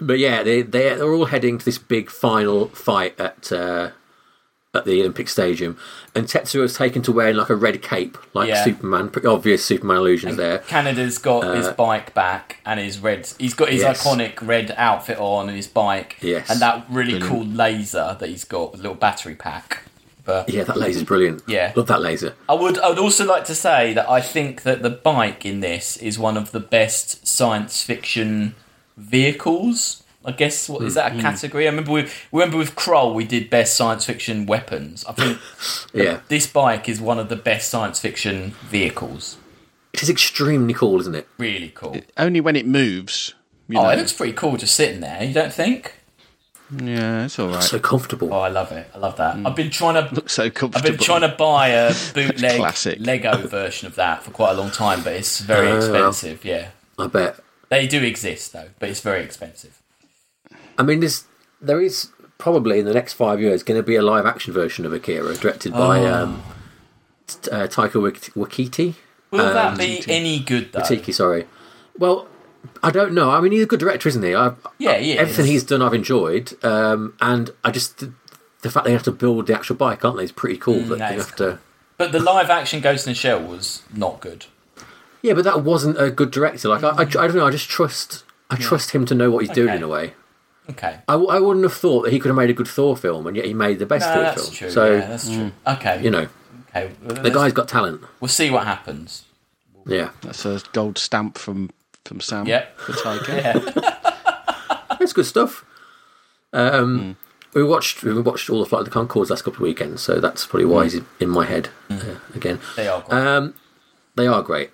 But 0.02 0.18
yeah, 0.20 0.44
they, 0.44 0.62
they, 0.62 0.96
they're 0.96 1.14
all 1.14 1.26
heading 1.26 1.58
to 1.58 1.66
this 1.66 1.78
big 1.78 2.10
final 2.10 2.68
fight 2.70 3.20
at. 3.20 3.52
Uh, 3.52 3.92
at 4.76 4.86
the 4.86 5.00
Olympic 5.00 5.28
Stadium, 5.28 5.78
and 6.14 6.28
Tetsuo's 6.28 6.76
taken 6.76 7.02
to 7.02 7.12
wearing 7.12 7.36
like 7.36 7.50
a 7.50 7.56
red 7.56 7.82
cape, 7.82 8.18
like 8.36 8.50
Yeah. 8.50 8.64
Superman. 8.64 9.10
Pretty 9.10 9.28
obvious 9.28 9.66
Superman 9.66 9.98
illusions 9.98 10.38
there. 10.38 10.60
Kaneda's 10.60 11.18
got 11.18 11.56
his 11.56 11.68
bike 11.70 12.14
back 12.14 12.58
and 12.68 12.80
his 12.80 13.00
red. 13.00 13.28
He's 13.40 13.56
got 13.56 13.70
his 13.70 13.84
Uh, 13.84 13.88
Yes. 13.88 14.04
iconic 14.06 14.34
red 14.48 14.74
outfit 14.78 15.18
on 15.18 15.48
and 15.48 15.56
his 15.58 15.66
bike. 15.68 16.18
Yes. 16.22 16.50
and 16.52 16.60
that 16.62 16.86
really 16.90 17.20
cool 17.20 17.44
laser 17.46 18.16
that 18.20 18.30
he's 18.30 18.44
got, 18.44 18.72
with 18.72 18.82
a 18.82 18.84
little 18.84 18.96
battery 18.98 19.34
pack. 19.36 19.84
But 20.24 20.48
Yeah, 20.54 20.64
that 20.66 20.78
laser's 20.78 21.04
brilliant. 21.04 21.42
Yeah. 21.48 21.72
love 21.76 21.88
that 21.88 22.02
laser. 22.04 22.36
I 22.48 22.54
would 22.54 22.78
I 22.78 22.90
would 22.90 23.00
also 23.00 23.26
like 23.26 23.46
to 23.46 23.56
say 23.56 23.94
that 23.94 24.08
I 24.08 24.22
think 24.22 24.62
that 24.62 24.84
the 24.84 24.92
bike 24.92 25.44
in 25.48 25.62
this 25.62 25.98
is 25.98 26.20
one 26.20 26.38
of 26.38 26.52
the 26.52 26.60
best 26.60 27.28
science 27.28 27.82
fiction 27.82 28.54
vehicles. 28.96 29.99
I 30.26 30.32
guess 30.34 30.68
what 30.68 30.84
is 30.84 30.94
hmm, 30.94 30.98
that 30.98 31.12
a 31.12 31.16
hmm. 31.16 31.22
category? 31.22 31.66
I 31.66 31.70
remember 31.70 31.92
we 31.92 32.10
remember 32.32 32.58
with 32.58 32.76
Krull 32.76 33.14
we 33.14 33.26
did 33.26 33.50
best 33.50 33.76
science 33.76 34.06
fiction 34.06 34.46
weapons. 34.46 35.06
I 35.06 35.14
think 35.14 35.40
Yeah, 35.94 36.22
this 36.28 36.48
bike 36.48 36.90
is 36.90 37.00
one 37.00 37.20
of 37.20 37.30
the 37.30 37.36
best 37.36 37.70
science 37.70 38.00
fiction 38.00 38.52
vehicles. 38.70 39.38
it 39.94 40.04
is 40.04 40.10
extremely 40.10 40.74
cool, 40.74 41.00
isn't 41.00 41.16
it? 41.16 41.28
Really 41.38 41.70
cool. 41.70 41.98
Only 42.18 42.42
when 42.42 42.56
it 42.56 42.66
moves. 42.66 43.34
You 43.68 43.80
oh, 43.80 43.84
know. 43.84 43.90
it 43.90 43.98
looks 43.98 44.14
pretty 44.14 44.34
cool 44.34 44.58
just 44.58 44.76
sitting 44.76 45.00
there. 45.00 45.24
You 45.24 45.34
don't 45.34 45.54
think? 45.54 45.96
yeah, 46.72 47.26
it's 47.26 47.40
all 47.40 47.50
right. 47.50 47.64
So 47.64 47.80
comfortable. 47.80 48.34
Oh, 48.34 48.40
I 48.42 48.50
love 48.50 48.72
it. 48.72 48.88
I 48.94 48.98
love 48.98 49.18
that. 49.18 49.36
Mm. 49.36 49.48
I've 49.48 49.56
been 49.56 49.72
trying 49.72 49.96
to 49.96 50.14
look 50.14 50.30
so 50.30 50.50
comfortable. 50.50 50.86
I've 50.88 50.98
been 50.98 51.04
trying 51.04 51.22
to 51.22 51.36
buy 51.36 51.70
a 51.70 51.94
bootleg 52.14 52.58
Classic. 52.58 53.00
Lego 53.00 53.38
version 53.48 53.88
of 53.88 53.96
that 53.96 54.24
for 54.24 54.32
quite 54.32 54.52
a 54.52 54.54
long 54.56 54.70
time, 54.70 55.04
but 55.04 55.14
it's 55.14 55.40
very 55.40 55.68
oh, 55.68 55.80
well. 55.80 56.10
expensive. 56.10 56.46
Yeah, 56.46 56.70
I 56.98 57.08
bet. 57.08 57.40
they 57.70 57.88
do 57.88 58.04
exist 58.04 58.54
though, 58.54 58.70
but 58.78 58.90
it's 58.90 59.02
very 59.02 59.24
expensive. 59.24 59.79
I 60.80 60.84
mean, 60.84 61.00
there's 61.02 61.26
there 61.62 61.82
is 61.82 62.10
probably 62.38 62.80
in 62.80 62.86
the 62.86 62.94
next 62.94 63.14
five 63.14 63.42
years 63.42 63.62
going 63.64 63.78
to 63.80 63.84
be 63.84 63.96
a 63.98 64.02
live 64.02 64.26
action 64.26 64.54
version 64.54 64.86
of 64.86 64.94
Akira, 64.94 65.36
directed 65.36 65.74
by 65.74 66.00
Oh. 66.00 66.14
um, 66.24 66.44
t- 67.28 67.52
uh, 67.52 67.68
Taika 67.68 68.02
Wak- 68.02 68.34
Wakiti. 68.36 68.96
Will 69.32 69.42
Um, 69.42 69.54
that 69.54 69.78
be 69.78 70.02
any 70.08 70.40
good 70.40 70.72
though? 70.72 70.82
Tiki, 70.82 71.12
sorry. 71.12 71.46
Well, 71.98 72.28
I 72.82 72.92
don't 72.92 73.14
know. 73.14 73.30
I 73.30 73.42
mean, 73.42 73.52
he's 73.52 73.64
a 73.64 73.68
good 73.68 73.80
director, 73.82 74.08
isn't 74.10 74.24
he? 74.24 74.34
I, 74.34 74.54
Yeah, 74.80 74.98
he. 74.98 75.18
Everything 75.18 75.46
he's 75.48 75.64
done, 75.64 75.82
I've 75.82 75.94
enjoyed, 75.94 76.54
um, 76.64 77.14
and 77.22 77.52
I 77.64 77.72
just 77.72 78.00
the 78.62 78.70
fact 78.70 78.86
they 78.86 78.92
have 78.94 79.04
to 79.04 79.12
build 79.12 79.48
the 79.48 79.56
actual 79.56 79.76
bike, 79.76 80.04
aren't 80.04 80.18
they? 80.18 80.24
Is 80.24 80.32
pretty 80.32 80.58
cool. 80.58 80.80
that 80.82 80.98
that 81.00 81.10
they 81.12 81.16
is 81.18 81.26
have 81.26 81.36
to. 81.38 81.60
But 81.98 82.12
the 82.14 82.20
live 82.20 82.50
action 82.50 82.80
Ghost 82.80 83.06
in 83.06 83.12
the 83.12 83.16
Shell 83.16 83.42
was 83.44 83.84
not 83.94 84.22
good. 84.22 84.46
Yeah, 85.22 85.34
but 85.34 85.44
that 85.44 85.62
wasn't 85.64 86.00
a 86.02 86.10
good 86.10 86.32
director. 86.32 86.70
Like 86.70 86.84
I, 86.84 86.90
I, 86.90 87.02
I 87.02 87.06
don't 87.06 87.36
know. 87.36 87.46
I 87.46 87.52
just 87.52 87.70
trust. 87.70 88.24
I 88.50 88.56
trust 88.56 88.92
him 88.92 89.06
to 89.08 89.14
know 89.16 89.30
what 89.30 89.46
he's 89.46 89.54
doing 89.54 89.76
in 89.76 89.84
a 89.84 89.88
way. 89.88 90.14
Okay. 90.70 90.98
I, 91.08 91.14
w- 91.14 91.30
I 91.30 91.40
wouldn't 91.40 91.64
have 91.64 91.74
thought 91.74 92.04
that 92.04 92.14
he 92.14 92.20
could 92.20 92.30
have 92.30 92.36
made 92.36 92.50
a 92.50 92.54
good 92.54 92.68
Thor 92.68 92.96
film, 92.96 93.26
and 93.28 93.36
yet 93.36 93.46
he 93.46 93.54
made 93.54 93.80
the 93.80 93.86
best 93.86 94.08
No, 94.08 94.14
Thor 94.14 94.24
that's 94.24 94.42
film. 94.44 94.56
true. 94.56 94.70
So 94.70 94.94
yeah, 94.94 95.08
that's 95.08 95.28
true. 95.30 95.52
Okay. 95.68 96.04
you 96.04 96.12
know, 96.12 96.28
okay. 96.70 96.92
well, 97.04 97.24
the 97.24 97.32
guy's 97.32 97.54
got 97.54 97.68
talent. 97.68 98.02
We'll 98.20 98.28
see 98.28 98.50
what 98.52 98.66
happens. 98.66 99.26
Yeah, 99.88 100.12
That's 100.22 100.46
a 100.46 100.62
gold 100.74 100.98
stamp 100.98 101.38
from 101.38 101.72
from 102.06 102.20
Sam. 102.22 102.46
Yep. 102.48 102.78
For 102.80 102.92
Taika. 102.94 103.30
Yeah. 104.90 104.98
it's 105.02 105.14
good 105.14 105.26
stuff. 105.26 105.66
Um, 106.54 107.18
We 107.54 107.64
watched 107.64 108.04
we 108.04 108.14
watched 108.22 108.50
all 108.50 108.60
the 108.60 108.66
Flight 108.66 108.86
of 108.86 108.86
the 108.86 109.00
Conchords 109.00 109.30
last 109.32 109.42
couple 109.44 109.58
of 109.58 109.62
weekends, 109.62 110.02
so 110.04 110.20
that's 110.20 110.46
probably 110.46 110.66
why 110.66 110.84
he's 110.84 111.02
in 111.20 111.30
my 111.30 111.46
head 111.46 111.70
uh, 111.90 112.16
again. 112.36 112.60
they 112.76 112.88
are 112.88 113.02
great. 113.02 113.18
Um, 113.18 113.54
they 114.16 114.28
are 114.28 114.44
great. 114.44 114.70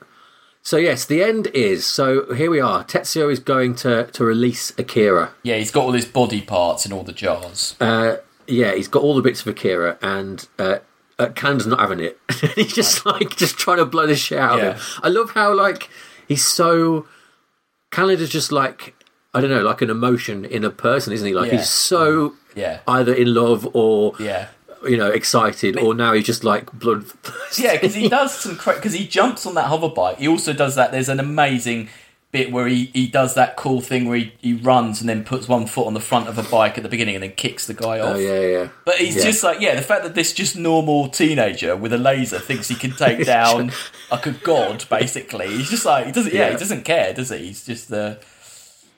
So 0.66 0.78
yes, 0.78 1.06
the 1.06 1.22
end 1.22 1.46
is 1.54 1.86
so. 1.86 2.34
Here 2.34 2.50
we 2.50 2.60
are. 2.60 2.84
Tetsuo 2.84 3.32
is 3.32 3.38
going 3.38 3.76
to 3.76 4.08
to 4.12 4.26
release 4.26 4.74
Akira. 4.80 5.32
yeah, 5.44 5.58
he's 5.58 5.70
got 5.70 5.84
all 5.84 5.92
his 5.92 6.06
body 6.06 6.42
parts 6.42 6.88
in 6.88 6.92
all 6.92 7.04
the 7.04 7.12
jars. 7.14 7.76
Uh, 7.80 8.16
yeah, 8.48 8.74
he's 8.74 8.88
got 8.88 9.04
all 9.04 9.16
the 9.16 9.22
bits 9.22 9.42
of 9.42 9.48
Akira, 9.48 10.00
and 10.02 10.48
uh, 10.58 10.80
uh, 11.20 11.30
not 11.68 11.80
having 11.80 12.00
it. 12.00 12.20
he's 12.56 12.74
just 12.74 13.06
like 13.06 13.36
just 13.38 13.60
trying 13.60 13.78
to 13.78 13.86
blow 13.86 14.08
the 14.08 14.16
shit 14.16 14.40
out 14.40 14.58
Yeah. 14.58 14.66
of 14.70 14.76
him. 14.78 15.02
I 15.04 15.10
love 15.10 15.30
how 15.32 15.54
like 15.54 15.88
he's 16.28 16.44
so. 16.44 17.08
Kaneda's 17.92 18.30
just 18.30 18.52
like 18.52 18.96
I 19.36 19.42
don't 19.42 19.52
know, 19.52 19.62
like 19.62 19.84
an 19.84 19.92
emotion 19.92 20.46
in 20.46 20.64
a 20.64 20.72
person, 20.72 21.14
isn't 21.14 21.28
he? 21.28 21.36
Like 21.36 21.52
Yeah. 21.52 21.60
he's 21.60 21.70
so 21.70 22.34
Yeah. 22.56 22.80
either 22.88 23.14
in 23.14 23.36
love 23.36 23.70
or 23.76 24.14
Yeah. 24.20 24.48
You 24.88 24.98
know 24.98 25.10
excited, 25.10 25.78
or 25.78 25.94
now 25.94 26.14
he's 26.14 26.26
just 26.26 26.44
like 26.44 26.72
blood. 26.72 27.06
Yeah, 27.58 27.74
because 27.74 27.96
he 27.96 28.08
does 28.20 28.34
some 28.38 28.56
because 28.56 28.94
he 28.94 29.08
jumps 29.08 29.46
on 29.46 29.56
that 29.56 29.66
hover 29.66 29.90
bike. 29.90 30.18
He 30.20 30.28
also 30.28 30.54
does 30.54 30.76
that. 30.76 30.92
There's 30.92 31.10
an 31.10 31.20
amazing 31.20 31.90
bit 32.32 32.52
where 32.52 32.68
he, 32.68 32.86
he 32.94 33.08
does 33.08 33.34
that 33.36 33.56
cool 33.56 33.80
thing 33.80 34.10
where 34.10 34.18
he, 34.18 34.34
he 34.42 34.54
runs 34.54 35.00
and 35.00 35.08
then 35.08 35.24
puts 35.24 35.48
one 35.48 35.66
foot 35.66 35.88
on 35.88 35.94
the 35.94 36.02
front 36.02 36.28
of 36.28 36.38
a 36.38 36.44
bike 36.44 36.76
at 36.78 36.84
the 36.84 36.90
beginning 36.90 37.16
and 37.16 37.24
then 37.24 37.32
kicks 37.32 37.66
the 37.66 37.74
guy 37.74 38.00
off. 38.02 38.16
Oh 38.16 38.20
yeah, 38.20 38.42
yeah. 38.42 38.68
But 38.84 38.96
he's 38.96 39.16
Yeah. 39.16 39.24
just 39.24 39.42
like, 39.42 39.62
yeah, 39.62 39.74
the 39.76 39.82
fact 39.82 40.04
that 40.04 40.16
this 40.16 40.34
just 40.34 40.58
normal 40.58 41.08
teenager 41.08 41.78
with 41.78 41.94
a 41.94 41.98
laser 41.98 42.40
thinks 42.40 42.68
he 42.68 42.76
can 42.76 42.92
take 42.98 43.26
down 43.26 43.72
like 44.12 44.26
a 44.26 44.32
god, 44.32 44.84
basically. 44.90 45.48
He's 45.48 45.70
just 45.70 45.86
like, 45.86 46.08
he 46.08 46.12
doesn't, 46.12 46.34
yeah, 46.34 46.48
Yeah. 46.48 46.52
he 46.52 46.58
doesn't 46.58 46.84
care, 46.84 47.14
does 47.14 47.30
he? 47.30 47.38
He's 47.38 47.66
just, 47.66 47.90
uh, 47.94 48.16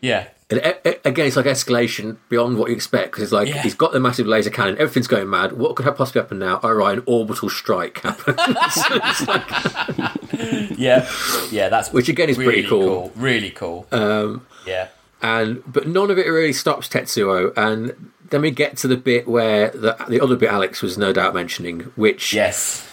yeah, 0.02 0.30
And 0.50 0.60
again, 1.04 1.28
it's 1.28 1.36
like 1.36 1.46
escalation 1.46 2.18
beyond 2.30 2.58
what 2.58 2.70
you 2.70 2.76
expect 2.76 3.12
because 3.12 3.24
it's 3.24 3.32
like 3.34 3.50
Yeah. 3.50 3.62
he's 3.64 3.74
got 3.74 3.92
the 3.92 4.00
massive 4.00 4.28
laser 4.28 4.50
cannon, 4.50 4.76
everything's 4.80 5.08
going 5.08 5.30
mad. 5.30 5.54
What 5.54 5.76
could 5.76 5.86
have 5.86 5.98
possibly 5.98 6.22
happen 6.22 6.40
now? 6.40 6.60
All 6.64 6.74
right, 6.74 6.98
an 6.98 7.04
orbital 7.06 7.50
strike 7.50 8.00
happens, 8.00 8.38
yeah, 10.78 11.10
yeah, 11.52 11.70
that's 11.70 11.92
which 11.92 12.10
again 12.10 12.30
is 12.30 12.38
really 12.38 12.64
pretty 12.64 12.68
cool. 12.70 13.12
Really 13.16 13.50
cool. 13.50 13.88
Um, 13.92 14.46
yeah. 14.66 14.88
and 15.22 15.64
but 15.72 15.88
none 15.88 16.12
of 16.12 16.18
it 16.18 16.28
really 16.28 16.54
stops 16.54 16.88
Tetsuo. 16.88 17.54
And 17.58 18.12
then 18.30 18.42
we 18.42 18.52
get 18.52 18.78
to 18.78 18.88
the 18.88 18.98
bit 18.98 19.28
where 19.28 19.70
the 19.72 19.96
the 20.08 20.22
other 20.22 20.36
bit 20.36 20.50
Alex 20.50 20.82
was 20.82 20.98
no 20.98 21.12
doubt 21.12 21.34
mentioning, 21.34 21.82
which 21.96 22.34
Yes. 22.34 22.88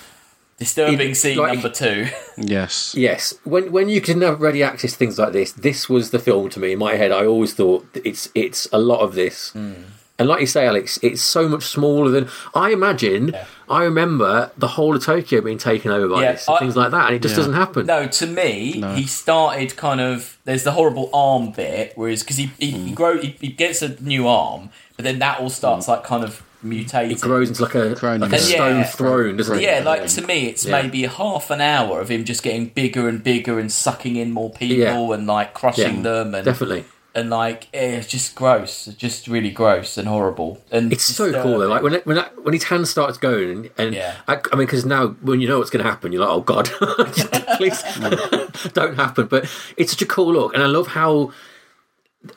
Disturbing 0.59 1.11
It- 1.11 1.17
scene 1.17 1.37
like- 1.37 1.55
number 1.55 1.69
two. 1.69 2.07
Yes. 2.37 2.95
Yes, 2.97 3.35
when 3.45 3.73
when 3.73 3.89
you 3.89 4.01
can 4.01 4.21
have 4.23 4.41
ready 4.41 4.63
access 4.63 4.93
to 4.93 4.99
things 4.99 5.19
like 5.19 5.33
this, 5.33 5.53
this 5.53 5.89
was 5.89 6.11
the 6.11 6.19
film 6.19 6.49
to 6.51 6.61
me. 6.61 6.73
In 6.73 6.79
my 6.79 6.95
head, 6.95 7.13
I 7.13 7.27
always 7.27 7.55
thought 7.55 7.87
it's 8.05 8.29
it's 8.35 8.69
a 8.73 8.79
lot 8.79 9.01
of 9.01 9.15
this, 9.15 9.51
hmm. 9.51 9.73
and 10.19 10.29
like 10.29 10.41
you 10.41 10.47
say, 10.47 10.67
Alex, 10.67 10.99
it's 11.03 11.23
so 11.23 11.49
much 11.49 11.65
smaller 11.65 12.11
than 12.11 12.29
I 12.55 12.71
imagine. 12.71 13.29
Yeah. 13.29 13.45
I 13.69 13.83
remember 13.85 14.51
the 14.59 14.69
whole 14.69 14.95
of 14.97 15.05
Tokyo 15.05 15.41
being 15.41 15.59
taken 15.59 15.91
over 15.91 16.09
by 16.09 16.23
Yeah, 16.23 16.33
this, 16.33 16.47
and 16.47 16.57
I- 16.57 16.59
things 16.61 16.77
like 16.77 16.91
that, 16.91 17.07
and 17.07 17.17
it 17.17 17.23
just 17.23 17.33
Yeah. 17.33 17.37
doesn't 17.39 17.55
happen. 17.55 17.87
No, 17.87 18.07
to 18.07 18.27
me, 18.27 18.83
he 18.95 19.07
started 19.07 19.77
kind 19.77 20.01
of. 20.01 20.39
There's 20.45 20.65
the 20.65 20.73
horrible 20.73 21.09
arm 21.13 21.53
bit, 21.53 21.93
whereas 21.95 22.23
because 22.23 22.37
he 22.37 22.51
he, 22.59 22.71
he 22.71 22.89
hmm. 22.89 22.95
grow 22.95 23.21
he, 23.21 23.37
he 23.41 23.49
gets 23.49 23.83
a 23.83 24.01
new 24.03 24.27
arm, 24.29 24.71
but 24.97 25.05
then 25.05 25.19
that 25.19 25.41
all 25.41 25.51
starts 25.51 25.87
hmm. 25.87 25.93
like 25.93 26.05
kind 26.05 26.25
of 26.25 26.43
mutating. 26.65 27.13
It 27.13 27.21
grows 27.21 27.49
into 27.49 27.63
like 27.63 27.75
a 27.75 27.95
Crone 27.95 28.21
like 28.21 28.33
a 28.33 28.39
stone 28.39 28.79
Yeah. 28.79 28.85
throne, 28.85 29.37
doesn't 29.37 29.59
it? 29.59 29.63
Yeah, 29.63 29.83
like 29.85 30.07
to 30.07 30.23
me, 30.23 30.47
it's 30.49 30.65
Yeah. 30.65 30.83
maybe 30.83 31.03
half 31.03 31.51
an 31.51 31.61
hour 31.61 32.01
of 32.01 32.11
him 32.11 32.25
just 32.25 32.43
getting 32.43 32.67
bigger 32.67 33.09
and 33.09 33.23
bigger 33.23 33.59
and 33.59 33.71
sucking 33.71 34.17
in 34.17 34.33
more 34.33 34.51
people 34.51 34.77
Yeah. 35.09 35.15
and 35.15 35.27
like 35.27 35.55
crushing 35.55 35.97
Yeah, 35.97 36.03
them 36.03 36.35
and 36.35 36.45
definitely. 36.45 36.85
and 37.15 37.31
like 37.31 37.69
it's 37.73 38.09
just 38.09 38.35
gross, 38.35 38.89
it's 38.89 38.97
just 38.97 39.29
really 39.29 39.51
gross 39.51 39.97
and 39.97 40.09
horrible. 40.09 40.61
And 40.73 40.93
It's 40.93 41.05
so 41.05 41.31
cool 41.43 41.59
though. 41.61 41.69
Like 41.69 41.83
when 41.83 41.95
it, 41.95 42.07
when 42.07 42.17
that, 42.17 42.43
when 42.45 42.55
his 42.55 42.65
hand 42.65 42.89
starts 42.89 43.19
going, 43.19 43.71
and 43.79 43.95
Yeah. 43.95 44.15
I, 44.27 44.35
I 44.53 44.57
mean, 44.57 44.67
because 44.67 44.85
now 44.85 45.09
when 45.23 45.41
you 45.41 45.47
know 45.49 45.59
what's 45.59 45.71
going 45.71 45.85
to 45.85 45.89
happen, 45.91 46.11
you're 46.13 46.23
like, 46.23 46.31
oh 46.31 46.41
god, 46.41 46.67
please 47.59 47.81
don't 48.73 48.97
happen. 48.97 49.27
But 49.27 49.49
it's 49.77 49.93
such 49.93 50.03
a 50.03 50.07
cool 50.07 50.33
look, 50.33 50.55
and 50.55 50.63
I 50.63 50.67
love 50.67 50.89
how 50.89 51.31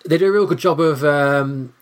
they 0.05 0.17
do 0.17 0.28
a 0.28 0.32
real 0.32 0.45
good 0.45 0.57
job 0.57 0.80
of 0.82 1.03
um, 1.05 1.73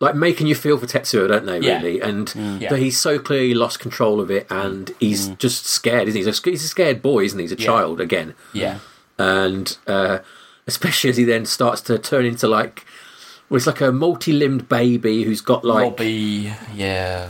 like 0.00 0.14
making 0.14 0.46
you 0.46 0.54
feel 0.54 0.78
for 0.78 0.86
Tetsuo, 0.86 1.28
don't 1.28 1.46
they? 1.46 1.60
Yeah. 1.60 1.76
Really, 1.76 2.00
and 2.00 2.32
Yeah. 2.60 2.74
he's 2.76 2.98
so 2.98 3.18
clearly 3.18 3.54
lost 3.54 3.78
control 3.80 4.20
of 4.20 4.30
it, 4.30 4.46
and 4.50 4.92
he's 4.98 5.28
just 5.36 5.66
scared, 5.66 6.08
isn't 6.08 6.18
he? 6.18 6.24
He's 6.26 6.38
a, 6.40 6.50
he's 6.50 6.64
a 6.64 6.68
scared 6.68 7.02
boy, 7.02 7.24
isn't 7.24 7.38
he? 7.38 7.44
He's 7.44 7.52
a 7.52 7.56
child 7.56 8.00
again, 8.00 8.34
yeah, 8.52 8.78
and 9.18 9.76
uh, 9.86 10.18
especially 10.66 11.10
as 11.10 11.16
he 11.18 11.24
then 11.24 11.44
starts 11.46 11.80
to 11.82 11.98
turn 11.98 12.24
into 12.24 12.48
like. 12.48 12.84
Well, 13.48 13.56
it's 13.56 13.66
like 13.66 13.80
a 13.80 13.90
multi-limbed 13.90 14.68
baby 14.68 15.24
who's 15.24 15.40
got 15.40 15.64
like 15.64 15.82
Robbie, 15.90 16.52
yeah. 16.72 17.28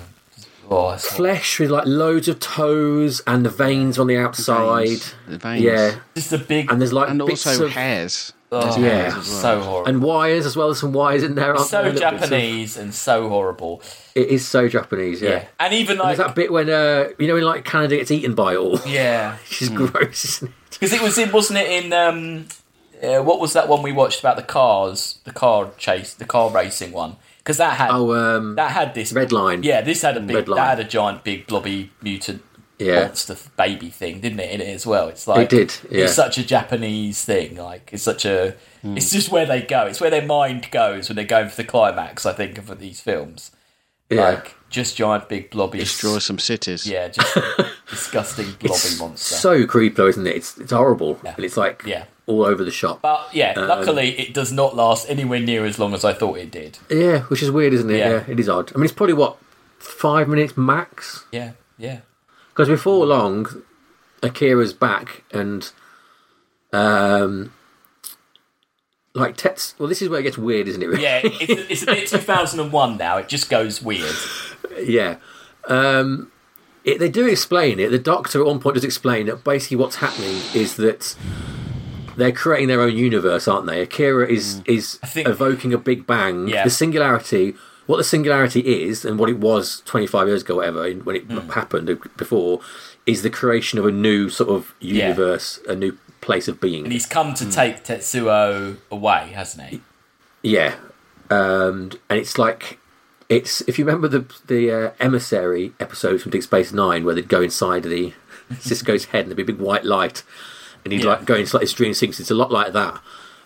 Oh, 0.73 0.95
flesh 0.99 1.59
with 1.59 1.71
like 1.71 1.87
loads 1.87 2.29
of 2.29 2.39
toes 2.39 3.23
and 3.27 3.45
the 3.45 3.49
veins 3.51 3.99
on 3.99 4.07
the 4.07 4.19
outside. 4.19 4.87
Veins. 4.87 5.15
The 5.27 5.39
veins. 5.39 5.63
Yeah, 5.63 5.95
just 6.15 6.33
a 6.35 6.39
big 6.39 6.71
and 6.71 6.79
there's 6.81 6.93
like 6.93 7.09
And 7.09 7.19
bits 7.27 7.47
also 7.47 7.65
of, 7.65 7.73
hairs. 7.73 8.35
Oh, 8.53 8.81
yeah. 8.81 8.89
hairs 8.89 9.15
as 9.15 9.31
well. 9.31 9.41
so 9.43 9.61
horrible. 9.61 9.89
and 9.89 10.03
wires 10.03 10.45
as 10.47 10.57
well. 10.57 10.67
There's 10.69 10.81
some 10.81 10.93
wires 10.93 11.23
in 11.23 11.35
there. 11.37 11.55
Aren't 11.55 11.69
so 11.69 11.83
there? 11.83 11.93
Little 11.93 12.11
bits 12.11 12.23
of- 12.25 12.31
Japanese 12.31 12.77
and 12.77 12.93
so 12.95 13.29
horrible. 13.29 13.81
It 14.15 14.29
is 14.29 14.47
so 14.47 14.69
Japanese. 14.69 15.23
Yeah. 15.23 15.31
Yeah, 15.31 15.45
and 15.61 15.73
even 15.75 15.99
There's 15.99 16.19
like 16.19 16.27
that 16.27 16.35
bit 16.35 16.53
when 16.53 16.69
uh, 16.69 17.11
you 17.19 17.29
know 17.29 17.35
when 17.35 17.45
like 17.45 17.65
Kaneda 17.65 17.91
gets 17.91 18.11
eaten 18.11 18.35
by 18.35 18.57
all. 18.57 18.79
yeah, 18.87 19.37
Which 19.49 19.63
is 19.63 19.69
gross, 19.69 20.25
isn't 20.25 20.49
it? 20.49 20.55
because 20.71 20.93
it 20.93 21.01
was 21.03 21.17
in 21.19 21.31
wasn't 21.31 21.59
it 21.61 21.85
in 21.85 21.93
um, 21.93 22.47
uh, 23.03 23.23
what 23.23 23.41
was 23.41 23.53
that 23.53 23.69
one 23.69 23.83
we 23.83 23.93
watched 23.93 24.21
about 24.21 24.37
the 24.37 24.43
cars, 24.43 25.19
the 25.25 25.33
car 25.33 25.71
chase, 25.79 26.15
the 26.15 26.25
car 26.25 26.51
racing 26.51 26.91
one? 26.93 27.17
Because 27.39 27.57
that 27.59 27.77
had 27.79 27.91
Oh, 27.93 28.15
um, 28.15 28.57
that 28.57 28.73
had 28.73 28.95
this 28.95 29.13
Redline. 29.13 29.65
Yeah, 29.65 29.81
this 29.81 30.03
had 30.03 30.17
a 30.17 30.21
big 30.21 30.45
Redline. 30.47 30.57
that 30.57 30.69
had 30.79 30.81
a 30.81 30.85
giant 30.89 31.25
big 31.25 31.47
blobby 31.47 31.91
mutant 32.03 32.43
Yeah. 32.81 33.05
monster 33.07 33.37
baby 33.57 33.91
thing, 33.91 34.21
didn't 34.21 34.41
it? 34.41 34.51
In 34.51 34.61
it 34.61 34.69
as 34.75 34.87
well. 34.87 35.09
It's 35.09 35.27
like 35.29 35.53
It 35.53 35.57
did, 35.57 35.75
yeah. 35.91 36.05
It's 36.05 36.15
such 36.15 36.39
a 36.39 36.45
Japanese 36.45 37.25
thing. 37.25 37.57
Like 37.57 37.91
it's 37.93 38.03
such 38.03 38.25
a. 38.25 38.55
Hmm. 38.83 38.97
It's 38.97 39.11
just 39.11 39.31
where 39.31 39.47
they 39.47 39.63
go. 39.63 39.87
It's 39.87 40.01
where 40.01 40.11
their 40.11 40.25
mind 40.27 40.71
goes 40.71 41.09
when 41.09 41.17
they're 41.17 41.25
going 41.25 41.49
for 41.51 41.57
the 41.57 41.65
climax. 41.69 42.25
I 42.27 42.33
think 42.33 42.57
of 42.59 42.79
these 42.79 43.01
films. 43.01 43.51
yeah. 44.09 44.21
Like 44.31 44.55
just 44.71 44.97
giant 44.97 45.29
big 45.29 45.51
blobby. 45.51 45.79
Destroy 45.81 46.19
some 46.19 46.39
cities. 46.39 46.87
Yeah, 46.87 47.09
just 47.09 47.37
disgusting 47.91 48.47
blobby 48.53 48.67
it's 48.75 48.99
monster. 49.01 49.35
so 49.35 49.67
creepy, 49.67 49.95
though, 49.97 50.07
isn't 50.09 50.27
it? 50.27 50.37
It's 50.37 50.57
it's 50.59 50.73
horrible, 50.73 51.19
Yeah. 51.25 51.35
and 51.37 51.45
it's 51.45 51.57
like 51.57 51.83
Yeah. 51.85 52.05
all 52.27 52.45
over 52.45 52.65
the 52.65 52.71
shop. 52.71 53.01
But 53.03 53.29
yeah, 53.33 53.55
Um, 53.57 53.67
luckily 53.69 54.19
it 54.19 54.33
does 54.33 54.53
not 54.53 54.77
last 54.77 55.09
anywhere 55.11 55.41
near 55.41 55.65
as 55.67 55.79
long 55.79 55.93
as 55.93 56.05
I 56.05 56.13
thought 56.13 56.39
it 56.39 56.51
did. 56.51 56.79
yeah, 56.89 57.21
which 57.23 57.43
is 57.43 57.51
weird, 57.51 57.73
isn't 57.75 57.91
it? 57.91 57.99
Yeah. 57.99 58.09
Yeah. 58.11 58.25
it 58.29 58.39
is 58.41 58.49
odd. 58.49 58.73
I 58.75 58.79
mean, 58.79 58.85
it's 58.85 58.93
probably 58.95 59.15
what 59.15 59.37
five 59.79 60.29
minutes 60.29 60.57
max. 60.57 61.25
Yeah, 61.33 61.53
yeah. 61.77 61.99
Because 62.51 62.69
before 62.69 63.07
long, 63.07 63.47
Akira's 64.23 64.73
back 64.73 65.23
and 65.33 65.71
um 66.73 67.53
like 69.15 69.37
Tets 69.37 69.75
well 69.79 69.89
this 69.89 70.01
is 70.03 70.09
where 70.09 70.21
it 70.21 70.25
gets 70.25 70.39
weird, 70.39 70.69
isn't 70.69 70.83
it? 70.83 70.87
really? 70.87 71.03
Yeah, 71.03 71.21
it's, 71.25 71.43
it's 71.71 71.83
a 71.83 71.87
bit 71.87 72.09
2001 72.09 72.97
now. 72.97 73.17
It 73.17 73.29
just 73.29 73.51
goes 73.51 73.83
weird. 73.83 74.15
yeah. 74.83 75.17
Um 75.67 76.31
it, 76.85 76.99
they 76.99 77.09
do 77.11 77.27
explain 77.27 77.79
it. 77.79 77.91
The 77.91 77.99
doctor 77.99 78.41
at 78.41 78.47
one 78.47 78.59
point 78.61 78.75
does 78.75 78.85
explain 78.85 79.27
that 79.27 79.45
basically 79.45 79.77
what's 79.77 79.97
happening 79.97 80.41
is 80.55 80.77
that 80.77 81.15
they're 82.17 82.33
creating 82.33 82.69
their 82.69 82.81
own 82.81 82.97
universe, 82.97 83.47
aren't 83.49 83.67
they? 83.67 83.81
Akira 83.83 84.27
is 84.29 84.63
is 84.67 84.97
think- 84.97 85.29
evoking 85.29 85.73
a 85.75 85.79
big 85.79 86.07
bang. 86.07 86.49
Yeah. 86.49 86.65
The 86.65 86.71
singularity, 86.71 87.55
what 87.91 87.97
the 87.99 88.05
singularity 88.05 88.61
is, 88.85 89.05
and 89.05 89.19
what 89.19 89.29
it 89.29 89.39
was 89.39 89.83
twenty 89.85 90.07
five 90.07 90.27
years 90.29 90.43
ago, 90.43 90.57
whatever, 90.57 90.91
when 90.93 91.17
it 91.17 91.25
Hmm. 91.25 91.49
happened 91.51 91.99
before, 92.17 92.61
is 93.07 93.23
the 93.23 93.31
creation 93.31 93.79
of 93.79 93.87
a 93.87 93.91
new 93.93 94.29
sort 94.29 94.51
of 94.51 94.73
Yeah. 94.81 95.09
universe, 95.09 95.59
a 95.69 95.75
new 95.75 95.97
place 96.21 96.47
of 96.49 96.61
being. 96.61 96.85
And 96.85 96.93
he's 96.93 97.07
come 97.07 97.35
to 97.35 97.51
take 97.51 97.83
Tetsuo 97.85 98.77
away, 98.91 99.33
hasn't 99.35 99.69
he? 99.69 99.81
Yeah, 100.43 100.75
um, 101.31 101.91
and 102.09 102.19
it's 102.19 102.39
like 102.39 102.79
it's 103.29 103.61
if 103.63 103.79
you 103.79 103.85
remember 103.85 104.09
the 104.09 104.25
the 104.47 104.71
uh, 104.71 104.91
emissary 105.01 105.73
episodes 105.81 106.23
from 106.23 106.31
Deep 106.33 106.43
Space 106.43 106.73
Nine 106.73 107.05
where 107.05 107.15
they'd 107.15 107.29
go 107.29 107.41
inside 107.43 107.83
the 107.85 108.13
Sisko's 108.53 109.07
head 109.07 109.21
and 109.21 109.29
there'd 109.29 109.37
be 109.37 109.43
a 109.43 109.47
big 109.55 109.59
white 109.61 109.85
light, 109.85 110.23
and 110.85 110.93
he'd 110.93 111.03
Yeah. 111.05 111.11
like 111.11 111.25
go 111.25 111.35
into 111.35 111.57
like 111.57 111.63
his 111.63 111.73
dream 111.73 111.95
sinks. 111.95 112.21
It's 112.21 112.31
a 112.31 112.35
lot 112.35 112.51
like 112.53 112.73
that. 112.73 112.95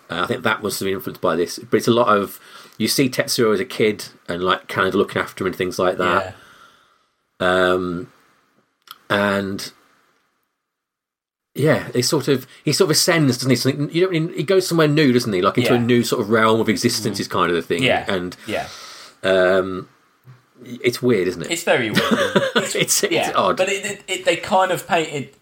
Uh, 0.09 0.21
I 0.23 0.27
think 0.27 0.43
that 0.43 0.61
was 0.61 0.77
sort 0.77 0.89
of 0.91 0.95
influenced 0.97 1.21
by 1.21 1.35
this, 1.35 1.57
but 1.59 1.77
it's 1.77 1.87
a 1.87 1.91
lot 1.91 2.15
of 2.15 2.39
you 2.77 2.87
see 2.87 3.09
Tetsuo 3.09 3.53
as 3.53 3.59
a 3.59 3.65
kid 3.65 4.05
and 4.27 4.43
like 4.43 4.67
kind 4.67 4.87
of 4.87 4.95
looking 4.95 5.21
after 5.21 5.43
him 5.43 5.47
and 5.47 5.55
things 5.55 5.77
like 5.79 5.97
that. 5.97 6.35
Yeah. 7.39 7.47
Um, 7.47 8.11
and 9.09 9.71
yeah, 11.53 11.89
he 11.93 12.01
sort 12.01 12.27
of 12.27 12.45
he 12.65 12.73
sort 12.73 12.87
of 12.87 12.91
ascends, 12.91 13.37
doesn't 13.37 13.49
he? 13.49 13.55
Something 13.55 13.89
you 13.91 14.01
don't 14.01 14.11
really, 14.11 14.35
he 14.37 14.43
goes 14.43 14.67
somewhere 14.67 14.87
new, 14.87 15.13
doesn't 15.13 15.31
he? 15.31 15.41
Like 15.41 15.57
into 15.57 15.73
Yeah. 15.73 15.79
a 15.79 15.81
new 15.83 16.03
sort 16.03 16.21
of 16.21 16.29
realm 16.29 16.59
of 16.59 16.67
existence 16.69 17.19
is 17.19 17.27
kind 17.27 17.49
of 17.49 17.55
the 17.55 17.61
thing. 17.61 17.83
Yeah. 17.83 18.05
and 18.11 18.35
Yeah. 18.45 18.67
um, 19.23 19.87
it's 20.63 21.01
weird, 21.01 21.27
isn't 21.29 21.43
it? 21.43 21.51
It's 21.51 21.63
very 21.63 21.91
weird. 21.91 22.01
It's, 22.55 22.73
it's, 22.75 23.03
yeah, 23.11 23.31
odd. 23.35 23.57
but 23.57 23.69
it, 23.69 23.85
it, 23.85 24.03
it, 24.07 24.25
they 24.25 24.37
kind 24.37 24.71
of 24.71 24.87
painted. 24.87 25.35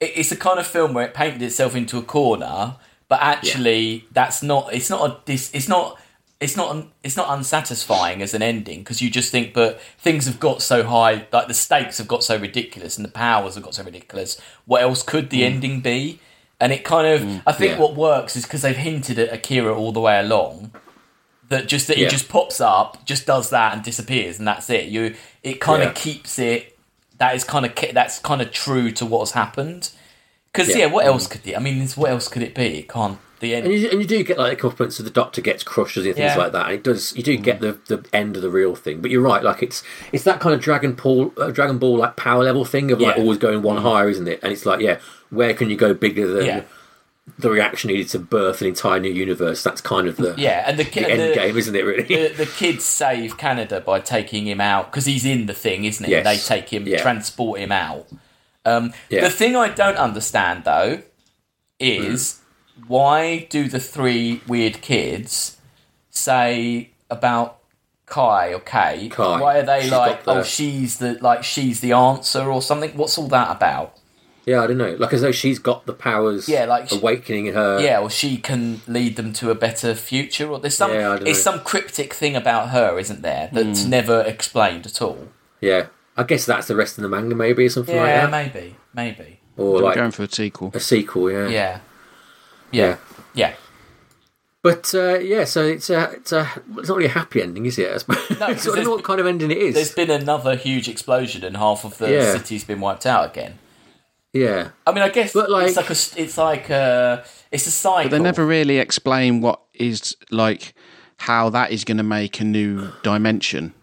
It, 0.00 0.12
it's 0.16 0.30
a 0.32 0.36
kind 0.36 0.58
of 0.58 0.66
film 0.66 0.94
where 0.94 1.06
it 1.06 1.14
painted 1.14 1.42
itself 1.42 1.74
into 1.74 1.98
a 1.98 2.02
corner, 2.02 2.76
but 3.08 3.20
actually, 3.20 4.06
that's 4.12 4.42
not. 4.42 4.72
It's 4.72 4.88
not 4.90 5.10
a. 5.10 5.16
This. 5.24 5.50
It's 5.54 5.68
not. 5.68 5.98
It's 6.42 6.56
not. 6.56 6.70
un- 6.70 6.90
It's 7.02 7.16
not 7.16 7.28
unsatisfying 7.30 8.20
as 8.22 8.34
an 8.34 8.42
ending 8.42 8.80
because 8.80 9.00
you 9.00 9.10
just 9.10 9.30
think, 9.30 9.54
but 9.54 9.80
things 9.98 10.26
have 10.26 10.40
got 10.40 10.60
so 10.62 10.82
high, 10.82 11.26
like 11.32 11.48
the 11.48 11.54
stakes 11.54 11.98
have 11.98 12.08
got 12.08 12.24
so 12.24 12.36
ridiculous, 12.36 12.96
and 12.96 13.04
the 13.04 13.10
powers 13.10 13.54
have 13.54 13.64
got 13.64 13.74
so 13.74 13.84
ridiculous. 13.84 14.40
What 14.66 14.82
else 14.82 15.02
could 15.02 15.30
the 15.30 15.44
ending 15.44 15.80
be? 15.80 16.18
And 16.60 16.72
it 16.72 16.84
kind 16.84 17.06
of. 17.06 17.42
I 17.46 17.52
think 17.52 17.72
Yeah. 17.72 17.78
what 17.78 17.94
works 17.96 18.36
is 18.36 18.44
because 18.44 18.62
they've 18.62 18.76
hinted 18.76 19.18
at 19.18 19.32
Akira 19.32 19.74
all 19.76 19.92
the 19.92 20.00
way 20.00 20.18
along 20.20 20.72
that 21.48 21.68
just 21.68 21.86
that 21.88 21.98
Yeah. 21.98 22.06
it 22.06 22.10
just 22.10 22.28
pops 22.28 22.60
up, 22.60 23.04
just 23.04 23.26
does 23.26 23.50
that 23.50 23.74
and 23.74 23.82
disappears, 23.82 24.38
and 24.38 24.46
that's 24.48 24.70
it. 24.70 24.86
You, 24.86 25.14
it 25.42 25.60
kind 25.60 25.82
Yeah. 25.82 25.88
of 25.90 25.94
keeps 25.94 26.38
it. 26.38 26.76
That 27.18 27.34
is 27.36 27.44
kind 27.44 27.66
of 27.66 27.72
that's 27.92 28.18
kind 28.18 28.40
of 28.40 28.52
true 28.52 28.90
to 28.92 29.04
what's 29.06 29.32
happened. 29.32 29.90
Because 30.52 30.68
yeah. 30.76 30.86
Mm. 30.88 30.92
what 30.92 31.06
else 31.06 31.26
could 31.26 31.46
it? 31.46 31.56
I 31.56 31.60
mean, 31.60 31.86
what 31.90 32.10
else 32.10 32.28
could 32.28 32.42
it 32.42 32.54
be? 32.54 32.78
It 32.80 32.88
can't. 32.88 33.18
The 33.42 33.54
end. 33.56 33.66
And 33.66 33.74
you, 33.74 33.90
and 33.90 34.00
you 34.00 34.06
do 34.06 34.22
get 34.24 34.38
like 34.38 34.52
a 34.54 34.56
couple 34.56 34.70
of 34.70 34.78
points 34.78 34.98
of 34.98 35.04
the 35.04 35.10
doctor 35.10 35.40
gets 35.42 35.62
crushed 35.62 35.96
and 35.96 36.04
things 36.06 36.16
Yeah. 36.18 36.36
like 36.36 36.52
that. 36.52 36.66
And 36.66 36.74
it 36.76 36.82
does. 36.84 37.14
You 37.16 37.22
do 37.22 37.36
get 37.36 37.60
the, 37.60 37.72
the 37.88 38.02
end 38.12 38.36
of 38.36 38.42
the 38.42 38.48
real 38.50 38.74
thing. 38.74 39.00
But 39.02 39.10
you're 39.10 39.20
right. 39.20 39.42
Like 39.42 39.62
it's 39.62 39.82
it's 40.12 40.24
that 40.24 40.40
kind 40.40 40.54
of 40.54 40.60
Dragon 40.62 40.92
Ball 40.94 41.32
uh, 41.36 41.50
Dragon 41.50 41.78
Ball 41.78 41.98
like 41.98 42.16
power 42.16 42.44
level 42.44 42.64
thing 42.64 42.90
of 42.90 43.00
like 43.00 43.18
always 43.18 43.38
going 43.38 43.60
one 43.62 43.76
higher, 43.82 44.08
isn't 44.08 44.28
it? 44.28 44.40
And 44.42 44.52
it's 44.52 44.64
like 44.64 44.80
yeah, 44.80 44.98
where 45.30 45.52
can 45.54 45.68
you 45.70 45.76
go 45.76 45.92
bigger 45.92 46.26
than 46.32 46.46
Yeah. 46.46 46.62
the 47.38 47.50
reaction 47.50 47.88
needed 47.88 48.08
to 48.10 48.18
birth 48.20 48.60
an 48.60 48.68
entire 48.68 49.00
new 49.00 49.10
universe? 49.12 49.62
That's 49.64 49.80
kind 49.80 50.06
of 50.06 50.16
the 50.18 50.34
yeah, 50.38 50.62
and 50.66 50.78
the, 50.78 50.84
the 50.84 51.10
end 51.10 51.20
the, 51.20 51.34
game, 51.34 51.56
isn't 51.56 51.74
it? 51.74 51.82
Really. 51.84 52.04
the 52.04 52.28
the 52.34 52.46
kids 52.46 52.84
save 52.84 53.36
Kaneda 53.38 53.84
by 53.84 53.98
taking 53.98 54.46
him 54.46 54.60
out 54.60 54.90
because 54.92 55.06
he's 55.06 55.24
in 55.24 55.46
the 55.46 55.54
thing, 55.54 55.84
isn't 55.84 56.04
he? 56.06 56.12
Yes. 56.12 56.24
They 56.24 56.56
take 56.56 56.68
him, 56.68 56.86
Yeah. 56.86 57.02
transport 57.02 57.58
him 57.58 57.72
out. 57.72 58.06
Um, 58.64 58.92
Yeah. 59.10 59.22
The 59.22 59.30
thing 59.30 59.56
I 59.56 59.68
don't 59.68 59.96
understand 59.96 60.62
though 60.62 61.02
is 61.80 62.38
why 62.86 63.46
do 63.50 63.68
the 63.68 63.80
three 63.80 64.40
weird 64.46 64.80
kids 64.82 65.56
say 66.10 66.90
about 67.10 67.58
Kai 68.06 68.52
or 68.52 68.60
Kei? 68.60 69.08
Kai. 69.08 69.40
Why 69.40 69.58
are 69.58 69.62
they 69.62 69.82
She's 69.82 69.90
like, 69.92 70.24
the- 70.24 70.30
oh, 70.32 70.42
she's 70.42 70.98
the 70.98 71.18
like 71.20 71.44
she's 71.44 71.80
the 71.80 71.92
answer 71.92 72.50
or 72.50 72.60
something? 72.62 72.90
What's 72.96 73.16
all 73.18 73.28
that 73.28 73.50
about? 73.56 73.96
yeah, 74.44 74.60
I 74.60 74.66
don't 74.66 74.76
know. 74.78 74.96
Like 74.98 75.12
as 75.12 75.20
though 75.20 75.30
she's 75.32 75.60
got 75.60 75.86
the 75.86 75.92
powers. 75.92 76.48
Yeah, 76.48 76.64
like 76.64 76.88
she- 76.88 76.96
awakening 76.98 77.46
in 77.46 77.54
her. 77.54 77.80
yeah, 77.80 78.00
or 78.00 78.10
she 78.10 78.36
can 78.38 78.80
lead 78.88 79.16
them 79.16 79.32
to 79.34 79.50
a 79.50 79.54
better 79.54 79.94
future, 79.94 80.48
or 80.50 80.58
there's 80.58 80.76
some 80.76 80.92
Yeah, 80.92 81.12
I 81.12 81.18
don't 81.18 81.28
it's 81.28 81.44
know. 81.46 81.52
some 81.52 81.60
cryptic 81.60 82.12
thing 82.12 82.34
about 82.34 82.70
her, 82.70 82.98
isn't 82.98 83.22
there, 83.22 83.48
that's 83.52 83.84
hmm. 83.84 83.90
never 83.90 84.20
explained 84.22 84.86
at 84.86 85.00
all. 85.00 85.28
yeah. 85.60 85.86
I 86.14 86.24
guess 86.24 86.44
that's 86.44 86.66
the 86.66 86.76
rest 86.76 86.98
of 86.98 87.02
the 87.02 87.08
manga, 87.08 87.34
maybe 87.34 87.64
or 87.64 87.70
something 87.70 87.96
like 87.96 88.06
Yeah, 88.06 88.26
that, 88.26 88.30
maybe, 88.30 88.76
maybe. 88.92 89.40
or 89.56 89.72
We're 89.74 89.80
like 89.80 89.94
going 89.94 90.10
for 90.10 90.24
a 90.24 90.28
sequel. 90.30 90.70
a 90.74 90.78
sequel. 90.80 91.30
Yeah. 91.30 91.48
Yeah, 91.48 91.78
Yeah. 92.72 92.86
yeah, 92.86 92.96
yeah. 93.34 93.54
But 94.62 94.94
uh, 94.94 95.18
yeah, 95.18 95.44
so 95.44 95.64
it's 95.64 95.90
a, 95.90 96.10
it's 96.12 96.30
a 96.32 96.48
it's 96.78 96.88
not 96.88 96.96
really 96.96 97.08
a 97.10 97.12
happy 97.12 97.42
ending, 97.42 97.66
is 97.66 97.78
it? 97.78 97.90
I 97.92 97.98
suppose. 97.98 98.30
No, 98.38 98.46
'cause 98.46 98.62
so 98.62 98.72
I 98.72 98.76
don't 98.76 98.84
know 98.84 98.90
what 98.92 99.04
kind 99.04 99.20
of 99.20 99.26
ending 99.26 99.50
it 99.50 99.58
is. 99.58 99.74
There's 99.74 99.92
been 99.94 100.10
another 100.10 100.54
huge 100.56 100.88
explosion, 100.88 101.42
and 101.44 101.56
half 101.56 101.84
of 101.84 101.98
the 101.98 102.10
Yeah. 102.10 102.32
city's 102.32 102.62
been 102.64 102.80
wiped 102.80 103.04
out 103.06 103.30
again. 103.30 103.58
Yeah, 104.32 104.68
I 104.86 104.92
mean, 104.92 105.02
I 105.02 105.08
guess 105.10 105.32
But, 105.34 105.50
like- 105.50 105.66
it's 105.68 105.76
like 105.76 105.88
a, 105.88 105.90
s- 105.90 106.16
it's 106.16 106.38
like 106.38 106.70
a, 106.70 107.22
it's 107.50 107.66
a 107.66 107.70
cycle. 107.70 108.08
But 108.08 108.16
they 108.16 108.22
never 108.22 108.46
really 108.46 108.78
explain 108.78 109.40
what 109.42 109.60
is 109.74 110.16
like 110.30 110.74
how 111.18 111.50
that 111.50 111.70
is 111.72 111.84
going 111.84 111.98
to 111.98 112.02
make 112.04 112.40
a 112.40 112.44
new 112.44 112.88
dimension, 113.02 113.74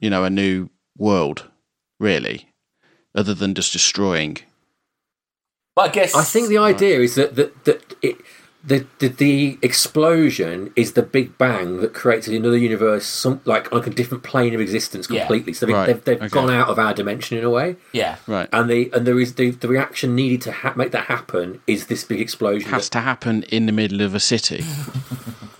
you 0.00 0.08
know, 0.08 0.24
a 0.24 0.30
new 0.30 0.70
world, 0.96 1.44
really, 2.00 2.48
other 3.14 3.34
than 3.34 3.54
just 3.54 3.72
destroying. 3.72 4.38
But 5.74 5.90
I 5.90 5.92
guess 5.92 6.14
I 6.14 6.22
think 6.24 6.48
the 6.48 6.58
idea 6.58 7.00
is 7.00 7.16
that 7.16 7.34
that 7.34 7.64
that 7.64 7.94
it. 8.02 8.16
The, 8.68 8.86
the 8.98 9.08
the 9.08 9.58
explosion 9.62 10.72
is 10.76 10.92
the 10.92 11.02
big 11.02 11.38
bang 11.38 11.80
that 11.80 11.94
creates 11.94 12.28
another 12.28 12.56
universe, 12.58 13.06
some 13.06 13.40
like 13.46 13.72
like 13.72 13.86
a 13.86 13.90
different 13.90 14.22
plane 14.24 14.54
of 14.54 14.60
existence 14.60 15.08
Yeah. 15.08 15.20
completely. 15.20 15.52
So 15.54 15.64
they, 15.66 15.72
Right, 15.72 15.86
they've, 15.86 16.04
they've 16.04 16.18
okay. 16.22 16.28
gone 16.28 16.50
out 16.50 16.68
of 16.68 16.78
our 16.78 16.92
dimension 16.92 17.38
in 17.38 17.44
a 17.44 17.50
way, 17.50 17.76
yeah, 17.92 18.16
Right. 18.26 18.48
and 18.52 18.68
the 18.68 18.90
and 18.92 19.06
there 19.06 19.18
is 19.18 19.34
the, 19.36 19.50
the 19.50 19.68
reaction 19.68 20.14
needed 20.14 20.42
to 20.42 20.52
ha- 20.52 20.74
make 20.76 20.90
that 20.92 21.06
happen 21.06 21.60
is 21.66 21.86
this 21.86 22.04
big 22.04 22.20
explosion. 22.20 22.68
has 22.70 22.88
to 22.90 23.00
happen 23.00 23.42
in 23.44 23.66
the 23.66 23.72
middle 23.72 24.02
of 24.02 24.14
a 24.14 24.20
city. 24.20 24.62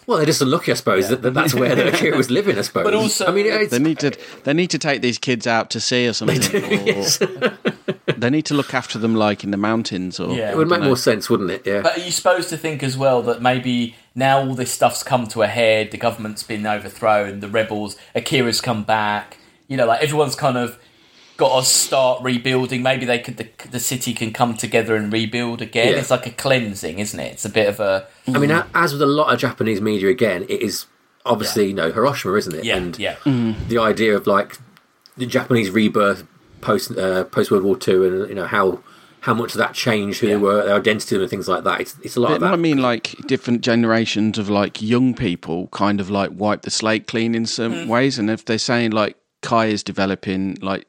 well, 0.08 0.16
they're 0.16 0.26
just 0.26 0.40
unlucky, 0.42 0.72
I 0.72 0.74
suppose, 0.74 1.08
that, 1.10 1.22
that 1.22 1.34
that's 1.34 1.54
where 1.54 1.74
the 1.76 1.88
Akira 1.94 2.16
was 2.16 2.30
living. 2.30 2.58
I 2.58 2.62
suppose, 2.62 2.82
But 2.84 2.94
also- 2.94 3.26
I 3.26 3.30
mean, 3.30 3.46
it's, 3.46 3.70
They 3.70 3.78
need 3.78 3.98
to 4.00 4.10
they 4.44 4.54
need 4.54 4.70
to 4.70 4.78
take 4.78 5.02
these 5.02 5.18
kids 5.18 5.46
out 5.46 5.68
to 5.70 5.80
sea 5.80 6.08
or 6.08 6.14
something. 6.14 6.40
They 6.40 6.94
or 6.96 7.56
they 8.16 8.30
need 8.30 8.46
to 8.46 8.54
look 8.54 8.72
after 8.74 8.98
them 8.98 9.14
like 9.14 9.44
in 9.44 9.50
the 9.50 9.56
mountains 9.56 10.18
or 10.18 10.34
Yeah. 10.34 10.50
it 10.50 10.56
would 10.56 10.68
make 10.68 10.80
know. 10.80 10.86
more 10.86 10.96
sense, 10.96 11.28
wouldn't 11.30 11.50
it? 11.50 11.62
Yeah. 11.66 11.82
But 11.82 11.98
are 11.98 12.00
you 12.00 12.10
supposed 12.10 12.48
to 12.48 12.56
think 12.56 12.82
as 12.82 12.96
well 12.96 13.22
that 13.22 13.42
maybe 13.42 13.94
now 14.14 14.40
all 14.40 14.54
this 14.54 14.72
stuff's 14.72 15.02
come 15.02 15.26
to 15.28 15.42
a 15.42 15.46
head, 15.46 15.90
the 15.90 15.98
government's 15.98 16.42
been 16.42 16.66
overthrown, 16.66 17.40
the 17.40 17.48
rebels, 17.48 17.96
Akira's 18.14 18.60
come 18.60 18.82
back, 18.84 19.36
you 19.68 19.76
know, 19.76 19.86
like 19.86 20.02
everyone's 20.02 20.34
kind 20.34 20.56
of 20.56 20.78
got 21.38 21.58
to 21.60 21.64
start 21.66 22.22
rebuilding. 22.22 22.82
Maybe 22.82 23.06
they 23.06 23.18
could, 23.20 23.38
the, 23.38 23.48
the 23.70 23.80
city 23.80 24.12
can 24.12 24.32
come 24.32 24.54
together 24.56 24.94
and 24.96 25.10
rebuild 25.10 25.62
again. 25.62 25.92
Yeah. 25.94 25.98
It's 26.00 26.10
like 26.10 26.26
a 26.26 26.30
cleansing, 26.30 26.98
isn't 26.98 27.18
it? 27.18 27.32
It's 27.32 27.44
a 27.46 27.48
bit 27.50 27.68
of 27.68 27.80
a 27.80 28.06
I 28.26 28.38
mean, 28.38 28.50
as 28.74 28.92
with 28.92 29.00
a 29.00 29.06
lot 29.06 29.32
of 29.32 29.38
Japanese 29.40 29.80
media, 29.80 30.08
again, 30.10 30.42
it 30.50 30.60
is 30.60 30.84
obviously 31.24 31.68
you 31.68 31.74
know 31.74 31.90
Hiroshima, 31.92 32.34
isn't 32.34 32.54
it? 32.54 32.64
yeah, 32.64 32.76
and 32.76 32.98
yeah, 32.98 33.16
the 33.24 33.78
idea 33.78 34.14
of 34.16 34.26
like 34.26 34.58
the 35.16 35.26
Japanese 35.26 35.70
rebirth 35.70 36.26
post 36.60 36.90
uh, 36.98 37.24
post 37.24 37.50
World 37.50 37.62
War 37.64 37.76
Two, 37.76 38.04
and 38.04 38.28
you 38.28 38.34
know 38.34 38.46
how 38.46 38.80
how 39.20 39.34
much 39.34 39.52
of 39.52 39.58
that 39.58 39.74
changed 39.74 40.20
who 40.20 40.26
Yeah. 40.26 40.34
they 40.34 40.40
were, 40.40 40.64
their 40.64 40.74
identity, 40.76 41.16
and 41.16 41.28
things 41.30 41.46
like 41.48 41.62
that. 41.64 41.80
It's 41.80 41.96
it's 42.02 42.16
a 42.16 42.20
lot 42.20 42.32
of 42.32 42.40
But 42.40 42.46
that. 42.48 42.52
I 42.54 42.56
mean, 42.56 42.78
like 42.78 43.14
different 43.28 43.60
generations 43.60 44.38
of 44.38 44.48
like 44.50 44.82
young 44.82 45.14
people 45.14 45.68
kind 45.68 46.00
of 46.00 46.10
like 46.10 46.30
wipe 46.34 46.62
the 46.62 46.70
slate 46.70 47.06
clean 47.06 47.34
in 47.36 47.46
some 47.46 47.72
Mm. 47.72 47.86
ways, 47.86 48.18
and 48.18 48.28
if 48.28 48.44
they're 48.44 48.58
saying 48.58 48.90
like 48.90 49.16
Kai 49.42 49.66
is 49.66 49.84
developing 49.84 50.58
like 50.60 50.86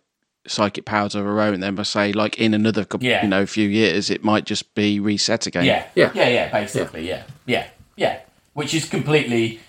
psychic 0.50 0.86
powers 0.86 1.16
of 1.16 1.24
her 1.26 1.40
own, 1.42 1.60
then 1.60 1.76
must 1.76 1.92
say 1.92 2.12
like 2.14 2.38
in 2.40 2.54
another 2.54 2.84
couple, 2.86 3.08
Yeah. 3.08 3.22
you 3.24 3.30
know 3.30 3.46
few 3.46 3.68
years 3.70 4.10
it 4.10 4.24
might 4.24 4.46
just 4.46 4.74
be 4.76 5.00
reset 5.00 5.46
again. 5.48 5.66
yeah, 5.66 5.86
Yeah. 5.96 6.12
yeah, 6.14 6.28
yeah, 6.30 6.52
basically, 6.52 7.08
yeah, 7.08 7.24
yeah, 7.46 7.68
yeah, 7.96 8.20
which 8.54 8.74
is 8.74 8.86
completely 8.86 9.60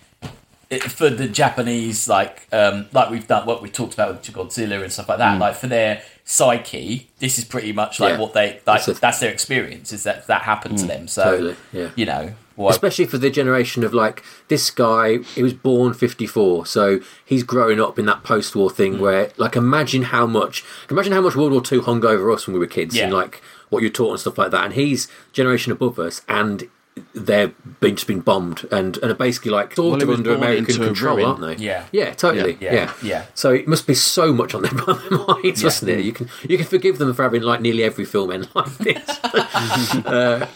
for 0.88 1.10
the 1.10 1.26
Japanese, 1.28 2.08
like 2.08 2.46
um, 2.52 2.86
like 2.92 3.10
we've 3.10 3.26
done 3.26 3.44
what 3.46 3.60
we 3.60 3.68
talked 3.68 3.92
about 3.94 4.08
with 4.12 4.22
Godzilla 4.32 4.82
and 4.82 4.92
stuff 4.92 5.08
like 5.08 5.18
that. 5.18 5.38
Like 5.40 5.56
for 5.56 5.66
their 5.66 6.00
psyche, 6.24 7.08
this 7.18 7.38
is 7.38 7.44
pretty 7.44 7.72
much 7.72 7.98
like 7.98 8.12
Yeah. 8.14 8.18
what 8.20 8.34
they 8.34 8.60
like. 8.66 8.78
It's 8.78 8.88
a- 8.88 9.00
that's 9.00 9.18
their 9.18 9.32
experience. 9.32 9.92
Is 9.92 10.04
that 10.04 10.28
that 10.28 10.42
happened 10.42 10.78
to 10.78 10.86
them? 10.86 11.08
So 11.08 11.24
totally, 11.24 11.56
yeah. 11.72 11.88
you 11.96 12.06
know, 12.06 12.34
Especially 12.68 13.06
for 13.06 13.16
the 13.18 13.30
generation 13.30 13.84
of 13.84 13.94
like 13.94 14.22
this 14.48 14.70
guy, 14.70 15.18
he 15.18 15.42
was 15.42 15.54
born 15.54 15.94
fifty 15.94 16.26
four, 16.26 16.66
so 16.66 17.00
he's 17.24 17.42
growing 17.42 17.80
up 17.80 17.98
in 17.98 18.04
that 18.06 18.22
post 18.22 18.54
war 18.54 18.68
thing 18.70 18.96
Mm. 18.96 18.98
where 19.00 19.30
like 19.38 19.56
imagine 19.56 20.02
how 20.02 20.26
much 20.26 20.64
imagine 20.90 21.12
how 21.12 21.20
much 21.22 21.36
World 21.36 21.52
War 21.52 21.62
Two 21.62 21.80
hung 21.80 22.04
over 22.04 22.30
us 22.30 22.46
when 22.46 22.54
we 22.54 22.60
were 22.60 22.66
kids 22.66 22.94
Yeah. 22.96 23.04
and 23.04 23.12
like 23.14 23.40
what 23.70 23.82
you're 23.82 23.90
taught 23.90 24.10
and 24.10 24.20
stuff 24.20 24.36
like 24.36 24.50
that. 24.50 24.64
And 24.64 24.74
he's 24.74 25.06
generation 25.32 25.70
above 25.72 25.98
us 25.98 26.22
and 26.28 26.68
they're 27.14 27.48
been 27.78 27.94
just 27.94 28.08
been 28.08 28.20
bombed 28.20 28.66
and 28.72 28.96
and 28.98 29.12
are 29.12 29.14
basically 29.14 29.52
like 29.52 29.74
sort 29.76 30.02
of 30.02 30.10
under 30.10 30.34
American 30.34 30.64
control, 30.74 31.24
aren't 31.24 31.40
they? 31.40 31.54
Yeah. 31.64 31.86
yeah, 31.92 32.12
totally, 32.14 32.58
Yeah. 32.60 32.74
yeah, 32.74 32.92
Yeah. 33.00 33.24
So 33.34 33.52
it 33.52 33.68
must 33.68 33.86
be 33.86 33.94
so 33.94 34.32
much 34.34 34.54
on 34.54 34.62
their 34.62 34.72
minds, 35.28 35.62
mustn't 35.62 35.88
it? 35.90 36.04
You 36.04 36.12
can 36.12 36.28
you 36.48 36.56
can 36.58 36.66
forgive 36.66 36.98
them 36.98 37.14
for 37.14 37.22
having 37.22 37.42
like 37.42 37.60
nearly 37.60 37.84
every 37.84 38.04
film 38.04 38.32
end 38.32 38.48
like 38.54 38.76
this. 38.78 39.18
Uh, 40.04 40.46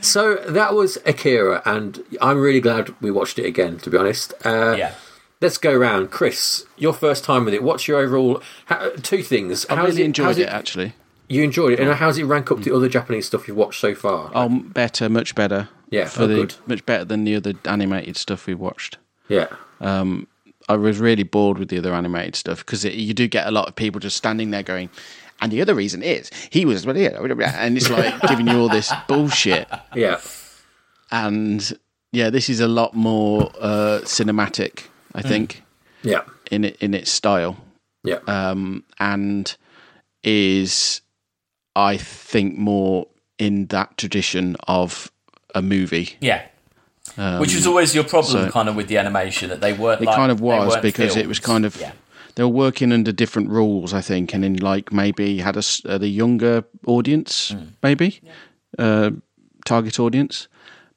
so 0.00 0.36
that 0.36 0.74
was 0.74 0.98
Akira, 1.06 1.62
and 1.64 2.02
I'm 2.20 2.38
really 2.40 2.60
glad 2.60 2.94
we 3.00 3.10
watched 3.10 3.38
it 3.38 3.46
again. 3.46 3.78
To 3.78 3.90
be 3.90 3.96
honest, 3.96 4.32
uh, 4.44 4.74
yeah. 4.78 4.94
let's 5.40 5.58
go 5.58 5.74
round. 5.74 6.10
Chris, 6.10 6.64
your 6.76 6.92
first 6.92 7.24
time 7.24 7.44
with 7.44 7.54
it. 7.54 7.62
What's 7.62 7.86
your 7.88 7.98
overall? 7.98 8.42
How, 8.66 8.90
two 9.02 9.22
things. 9.22 9.66
I 9.68 9.76
How's 9.76 9.90
really 9.90 10.02
it- 10.02 10.06
enjoyed 10.06 10.26
how's 10.26 10.38
it 10.38 10.48
actually. 10.48 10.94
You 11.28 11.44
enjoyed 11.44 11.74
it, 11.74 11.80
and 11.80 11.92
how's 11.94 12.18
it 12.18 12.24
rank 12.24 12.50
up 12.50 12.60
to 12.62 12.74
other 12.74 12.88
Japanese 12.88 13.26
stuff 13.26 13.46
you've 13.46 13.56
watched 13.56 13.80
so 13.80 13.94
far? 13.94 14.32
Oh, 14.34 14.48
better, 14.48 15.08
much 15.08 15.36
better. 15.36 15.68
Yeah, 15.88 16.06
for 16.06 16.22
oh, 16.22 16.26
the 16.26 16.34
good. 16.34 16.54
much 16.66 16.84
better 16.86 17.04
than 17.04 17.22
the 17.22 17.36
other 17.36 17.52
animated 17.66 18.16
stuff 18.16 18.46
we 18.48 18.54
watched. 18.54 18.98
Yeah, 19.28 19.46
Um, 19.80 20.26
I 20.68 20.74
was 20.76 20.98
really 20.98 21.22
bored 21.22 21.58
with 21.58 21.68
the 21.68 21.78
other 21.78 21.92
animated 21.94 22.34
stuff 22.34 22.58
because 22.66 22.84
you 22.84 23.14
do 23.14 23.28
get 23.28 23.46
a 23.46 23.50
lot 23.52 23.68
of 23.68 23.76
people 23.76 24.00
just 24.00 24.16
standing 24.16 24.50
there 24.50 24.62
going, 24.64 24.90
and 25.40 25.50
the 25.52 25.60
other 25.62 25.74
reason 25.74 26.02
is 26.02 26.30
he 26.50 26.64
was, 26.64 26.84
and 26.86 27.76
it's 27.76 27.88
like 27.90 28.20
giving 28.22 28.46
you 28.48 28.58
all 28.58 28.68
this 28.68 28.92
bullshit. 29.08 29.68
yeah, 29.94 30.20
And 31.10 31.78
yeah, 32.12 32.30
this 32.30 32.48
is 32.48 32.60
a 32.60 32.68
lot 32.68 32.94
more 32.94 33.50
uh, 33.60 34.00
cinematic. 34.04 34.84
I 35.14 35.22
think 35.22 35.62
Yeah. 36.02 36.22
in 36.50 36.64
it 36.64 36.76
in 36.80 36.94
its 36.94 37.10
style. 37.10 37.56
Yeah. 38.02 38.18
um, 38.26 38.84
and 38.98 39.54
is 40.24 41.00
I 41.76 41.96
think 41.96 42.56
more 42.58 43.06
in 43.38 43.66
that 43.66 43.96
tradition 43.98 44.56
of 44.66 45.10
a 45.54 45.62
movie. 45.62 46.16
Yeah. 46.20 46.42
Which 47.38 47.54
was 47.54 47.66
always 47.66 47.94
your 47.94 48.04
problem, 48.04 48.46
so- 48.46 48.50
kind 48.50 48.68
of, 48.68 48.76
with 48.76 48.88
the 48.88 48.96
animation 48.98 49.48
that 49.50 49.60
they 49.60 49.72
weren't. 49.72 50.00
It 50.00 50.06
like, 50.06 50.16
kind 50.16 50.30
of 50.32 50.40
was 50.40 50.70
weren't 50.70 50.82
because 50.82 51.16
it 51.16 51.26
was 51.26 51.38
kind 51.40 51.64
of 51.64 51.76
Yeah. 51.76 51.92
They 52.40 52.44
were 52.44 52.64
working 52.66 52.90
under 52.90 53.12
different 53.12 53.50
rules, 53.50 53.92
I 53.92 54.00
think, 54.00 54.32
and 54.34 54.42
in 54.44 54.56
like 54.56 54.90
maybe 54.94 55.38
had 55.42 55.56
a 55.58 55.62
uh, 55.84 55.98
the 55.98 56.08
younger 56.08 56.64
audience, 56.86 57.50
Hmm. 57.50 57.64
maybe 57.82 58.20
uh, 58.78 59.10
target 59.66 60.00
audience, 60.00 60.48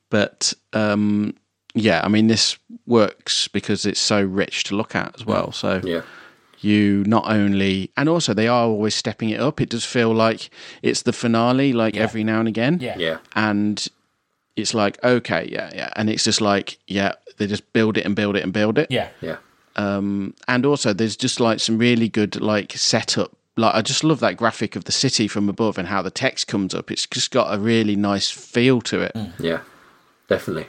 but 0.10 0.54
um, 0.72 1.34
yeah, 1.76 2.02
I 2.06 2.08
mean 2.08 2.28
this 2.28 2.58
works 2.88 3.50
because 3.50 3.86
it's 3.86 4.00
so 4.00 4.24
rich 4.24 4.64
to 4.66 4.76
look 4.78 4.96
at 4.96 5.14
as 5.20 5.26
well. 5.26 5.52
So 5.52 5.82
Yeah. 5.84 6.04
you 6.62 7.04
not 7.06 7.26
only 7.28 7.90
and 7.98 8.08
also 8.08 8.34
they 8.34 8.48
are 8.48 8.64
always 8.68 8.96
stepping 8.96 9.30
it 9.32 9.42
up. 9.42 9.60
It 9.60 9.70
does 9.70 9.84
feel 9.86 10.14
like 10.14 10.50
it's 10.82 11.02
the 11.04 11.12
finale, 11.14 11.74
like 11.74 11.98
every 11.98 12.24
now 12.24 12.40
and 12.40 12.48
again. 12.48 12.78
Yeah. 12.82 12.98
Yeah. 12.98 13.18
and 13.36 13.86
it's 14.56 14.74
like 14.74 15.04
okay, 15.04 15.50
yeah, 15.52 15.72
yeah, 15.76 15.90
and 15.98 16.10
it's 16.10 16.24
just 16.24 16.40
like 16.40 16.78
yeah, 16.88 17.12
they 17.38 17.48
just 17.48 17.74
build 17.74 17.98
it 17.98 18.06
and 18.06 18.16
build 18.16 18.36
it 18.38 18.44
and 18.44 18.54
build 18.54 18.78
it. 18.78 18.88
Yeah. 18.92 19.10
Yeah. 19.22 19.38
Um, 19.76 20.34
and 20.48 20.66
also 20.66 20.94
there's 20.94 21.16
just 21.18 21.40
like 21.40 21.60
some 21.60 21.78
really 21.78 22.10
good 22.10 22.40
like 22.42 22.74
setup. 22.74 23.32
Like 23.58 23.76
I 23.76 23.82
just 23.82 24.04
love 24.04 24.20
that 24.22 24.38
graphic 24.38 24.76
of 24.76 24.86
the 24.86 24.92
city 24.92 25.28
from 25.28 25.48
above 25.50 25.78
and 25.78 25.88
how 25.88 26.02
the 26.02 26.12
text 26.12 26.48
comes 26.48 26.74
up. 26.74 26.90
It's 26.92 27.06
just 27.08 27.32
got 27.32 27.54
a 27.54 27.60
really 27.60 27.96
nice 27.96 28.30
feel 28.32 28.82
to 28.82 29.02
it. 29.02 29.14
Mm. 29.16 29.32
Yeah. 29.40 29.60
Definitely. 30.28 30.68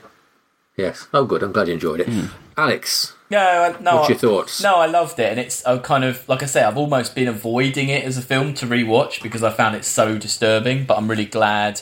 Yes. 0.76 1.06
Oh, 1.14 1.24
good. 1.24 1.42
I'm 1.42 1.52
glad 1.52 1.68
you 1.68 1.74
enjoyed 1.74 2.00
it. 2.00 2.08
Hmm. 2.08 2.26
Alex, 2.56 3.14
No, 3.30 3.76
no. 3.80 3.96
what's 3.96 4.08
your 4.08 4.18
I- 4.18 4.20
thoughts? 4.20 4.62
No, 4.62 4.76
I 4.76 4.86
loved 4.86 5.18
it, 5.18 5.30
and 5.30 5.38
it's 5.40 5.64
I 5.64 5.78
kind 5.78 6.04
of 6.04 6.28
like 6.28 6.42
I 6.42 6.46
say, 6.46 6.62
I've 6.62 6.76
almost 6.76 7.14
been 7.14 7.28
avoiding 7.28 7.88
it 7.88 8.04
as 8.04 8.16
a 8.18 8.22
film 8.22 8.54
to 8.54 8.66
rewatch 8.66 9.22
because 9.22 9.42
I 9.42 9.50
found 9.50 9.76
it 9.76 9.84
so 9.84 10.18
disturbing. 10.18 10.84
But 10.84 10.98
I'm 10.98 11.08
really 11.08 11.24
glad 11.26 11.80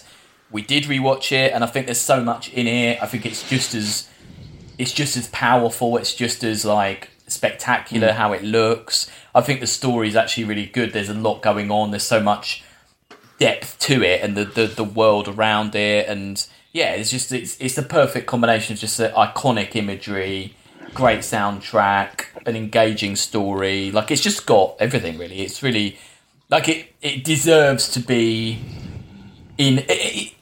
we 0.51 0.61
did 0.63 0.85
rewatch 0.85 1.33
it, 1.33 1.53
and 1.53 1.65
I 1.65 1.67
think 1.67 1.87
there's 1.87 2.01
so 2.01 2.23
much 2.23 2.51
in 2.53 2.67
it. 2.67 3.03
I 3.03 3.07
think 3.07 3.25
it's 3.27 3.49
just 3.49 3.75
as 3.75 4.09
it's 4.79 4.93
just 4.93 5.17
as 5.17 5.29
powerful. 5.29 5.97
It's 5.97 6.15
just 6.15 6.43
as 6.45 6.65
like 6.65 7.11
spectacular 7.33 8.09
mm. 8.09 8.15
how 8.15 8.33
it 8.33 8.43
looks. 8.43 9.11
I 9.35 9.41
think 9.41 9.61
the 9.61 9.67
story 9.67 10.09
is 10.09 10.17
actually 10.17 10.45
really 10.45 10.67
good. 10.67 10.93
There's 10.93 11.09
a 11.09 11.15
lot 11.15 11.43
going 11.43 11.71
on. 11.71 11.91
There's 11.91 12.03
so 12.03 12.21
much 12.21 12.63
depth 13.39 13.79
to 13.81 14.03
it, 14.03 14.23
and 14.23 14.37
the 14.37 14.45
the, 14.45 14.67
the 14.67 14.85
world 14.85 15.29
around 15.29 15.75
it, 15.75 16.09
and 16.09 16.47
yeah, 16.73 16.93
it's 16.93 17.11
just 17.11 17.33
it's 17.33 17.57
it's 17.61 17.75
the 17.75 17.83
perfect 17.83 18.27
combination 18.27 18.75
of 18.75 18.79
just 18.79 18.99
the 18.99 19.09
iconic 19.17 19.75
imagery, 19.77 20.55
great 20.95 21.21
soundtrack, 21.21 22.27
an 22.47 22.57
engaging 22.57 23.17
story. 23.17 23.91
Like 23.91 24.11
it's 24.11 24.23
just 24.23 24.47
got 24.47 24.77
everything 24.79 25.19
really. 25.19 25.41
It's 25.41 25.63
really 25.63 25.99
like 26.49 26.69
it 26.69 26.95
it 27.01 27.25
deserves 27.25 27.89
to 27.91 28.01
be 28.01 28.61
in. 29.59 29.79
It, 29.81 29.87
it, 29.89 30.33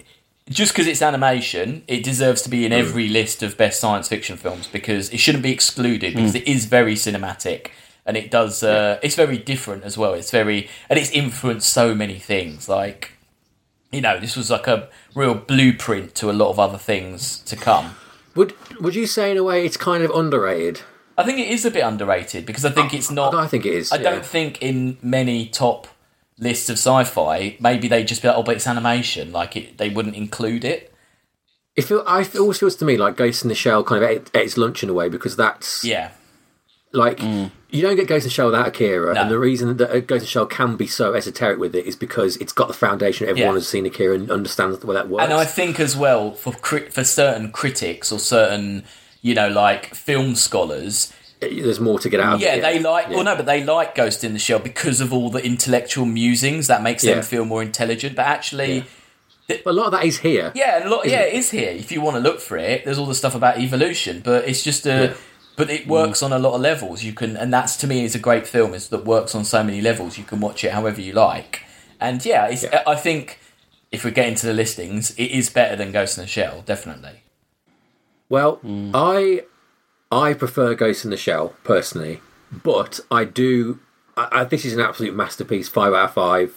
just 0.50 0.72
because 0.72 0.86
it's 0.86 1.00
animation, 1.00 1.84
it 1.86 2.02
deserves 2.02 2.42
to 2.42 2.50
be 2.50 2.66
in 2.66 2.72
every 2.72 3.08
list 3.08 3.42
of 3.42 3.56
best 3.56 3.80
science 3.80 4.08
fiction 4.08 4.36
films 4.36 4.66
because 4.66 5.08
it 5.10 5.18
shouldn't 5.18 5.44
be 5.44 5.52
excluded 5.52 6.14
because 6.14 6.34
it 6.34 6.46
is 6.46 6.66
very 6.66 6.94
cinematic 6.94 7.68
and 8.04 8.16
it 8.16 8.30
does. 8.30 8.62
Uh, 8.62 8.98
It's 9.02 9.14
very 9.14 9.38
different 9.38 9.84
as 9.84 9.96
well. 9.96 10.14
It's 10.14 10.30
very 10.30 10.68
and 10.88 10.98
it's 10.98 11.10
influenced 11.10 11.72
so 11.72 11.94
many 11.94 12.18
things. 12.18 12.68
Like 12.68 13.12
you 13.92 14.00
know, 14.00 14.18
this 14.18 14.36
was 14.36 14.50
like 14.50 14.66
a 14.66 14.88
real 15.14 15.34
blueprint 15.34 16.14
to 16.16 16.30
a 16.30 16.32
lot 16.32 16.50
of 16.50 16.58
other 16.58 16.78
things 16.78 17.38
to 17.40 17.56
come. 17.56 17.94
Would 18.34 18.54
Would 18.80 18.94
you 18.94 19.06
say 19.06 19.30
in 19.30 19.36
a 19.36 19.44
way 19.44 19.64
it's 19.64 19.76
kind 19.76 20.02
of 20.02 20.10
underrated? 20.10 20.82
I 21.16 21.24
think 21.24 21.38
it 21.38 21.48
is 21.48 21.64
a 21.64 21.70
bit 21.70 21.82
underrated 21.82 22.46
because 22.46 22.64
I 22.64 22.70
think 22.70 22.94
it's 22.94 23.10
not. 23.10 23.34
I 23.34 23.46
think 23.46 23.66
it 23.66 23.74
is. 23.74 23.92
I 23.92 23.96
yeah. 23.96 24.10
don't 24.10 24.26
think 24.26 24.62
in 24.62 24.96
many 25.02 25.46
top 25.46 25.86
lists 26.40 26.68
of 26.70 26.74
sci-fi, 26.78 27.56
maybe 27.60 27.86
they'd 27.86 28.08
just 28.08 28.22
be 28.22 28.28
like, 28.28 28.36
oh, 28.36 28.42
but 28.42 28.56
it's 28.56 28.66
animation. 28.66 29.30
Like 29.30 29.56
it, 29.56 29.78
they 29.78 29.90
wouldn't 29.90 30.16
include 30.16 30.64
it. 30.64 30.92
It 31.76 31.82
feel, 31.82 32.02
I 32.06 32.22
it 32.22 32.36
always 32.38 32.58
feels 32.58 32.74
to 32.76 32.84
me 32.84 32.96
like 32.96 33.16
Ghost 33.16 33.42
in 33.44 33.48
the 33.48 33.54
Shell 33.54 33.84
kind 33.84 34.02
of 34.02 34.10
ate, 34.10 34.30
ate 34.34 34.44
its 34.46 34.56
lunch 34.56 34.82
in 34.82 34.88
a 34.88 34.92
way 34.92 35.08
because 35.08 35.36
that's 35.36 35.84
Yeah, 35.84 36.10
like 36.92 37.20
you 37.22 37.82
don't 37.82 37.94
get 37.94 38.08
Ghost 38.08 38.24
in 38.24 38.28
the 38.28 38.30
Shell 38.34 38.46
without 38.46 38.66
Akira, 38.68 39.14
No. 39.14 39.20
and 39.22 39.30
the 39.30 39.38
reason 39.38 39.76
that 39.76 39.90
uh, 39.90 40.00
Ghost 40.00 40.10
in 40.12 40.18
the 40.20 40.26
Shell 40.26 40.46
can 40.46 40.76
be 40.76 40.88
so 40.88 41.14
esoteric 41.14 41.58
with 41.60 41.74
it 41.76 41.86
is 41.86 41.94
because 41.94 42.36
it's 42.38 42.52
got 42.52 42.66
the 42.68 42.74
foundation. 42.74 43.28
Everyone 43.28 43.54
Yeah. 43.54 43.58
has 43.60 43.68
seen 43.68 43.86
Akira 43.86 44.14
and 44.16 44.30
understands 44.30 44.78
the 44.80 44.86
way 44.88 44.94
that 44.94 45.08
works. 45.08 45.24
and 45.24 45.32
I 45.32 45.44
think 45.44 45.78
as 45.78 45.96
well 45.96 46.32
for 46.32 46.52
for 46.52 47.04
certain 47.04 47.52
critics 47.52 48.10
or 48.10 48.18
certain 48.18 48.82
you 49.22 49.34
know 49.34 49.48
like 49.48 49.94
film 49.94 50.34
scholars, 50.34 51.12
There's 51.40 51.80
more 51.80 51.98
to 51.98 52.08
get 52.08 52.20
out 52.20 52.34
of 52.34 52.40
yeah, 52.40 52.56
it. 52.56 52.60
they 52.60 52.78
like. 52.78 53.08
Yeah. 53.08 53.16
Well, 53.16 53.24
no, 53.24 53.34
but 53.36 53.46
they 53.46 53.64
like 53.64 53.94
Ghost 53.94 54.24
in 54.24 54.34
the 54.34 54.38
Shell 54.38 54.58
because 54.58 55.00
of 55.00 55.12
all 55.12 55.30
the 55.30 55.42
intellectual 55.44 56.04
musings 56.04 56.66
that 56.66 56.82
makes 56.82 57.02
Yeah. 57.02 57.14
them 57.14 57.24
feel 57.24 57.44
more 57.44 57.62
intelligent. 57.62 58.16
But 58.16 58.26
actually. 58.26 58.84
But 59.48 59.66
a 59.66 59.72
lot 59.72 59.86
of 59.86 59.92
that 59.92 60.04
is 60.04 60.18
here. 60.18 60.52
Yeah, 60.54 60.76
and 60.76 60.84
a 60.84 60.90
lot, 60.90 61.08
yeah, 61.08 61.22
it 61.22 61.34
is 61.34 61.50
here. 61.50 61.70
If 61.70 61.90
you 61.90 62.00
want 62.00 62.14
to 62.14 62.20
look 62.20 62.40
for 62.40 62.56
it, 62.56 62.84
there's 62.84 62.98
all 62.98 63.06
the 63.06 63.16
stuff 63.16 63.34
about 63.34 63.58
evolution, 63.58 64.20
but 64.24 64.46
it's 64.46 64.62
just 64.62 64.86
a. 64.86 64.88
Yeah. 64.88 65.14
But 65.56 65.70
it 65.70 65.88
works 65.88 66.20
mm. 66.20 66.26
on 66.26 66.32
a 66.32 66.38
lot 66.38 66.54
of 66.54 66.60
levels. 66.60 67.02
You 67.02 67.12
can, 67.12 67.36
and 67.36 67.52
that's 67.52 67.76
to 67.78 67.86
me 67.86 68.04
is 68.04 68.14
a 68.14 68.18
great 68.18 68.46
film. 68.46 68.74
Is 68.74 68.88
that 68.90 69.04
works 69.04 69.34
on 69.34 69.44
so 69.44 69.64
many 69.64 69.80
levels. 69.80 70.18
You 70.18 70.24
can 70.24 70.40
watch 70.40 70.62
it 70.62 70.72
however 70.72 71.00
you 71.00 71.12
like, 71.12 71.64
and 72.00 72.24
yeah, 72.24 72.46
it's, 72.46 72.62
Yeah. 72.62 72.82
I 72.86 72.94
think 72.94 73.40
if 73.90 74.04
we 74.04 74.10
get 74.12 74.28
into 74.28 74.46
the 74.46 74.54
listings, 74.54 75.10
it 75.12 75.30
is 75.32 75.50
better 75.50 75.74
than 75.74 75.90
Ghost 75.90 76.16
in 76.16 76.22
the 76.22 76.28
Shell, 76.28 76.62
definitely. 76.64 77.22
Well, 78.28 78.58
mm. 78.58 78.92
I 78.94 79.42
I 80.12 80.34
prefer 80.34 80.74
Ghost 80.74 81.04
in 81.04 81.10
the 81.10 81.16
Shell 81.16 81.54
personally, 81.64 82.20
but 82.50 83.00
I 83.10 83.24
do. 83.24 83.78
I, 84.16 84.28
I, 84.32 84.44
this 84.44 84.64
is 84.64 84.72
an 84.74 84.80
absolute 84.80 85.14
masterpiece. 85.14 85.68
Five 85.68 85.92
out 85.92 86.06
of 86.08 86.14
five. 86.14 86.56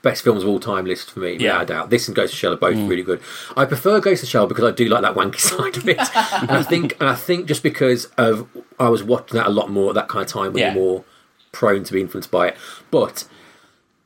Best 0.00 0.22
films 0.22 0.44
of 0.44 0.48
all 0.48 0.60
time 0.60 0.84
list 0.86 1.10
for 1.10 1.20
me, 1.20 1.32
Yeah. 1.38 1.58
without 1.60 1.66
doubt. 1.66 1.90
This 1.90 2.06
and 2.06 2.14
Ghost 2.14 2.32
in 2.32 2.36
the 2.36 2.38
Shell 2.38 2.52
are 2.52 2.56
both 2.56 2.76
mm. 2.76 2.88
really 2.88 3.02
good. 3.02 3.20
I 3.56 3.64
prefer 3.64 4.00
Ghost 4.00 4.22
in 4.22 4.26
the 4.26 4.30
Shell 4.30 4.46
because 4.46 4.64
I 4.64 4.70
do 4.70 4.88
like 4.88 5.02
that 5.02 5.14
wanky 5.14 5.40
side 5.40 5.76
of 5.76 5.88
it, 5.88 5.98
and 5.98 6.50
I 6.52 6.62
think 6.62 6.96
and 7.00 7.08
I 7.08 7.14
think 7.16 7.46
just 7.46 7.62
because 7.64 8.06
of 8.16 8.48
I 8.78 8.88
was 8.88 9.02
watching 9.02 9.36
that 9.36 9.46
a 9.46 9.50
lot 9.50 9.70
more 9.70 9.88
at 9.90 9.94
that 9.96 10.08
kind 10.08 10.24
of 10.24 10.30
time 10.30 10.52
when 10.52 10.60
Yeah. 10.60 10.74
you're 10.74 10.82
more 10.82 11.04
prone 11.50 11.82
to 11.82 11.92
be 11.92 12.00
influenced 12.00 12.30
by 12.30 12.48
it. 12.48 12.56
But 12.92 13.26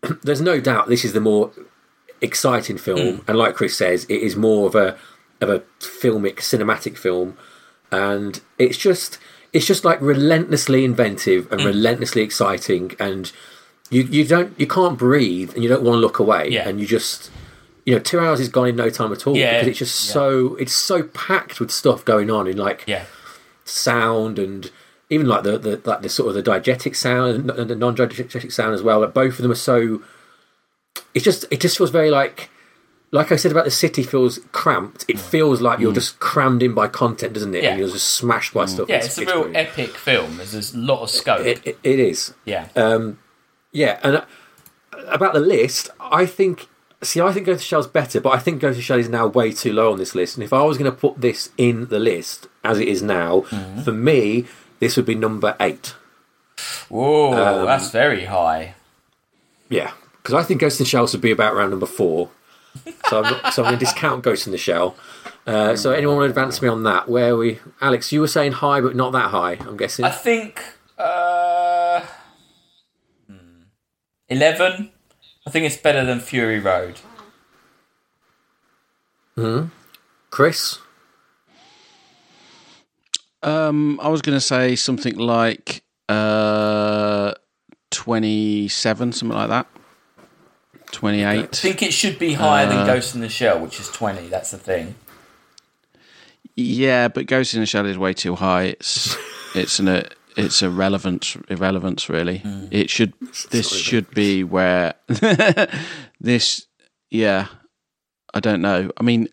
there's 0.23 0.41
no 0.41 0.61
doubt 0.61 0.89
this 0.89 1.05
is 1.05 1.13
the 1.13 1.21
more 1.21 1.53
exciting 2.23 2.79
film, 2.79 2.99
mm. 2.99 3.29
and 3.29 3.37
like 3.37 3.55
Chris 3.55 3.77
says, 3.77 4.05
it 4.09 4.23
is 4.23 4.35
more 4.35 4.67
of 4.67 4.75
a 4.75 4.97
of 5.43 5.51
a 5.51 5.61
filmic, 5.81 6.37
cinematic 6.37 6.97
film, 6.97 7.37
and 7.93 8.41
it's 8.59 8.77
just 8.77 9.19
it's 9.53 9.67
just 9.67 9.85
like 9.85 10.01
relentlessly 10.01 10.85
inventive 10.85 11.51
and 11.53 11.61
mm. 11.61 11.67
relentlessly 11.67 12.23
exciting, 12.23 12.97
and 12.99 13.31
you 13.91 14.03
you 14.03 14.25
don't 14.25 14.59
you 14.59 14.67
can't 14.67 14.99
breathe, 14.99 15.53
and 15.55 15.63
you 15.63 15.69
don't 15.69 15.83
want 15.83 15.97
to 15.97 16.01
look 16.01 16.19
away, 16.19 16.49
Yeah. 16.51 16.69
and 16.69 16.81
you 16.81 16.87
just 16.87 17.31
you 17.85 17.95
know 17.95 18.01
two 18.01 18.19
hours 18.19 18.41
is 18.41 18.49
gone 18.49 18.69
in 18.69 18.77
no 18.77 18.91
time 18.91 19.13
at 19.13 19.27
all 19.27 19.37
Yeah. 19.37 19.53
because 19.61 19.69
it's 19.69 19.79
just 19.79 20.07
Yeah. 20.09 20.13
so 20.15 20.55
it's 20.57 20.73
so 20.73 21.03
packed 21.05 21.61
with 21.61 21.71
stuff 21.71 22.05
going 22.05 22.31
on 22.31 22.47
in 22.47 22.57
like 22.57 22.85
Yeah, 22.87 23.05
sound 23.65 24.39
and 24.39 24.71
even 25.11 25.27
like 25.29 25.43
the, 25.43 25.59
the 25.59 25.81
like 25.85 26.01
the 26.01 26.09
sort 26.09 26.35
of 26.35 26.35
the 26.35 26.43
diegetic 26.51 26.97
sound 26.97 27.51
and 27.51 27.69
the 27.69 27.77
non-diegetic 27.77 28.51
sound 28.51 28.73
as 28.75 28.83
well. 28.83 29.01
Like 29.01 29.13
both 29.13 29.35
of 29.35 29.43
them 29.43 29.53
are 29.53 29.55
so. 29.55 30.03
It's 31.15 31.25
just 31.25 31.45
it 31.51 31.61
just 31.61 31.77
feels 31.77 31.91
very 31.91 32.11
like 32.11 32.49
like 33.13 33.31
I 33.31 33.37
said 33.37 33.53
about 33.53 33.65
the 33.67 33.71
city 33.71 34.03
feels 34.03 34.41
cramped. 34.53 35.05
It 35.07 35.19
feels 35.19 35.61
like 35.61 35.79
you're 35.79 35.93
just 35.93 36.19
crammed 36.19 36.63
in 36.63 36.73
by 36.75 36.89
content, 36.89 37.35
doesn't 37.35 37.55
it? 37.55 37.59
Mm. 37.61 37.63
Yeah. 37.63 37.71
And 37.73 37.79
you're 37.81 37.89
just 37.91 38.09
smashed 38.15 38.55
by 38.55 38.65
stuff. 38.65 38.89
yeah, 38.89 38.97
it's, 38.97 39.19
a 39.19 39.21
real 39.27 39.43
brilliant. 39.43 39.57
epic 39.57 39.91
film. 39.91 40.39
There's, 40.39 40.53
there's 40.53 40.75
a 40.75 40.79
lot 40.79 41.03
of 41.03 41.11
scope. 41.11 41.47
It, 41.47 41.61
it, 41.67 41.79
it 41.85 42.01
is. 42.01 42.33
yeah, 42.47 42.69
Um, 42.75 43.19
Yeah, 43.71 44.01
and 44.03 44.17
uh, 44.17 44.25
about 45.09 45.35
the 45.35 45.41
list, 45.41 45.91
I 46.01 46.27
think. 46.27 46.69
See, 47.03 47.21
I 47.21 47.33
think 47.33 47.47
Go 47.47 47.55
to 47.55 47.59
Shell's 47.59 47.89
better, 47.89 48.21
but 48.21 48.31
I 48.31 48.39
think 48.39 48.61
Go 48.61 48.73
to 48.73 48.81
Shell 48.81 48.99
is 49.01 49.09
now 49.09 49.27
way 49.27 49.51
too 49.53 49.73
low 49.73 49.91
on 49.93 49.99
this 49.99 50.15
list. 50.15 50.37
And 50.37 50.45
if 50.45 50.53
I 50.53 50.63
was 50.63 50.79
going 50.79 50.89
to 50.91 50.97
put 50.97 51.21
this 51.21 51.51
in 51.59 51.89
the 51.89 51.99
list 51.99 52.47
as 52.65 52.79
it 52.79 52.87
is 52.89 53.03
now, 53.03 53.41
Mm-hmm. 53.51 53.81
for 53.83 53.91
me, 53.93 54.47
this 54.79 54.97
would 54.97 55.05
be 55.07 55.17
number 55.17 55.57
eight. 55.61 55.95
whoa, 56.89 57.33
Um, 57.33 57.67
that's 57.67 57.91
very 57.91 58.25
high. 58.27 58.75
Yeah, 59.69 59.91
because 60.23 60.35
I 60.35 60.43
think 60.45 60.61
Ghost 60.61 60.79
in 60.81 60.85
the 60.85 60.89
Shell 60.89 61.09
should 61.09 61.21
be 61.21 61.31
about 61.33 61.55
around 61.55 61.71
number 61.71 61.87
four. 61.87 62.31
So 63.09 63.23
I'm, 63.23 63.53
so 63.53 63.63
I'm 63.63 63.69
going 63.71 63.79
to 63.79 63.85
discount 63.85 64.23
Ghost 64.23 64.47
in 64.47 64.53
the 64.53 64.59
Shell. 64.59 64.97
Uh, 65.47 65.77
so 65.77 65.93
anyone 65.93 66.17
want 66.17 66.27
to 66.27 66.31
advance 66.31 66.63
me 66.63 66.69
on 66.69 66.85
that? 66.85 67.09
Where 67.09 67.33
are 67.33 67.37
we, 67.37 67.59
Alex? 67.81 68.13
You 68.13 68.21
were 68.21 68.29
saying 68.29 68.53
high, 68.53 68.81
but 68.81 68.97
not 68.97 69.13
that 69.13 69.31
high. 69.31 69.55
I'm 69.61 69.77
guessing. 69.77 70.05
I 70.05 70.11
think 70.11 70.63
uh, 70.99 72.01
hmm, 73.27 73.63
eleven. 74.29 74.91
I 75.47 75.51
think 75.51 75.67
it's 75.67 75.77
better 75.77 76.05
than 76.05 76.21
Fury 76.21 76.61
Road. 76.61 77.01
Hmm. 79.35 79.65
Chris, 80.31 80.79
Um, 83.43 83.99
I 84.01 84.09
was 84.09 84.23
going 84.23 84.37
to 84.37 84.41
say 84.41 84.77
something 84.77 85.17
like 85.17 85.83
uh, 86.09 87.33
twenty-seven, 87.91 89.13
something 89.13 89.37
like 89.37 89.49
that. 89.49 89.67
I 91.03 91.47
think 91.47 91.83
it 91.83 91.93
should 91.93 92.19
be 92.19 92.35
higher 92.35 92.67
Uh, 92.67 92.71
than 92.71 92.87
Ghost 92.87 93.15
in 93.15 93.21
the 93.21 93.29
Shell, 93.29 93.61
which 93.61 93.81
is 93.81 93.89
twenty. 93.91 94.29
That's 94.29 94.51
the 94.53 94.59
thing. 94.59 94.95
Yeah, 96.55 97.09
but 97.09 97.27
Ghost 97.27 97.55
in 97.55 97.61
the 97.61 97.67
Shell 97.67 97.87
is 97.87 97.99
way 97.99 98.13
too 98.13 98.35
high. 98.37 98.65
It's 98.79 99.17
it's 99.55 99.79
an 99.79 100.05
it's 100.37 100.63
a 100.63 100.71
relevance 100.71 101.37
irrelevance 101.49 102.09
really. 102.09 102.39
Hmm. 102.39 102.67
It 102.71 102.89
should 102.91 103.13
this 103.51 103.71
should 103.71 104.11
be 104.11 104.45
where 104.45 104.95
this 106.21 106.67
yeah. 107.11 107.47
I 108.35 108.41
don't 108.41 108.63
know. 108.63 108.91
I 108.97 109.03
mean, 109.03 109.29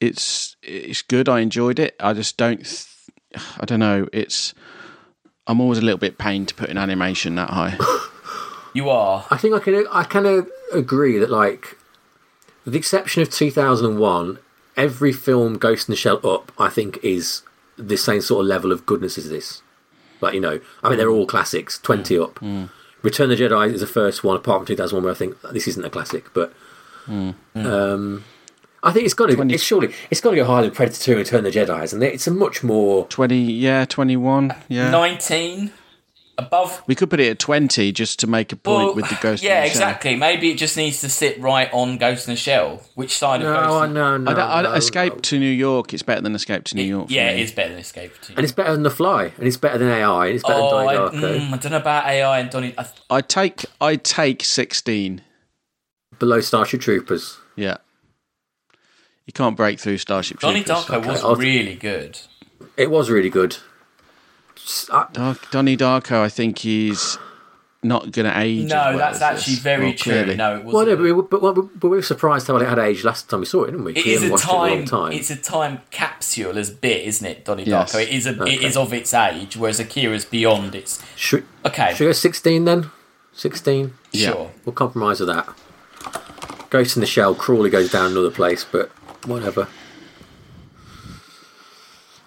it's 0.00 0.56
it's 0.62 1.02
good. 1.02 1.28
I 1.28 1.40
enjoyed 1.40 1.78
it. 1.78 1.94
I 2.00 2.12
just 2.14 2.36
don't. 2.36 2.64
Th- 2.64 2.86
I 3.60 3.64
don't 3.64 3.78
know. 3.78 4.08
It's 4.12 4.54
I'm 5.46 5.60
always 5.60 5.78
a 5.78 5.82
little 5.82 5.98
bit 5.98 6.18
pained 6.18 6.48
to 6.48 6.54
put 6.54 6.68
an 6.70 6.78
animation 6.78 7.36
that 7.36 7.50
high. 7.50 7.76
You 8.72 8.88
are. 8.90 9.26
I 9.30 9.36
think 9.36 9.54
I 9.54 9.58
can 9.58 9.86
I 9.90 10.04
kind 10.04 10.26
of 10.26 10.50
agree 10.72 11.18
that 11.18 11.30
like, 11.30 11.76
with 12.64 12.72
the 12.72 12.78
exception 12.78 13.22
of 13.22 13.30
2001, 13.30 14.38
every 14.76 15.12
film 15.12 15.58
Ghost 15.58 15.88
in 15.88 15.92
the 15.92 15.96
Shell 15.96 16.26
up 16.26 16.52
I 16.58 16.68
think 16.68 16.98
is 17.02 17.42
the 17.76 17.96
same 17.96 18.20
sort 18.20 18.42
of 18.42 18.48
level 18.48 18.72
of 18.72 18.86
goodness 18.86 19.18
as 19.18 19.28
this. 19.28 19.62
Like 20.20 20.34
you 20.34 20.40
know, 20.40 20.60
I 20.82 20.88
mean 20.88 20.98
they're 20.98 21.10
all 21.10 21.26
classics, 21.26 21.78
20 21.78 22.14
mm. 22.14 22.22
up. 22.22 22.34
Mm. 22.36 22.70
Return 23.02 23.30
of 23.30 23.38
the 23.38 23.44
Jedi 23.44 23.72
is 23.72 23.80
the 23.80 23.86
first 23.86 24.22
one, 24.22 24.36
apart 24.36 24.60
from 24.60 24.66
2001, 24.66 25.02
where 25.02 25.12
I 25.12 25.16
think 25.16 25.40
this 25.52 25.66
isn't 25.68 25.84
a 25.84 25.90
classic, 25.90 26.32
but. 26.34 26.52
Mm. 27.06 27.34
Um, 27.56 28.24
I 28.82 28.92
think 28.92 29.04
it's 29.04 29.14
got 29.14 29.26
to. 29.26 29.36
20 29.36 29.52
It's 29.52 29.62
surely 29.62 29.92
it's 30.10 30.20
got 30.20 30.30
to 30.30 30.36
go 30.36 30.44
higher 30.44 30.62
than 30.62 30.70
Predator 30.70 31.02
Two 31.02 31.12
and 31.12 31.18
Return 31.20 31.46
of 31.46 31.52
the 31.52 31.58
Jedi, 31.58 31.82
isn't 31.84 32.02
it? 32.02 32.14
It's 32.14 32.26
a 32.26 32.30
much 32.30 32.62
more. 32.62 33.06
Twenty, 33.08 33.40
yeah, 33.40 33.84
twenty 33.84 34.16
one, 34.16 34.54
yeah. 34.68 34.90
19 34.90 35.72
above. 36.44 36.82
We 36.86 36.94
could 36.94 37.08
put 37.10 37.20
it 37.20 37.28
at 37.30 37.38
twenty 37.38 37.92
just 37.92 38.18
to 38.20 38.26
make 38.26 38.52
a 38.52 38.56
point 38.56 38.86
Well, 38.86 38.94
with 38.94 39.08
the 39.08 39.18
Ghost. 39.20 39.42
Yeah, 39.42 39.58
in 39.58 39.64
the 39.64 39.68
Shell. 39.70 39.88
exactly. 39.88 40.16
Maybe 40.16 40.50
it 40.50 40.56
just 40.58 40.76
needs 40.76 41.00
to 41.02 41.08
sit 41.08 41.40
right 41.40 41.68
on 41.72 41.98
Ghost 41.98 42.26
in 42.28 42.32
the 42.34 42.36
Shell. 42.40 42.82
Which 42.94 43.16
side 43.16 43.42
of 43.42 43.48
No, 43.48 43.54
Ghost? 43.54 43.70
I 43.72 43.84
in- 43.86 43.92
know, 43.94 44.16
no. 44.18 44.30
I 44.30 44.34
don't, 44.34 44.48
I, 44.50 44.62
no, 44.62 44.72
Escape 44.74 45.12
no. 45.14 45.18
to 45.20 45.38
New 45.38 45.50
York. 45.50 45.92
It's 45.94 46.02
better 46.02 46.20
than 46.20 46.34
Escape 46.34 46.64
to 46.64 46.76
New 46.76 46.82
York. 46.82 47.08
for 47.08 47.12
Yeah, 47.12 47.32
me. 47.34 47.40
it 47.40 47.44
is 47.44 47.52
better 47.52 47.70
than 47.70 47.78
Escape. 47.78 48.12
To 48.22 48.32
And 48.36 48.44
it's 48.44 48.52
better 48.52 48.72
than 48.72 48.82
The 48.82 48.90
Fly, 48.90 49.32
and 49.36 49.46
it's 49.46 49.56
better 49.56 49.78
than 49.78 49.88
AI, 49.88 50.26
and 50.26 50.34
it's 50.34 50.44
better 50.44 50.60
Oh, 50.60 50.78
than 50.78 50.88
I, 50.88 50.94
Donnie 50.94 51.18
Darko. 51.18 51.40
mm, 51.48 51.52
I 51.52 51.56
don't 51.56 51.72
know 51.72 51.78
about 51.78 52.06
AI 52.06 52.38
and 52.40 52.50
Donnie. 52.50 52.74
I, 52.78 52.86
I 53.10 53.20
take 53.20 53.64
I 53.80 53.96
take 53.96 54.42
sixteen. 54.44 55.22
Below 56.18 56.40
Starship 56.40 56.80
Troopers. 56.82 57.38
Yeah, 57.56 57.78
you 59.26 59.32
can't 59.32 59.56
break 59.56 59.78
through 59.80 59.98
Starship 59.98 60.40
Donnie 60.40 60.62
Troopers. 60.64 60.84
Darko 60.86 61.06
was 61.24 61.38
really 61.38 61.74
good. 61.74 62.18
It 62.76 62.90
was 62.90 63.08
really 63.10 63.30
good. 63.30 63.56
S- 64.70 64.88
I- 64.92 65.06
Dark, 65.12 65.50
Donnie 65.50 65.76
Darko. 65.76 66.20
I 66.22 66.28
think 66.28 66.58
he's 66.60 67.18
not 67.82 68.12
going 68.12 68.30
to 68.30 68.38
age. 68.38 68.68
No, 68.68 68.74
well 68.76 68.98
that's 68.98 69.20
actually 69.22 69.54
this. 69.54 69.62
very 69.62 69.84
Well, 69.86 69.92
true. 69.94 70.12
clearly. 70.12 70.36
No, 70.36 70.56
it 70.58 70.64
Well, 70.64 70.74
wasn't. 70.74 70.88
no, 70.90 70.96
but 70.96 71.02
we, 71.02 71.12
were- 71.12 71.22
but, 71.22 71.40
but, 71.40 71.54
but 71.80 71.88
we 71.88 71.96
were 71.96 72.02
surprised 72.02 72.46
how 72.46 72.56
it 72.56 72.66
had 72.68 72.78
age 72.78 73.02
last 73.04 73.28
time 73.30 73.40
we 73.40 73.46
saw 73.46 73.64
it, 73.64 73.70
didn't 73.72 73.84
we? 73.84 73.92
It 73.94 74.04
We 74.04 74.12
is 74.12 74.22
a 74.22 74.30
watched 74.30 74.48
it 74.72 74.78
in 74.80 74.84
time. 74.86 75.12
It's 75.12 75.30
a 75.30 75.36
time 75.36 75.80
capsule 75.90 76.58
as 76.58 76.70
bit, 76.70 77.06
isn't 77.06 77.26
it, 77.26 77.44
Donnie 77.44 77.64
Yes. 77.64 77.94
Darko? 77.94 78.02
It 78.02 78.10
is 78.10 78.26
a, 78.26 78.40
Okay. 78.42 78.54
is 78.54 78.76
of 78.76 78.92
its 78.92 79.12
age, 79.14 79.56
whereas 79.56 79.80
Akira's 79.80 80.24
beyond 80.24 80.74
its. 80.74 81.02
Should, 81.16 81.44
Okay, 81.66 81.90
should 81.94 82.00
we 82.00 82.06
go 82.06 82.12
16 82.12 82.64
then? 82.66 82.90
16? 83.32 83.94
Yeah. 84.12 84.30
sure. 84.32 84.50
We'll 84.64 84.74
compromise 84.74 85.20
with 85.20 85.28
that. 85.30 85.48
Ghost 86.68 86.96
in 86.96 87.00
the 87.00 87.06
Shell, 87.06 87.34
Crawley 87.34 87.70
goes 87.70 87.90
down 87.90 88.12
another 88.12 88.30
place, 88.30 88.64
but 88.70 88.90
whatever. 89.24 89.66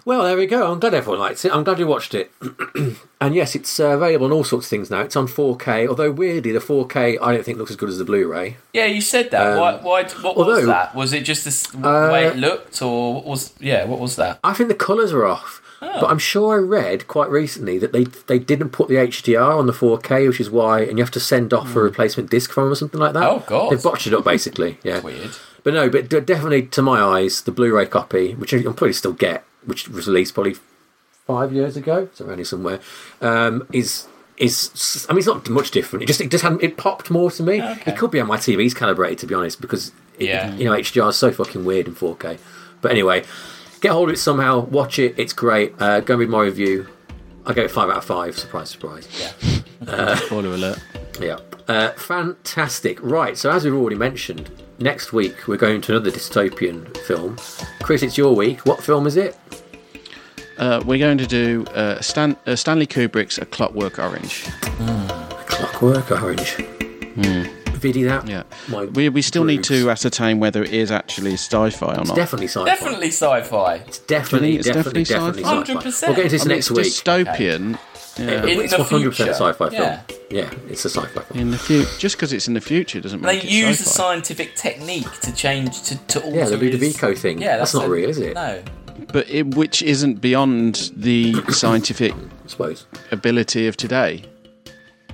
Well, 0.06 0.22
there 0.24 0.36
we 0.36 0.46
go. 0.46 0.70
I'm 0.70 0.80
glad 0.80 0.92
everyone 0.92 1.20
likes 1.20 1.44
it. 1.46 1.52
I'm 1.54 1.64
glad 1.64 1.78
you 1.78 1.86
watched 1.86 2.14
it. 2.14 2.30
and 3.20 3.34
yes, 3.34 3.54
it's 3.54 3.80
uh, 3.80 3.88
available 3.96 4.26
on 4.26 4.32
all 4.32 4.44
sorts 4.44 4.66
of 4.66 4.70
things 4.70 4.90
now. 4.90 5.00
It's 5.00 5.16
on 5.16 5.26
4K, 5.26 5.88
although 5.88 6.10
weirdly, 6.10 6.52
the 6.52 6.58
4K 6.58 7.18
I 7.22 7.32
don't 7.32 7.42
think 7.44 7.56
looks 7.56 7.70
as 7.70 7.76
good 7.76 7.88
as 7.88 7.96
the 7.98 8.04
Blu 8.04 8.30
ray. 8.30 8.58
Yeah, 8.74 8.84
you 8.84 9.00
said 9.00 9.30
that. 9.30 9.58
why, 9.58 9.76
why, 9.76 10.04
what 10.20 10.36
was 10.36 10.58
Um, 10.60 10.66
that? 10.66 10.94
Was 10.94 11.14
it 11.14 11.24
just 11.24 11.44
the 11.72 11.88
Uh, 11.88 12.12
way 12.12 12.26
it 12.26 12.36
looked, 12.36 12.82
or 12.82 13.14
what 13.14 13.24
was? 13.24 13.54
Yeah, 13.60 13.86
what 13.86 13.98
was 13.98 14.16
that? 14.16 14.40
I 14.44 14.52
think 14.52 14.68
the 14.68 14.74
colours 14.74 15.12
are 15.12 15.24
off. 15.24 15.62
Oh. 15.80 16.00
But 16.00 16.10
I'm 16.10 16.18
sure 16.18 16.54
I 16.54 16.58
read 16.58 17.08
quite 17.08 17.30
recently 17.30 17.78
that 17.78 17.92
they 17.92 18.04
they 18.04 18.38
didn't 18.38 18.70
put 18.70 18.88
the 18.88 18.96
HDR 18.96 19.58
on 19.58 19.66
the 19.66 19.72
4K, 19.72 20.28
which 20.28 20.40
is 20.40 20.50
why, 20.50 20.80
and 20.82 20.98
you 20.98 21.04
have 21.04 21.10
to 21.12 21.20
send 21.20 21.52
off 21.54 21.74
a 21.76 21.80
replacement 21.80 22.28
disc 22.30 22.52
from 22.52 22.70
or 22.70 22.74
something 22.74 23.00
like 23.00 23.14
that. 23.14 23.22
Oh, 23.22 23.42
God. 23.46 23.70
They've 23.72 23.82
botched 23.82 24.06
it 24.06 24.12
up 24.14 24.24
basically. 24.24 24.78
Yeah, 24.82 25.00
Weird. 25.00 25.30
But 25.62 25.72
no, 25.72 25.88
but 25.88 26.10
definitely 26.10 26.66
to 26.66 26.82
my 26.82 27.00
eyes, 27.00 27.40
the 27.40 27.50
Blu-ray 27.50 27.86
copy, 27.86 28.34
which 28.34 28.52
I'm 28.52 28.62
probably 28.64 28.92
still 28.92 29.14
get, 29.14 29.44
which 29.66 29.88
was 29.88 30.06
released 30.06 30.34
probably 30.34 30.56
five 31.26 31.52
years 31.52 31.76
ago, 31.76 32.04
it's 32.10 32.20
around 32.20 32.36
here 32.38 32.44
somewhere, 32.44 32.80
um, 33.20 33.66
is 33.72 34.06
is 34.36 35.06
I 35.08 35.12
mean 35.12 35.18
it's 35.18 35.26
not 35.28 35.48
much 35.48 35.70
different. 35.70 36.02
It 36.02 36.06
just 36.06 36.20
it 36.20 36.30
just 36.30 36.42
hadn't 36.42 36.62
it 36.62 36.76
popped 36.76 37.10
more 37.10 37.30
to 37.32 37.42
me. 37.42 37.62
Okay. 37.62 37.92
It 37.92 37.96
could 37.98 38.10
be 38.10 38.20
on 38.20 38.26
my 38.26 38.36
TV's 38.36 38.74
calibrated 38.74 39.18
to 39.20 39.26
be 39.26 39.34
honest, 39.34 39.60
because 39.60 39.92
it, 40.18 40.26
Yeah. 40.28 40.54
you 40.54 40.64
know 40.64 40.72
HDR 40.72 41.10
is 41.10 41.16
so 41.16 41.30
fucking 41.32 41.64
weird 41.64 41.86
in 41.88 41.94
4K. 41.94 42.38
But 42.80 42.90
anyway, 42.90 43.24
get 43.80 43.92
hold 43.92 44.08
of 44.10 44.14
it 44.14 44.18
somehow, 44.18 44.60
watch 44.60 44.98
it. 44.98 45.14
It's 45.18 45.32
great. 45.32 45.72
Uh, 45.80 46.00
go 46.00 46.14
and 46.14 46.20
read 46.20 46.28
my 46.28 46.42
review. 46.42 46.88
I 47.46 47.52
it 47.66 47.70
five 47.70 47.90
out 47.90 47.98
of 47.98 48.04
five. 48.04 48.36
Surprise, 48.38 48.70
surprise. 48.70 49.06
Yeah. 49.20 50.14
Spoiler 50.16 50.50
alert. 50.54 50.78
Yeah. 51.20 51.38
Uh, 51.68 51.92
fantastic. 51.92 53.00
Right, 53.00 53.38
so 53.38 53.48
as 53.50 53.64
we've 53.64 53.72
already 53.72 53.94
mentioned, 53.96 54.50
next 54.78 55.12
week 55.12 55.46
we're 55.46 55.56
going 55.56 55.80
to 55.82 55.92
another 55.92 56.10
dystopian 56.10 56.96
film. 56.98 57.36
Chris, 57.82 58.02
it's 58.02 58.16
your 58.18 58.34
week. 58.34 58.64
What 58.66 58.82
film 58.82 59.06
is 59.06 59.16
it? 59.16 59.36
Uh, 60.58 60.82
we're 60.86 60.98
going 60.98 61.18
to 61.18 61.26
do 61.26 61.64
uh, 61.74 62.00
Stan- 62.00 62.36
uh, 62.46 62.54
Stanley 62.54 62.86
Kubrick's 62.86 63.38
A 63.38 63.44
Clockwork 63.46 63.98
Orange. 63.98 64.44
Clockwork 65.46 66.10
Orange. 66.12 66.54
Vidi 67.74 68.02
that? 68.04 68.26
Yeah, 68.26 68.44
My 68.68 68.84
we 68.86 69.08
we 69.10 69.20
still 69.20 69.44
need 69.44 69.62
to 69.64 69.90
ascertain 69.90 70.38
whether 70.40 70.62
it 70.62 70.72
is 70.72 70.90
actually 70.90 71.34
sci-fi 71.34 71.92
or 71.94 72.04
not. 72.04 72.16
Definitely 72.16 72.46
sci-fi. 72.48 72.64
Definitely 72.64 73.08
sci-fi. 73.08 73.74
It's 73.86 73.98
definitely, 73.98 74.56
it's 74.56 74.66
definitely, 74.66 75.04
definitely 75.04 75.42
definitely, 75.42 75.90
sci-fi? 75.90 75.90
sci-fi. 75.90 76.06
We'll 76.06 76.16
get 76.16 76.24
into 76.24 76.32
this 76.32 76.42
I 76.42 76.48
mean, 76.48 76.56
next 76.56 76.70
it's 76.70 76.70
week. 76.70 76.86
dystopian. 76.86 77.78
Yeah. 78.18 78.44
In 78.44 78.60
it's 78.60 78.72
the 78.76 78.82
100% 78.84 78.86
future. 79.14 79.32
sci-fi 79.32 79.68
film. 79.70 79.72
Yeah. 79.72 80.00
Yeah, 80.30 80.50
it's 80.68 80.84
a 80.84 80.90
sci-fi 80.90 81.20
film. 81.22 81.40
In 81.40 81.50
the 81.50 81.58
future, 81.58 81.88
just 81.98 82.16
because 82.16 82.32
it's 82.32 82.46
in 82.48 82.54
the 82.54 82.60
future 82.60 83.00
doesn't 83.00 83.20
mean 83.20 83.26
They 83.28 83.36
make 83.36 83.44
it 83.44 83.50
use 83.50 83.80
a 83.80 83.84
sci-fi. 83.84 83.90
scientific 84.04 84.54
technique 84.56 85.20
to 85.22 85.34
change 85.34 85.82
to, 85.82 85.96
to 85.96 86.22
alter 86.22 86.36
Yeah, 86.36 86.44
the 86.46 86.56
his- 86.58 86.80
Ludovico 86.80 87.16
thing. 87.18 87.40
Yeah, 87.42 87.56
That's 87.56 87.74
not 87.74 87.86
a- 87.86 87.88
real, 87.90 88.08
is 88.10 88.18
it? 88.18 88.34
No. 88.34 88.62
but 89.12 89.28
it, 89.28 89.54
which 89.54 89.82
isn't 89.82 90.20
beyond 90.20 90.90
the 90.96 91.34
scientific 91.50 92.12
I 92.14 92.18
suppose. 92.46 92.86
ability 93.10 93.66
of 93.66 93.76
today. 93.76 94.22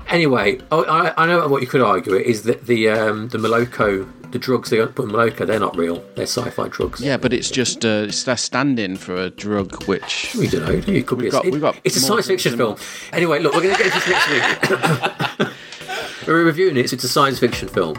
Anyway, 0.08 0.58
I, 0.72 1.12
I 1.16 1.26
know 1.26 1.46
what 1.48 1.62
you 1.62 1.68
could 1.68 1.82
argue 1.82 2.14
it 2.14 2.26
is 2.26 2.42
that 2.42 2.66
the 2.66 2.88
um, 2.88 3.28
the 3.28 3.38
Moloko, 3.38 4.10
the 4.32 4.38
drugs 4.38 4.70
they 4.70 4.84
put 4.86 5.06
in 5.06 5.10
Moloko, 5.10 5.46
they're 5.46 5.58
not 5.60 5.76
real. 5.76 6.02
They're 6.14 6.26
sci-fi 6.26 6.68
drugs. 6.68 7.00
Yeah, 7.00 7.16
but 7.16 7.32
it's 7.32 7.50
just 7.50 7.84
uh, 7.84 8.04
it's 8.08 8.26
a 8.26 8.36
stand-in 8.36 8.96
for 8.96 9.16
a 9.16 9.30
drug 9.30 9.84
which 9.84 10.34
We 10.38 10.46
don't 10.48 10.64
know. 10.66 10.80
do 10.80 10.92
you? 10.92 10.98
It 10.98 11.06
could 11.06 11.18
be. 11.18 11.24
We've 11.24 11.32
a, 11.34 11.36
got- 11.36 11.44
it- 11.46 11.52
we've 11.52 11.60
got 11.60 11.80
it's 11.84 11.96
a 11.96 12.00
science 12.00 12.26
fiction 12.26 12.56
film. 12.56 12.76
Anyway, 13.12 13.40
look, 13.40 13.54
we're 13.54 13.62
going 13.62 13.74
to 13.76 13.82
get 13.82 13.94
into 13.94 14.08
this 14.08 14.68
next 14.68 15.38
week. 15.38 15.48
we're 16.26 16.44
reviewing 16.44 16.76
it. 16.76 16.90
So 16.90 16.94
it's 16.94 17.04
a 17.04 17.08
science 17.08 17.38
fiction 17.38 17.68
film. 17.68 17.96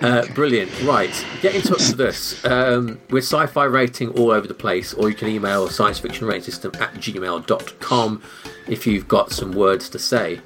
Uh, 0.00 0.26
brilliant. 0.34 0.70
Right, 0.82 1.12
get 1.42 1.54
in 1.54 1.60
touch 1.60 1.90
with 1.90 2.00
us. 2.00 2.42
Um, 2.46 2.98
we're 3.10 3.18
sci-fi 3.18 3.64
rating 3.64 4.08
all 4.18 4.30
over 4.30 4.46
the 4.46 4.54
place, 4.54 4.94
or 4.94 5.10
you 5.10 5.14
can 5.14 5.28
email 5.28 5.68
science 5.68 5.98
fiction 5.98 6.26
rating 6.26 6.42
system 6.42 6.72
at 6.80 6.94
gmail.com 6.94 8.22
if 8.66 8.86
you've 8.86 9.06
got 9.08 9.30
some 9.32 9.52
words 9.52 9.90
to 9.90 9.98
say. 9.98 10.40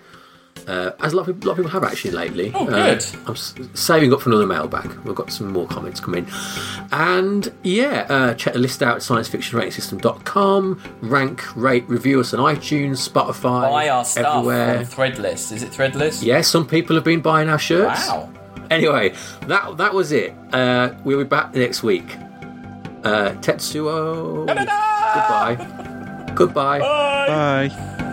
Uh, 0.66 0.92
as 1.00 1.12
a 1.12 1.16
lot, 1.16 1.28
of 1.28 1.34
people, 1.34 1.46
a 1.46 1.46
lot 1.48 1.52
of 1.58 1.64
people 1.64 1.70
have 1.80 1.84
actually 1.84 2.10
lately. 2.12 2.50
Oh, 2.54 2.66
Uh, 2.68 2.94
good. 2.94 3.04
I'm 3.26 3.36
saving 3.74 4.12
up 4.12 4.20
for 4.22 4.30
another 4.30 4.46
mailbag. 4.46 4.90
We've 5.04 5.14
got 5.14 5.30
some 5.32 5.52
more 5.52 5.66
comments 5.66 6.00
coming. 6.00 6.26
And 6.92 7.52
yeah, 7.62 8.06
uh, 8.08 8.34
check 8.34 8.54
the 8.54 8.58
list 8.60 8.82
out 8.82 8.96
at 8.96 9.02
sciencefictionratingsystem.com. 9.02 10.80
Rank, 11.02 11.56
rate, 11.56 11.84
review 11.88 12.20
us 12.20 12.32
on 12.34 12.40
iTunes, 12.54 13.06
Spotify, 13.08 13.70
Buy 13.70 13.88
our 13.90 14.04
stuff 14.04 14.26
everywhere. 14.36 14.78
on 14.78 14.84
Threadless. 14.84 15.52
Is 15.52 15.62
it 15.62 15.70
Threadless? 15.70 16.22
Yeah, 16.22 16.40
some 16.40 16.66
people 16.66 16.96
have 16.96 17.04
been 17.04 17.20
buying 17.20 17.48
our 17.48 17.58
shirts. 17.58 18.08
Wow. 18.08 18.30
Anyway, 18.70 19.12
that 19.46 19.76
that 19.76 19.92
was 19.92 20.10
it. 20.12 20.34
Uh, 20.52 20.94
we'll 21.04 21.18
be 21.18 21.24
back 21.24 21.54
next 21.54 21.82
week. 21.82 22.16
Uh, 23.04 23.32
Tetsuo. 23.42 24.46
Goodbye. 24.46 26.32
Goodbye. 26.34 26.78
Bye. 26.80 28.10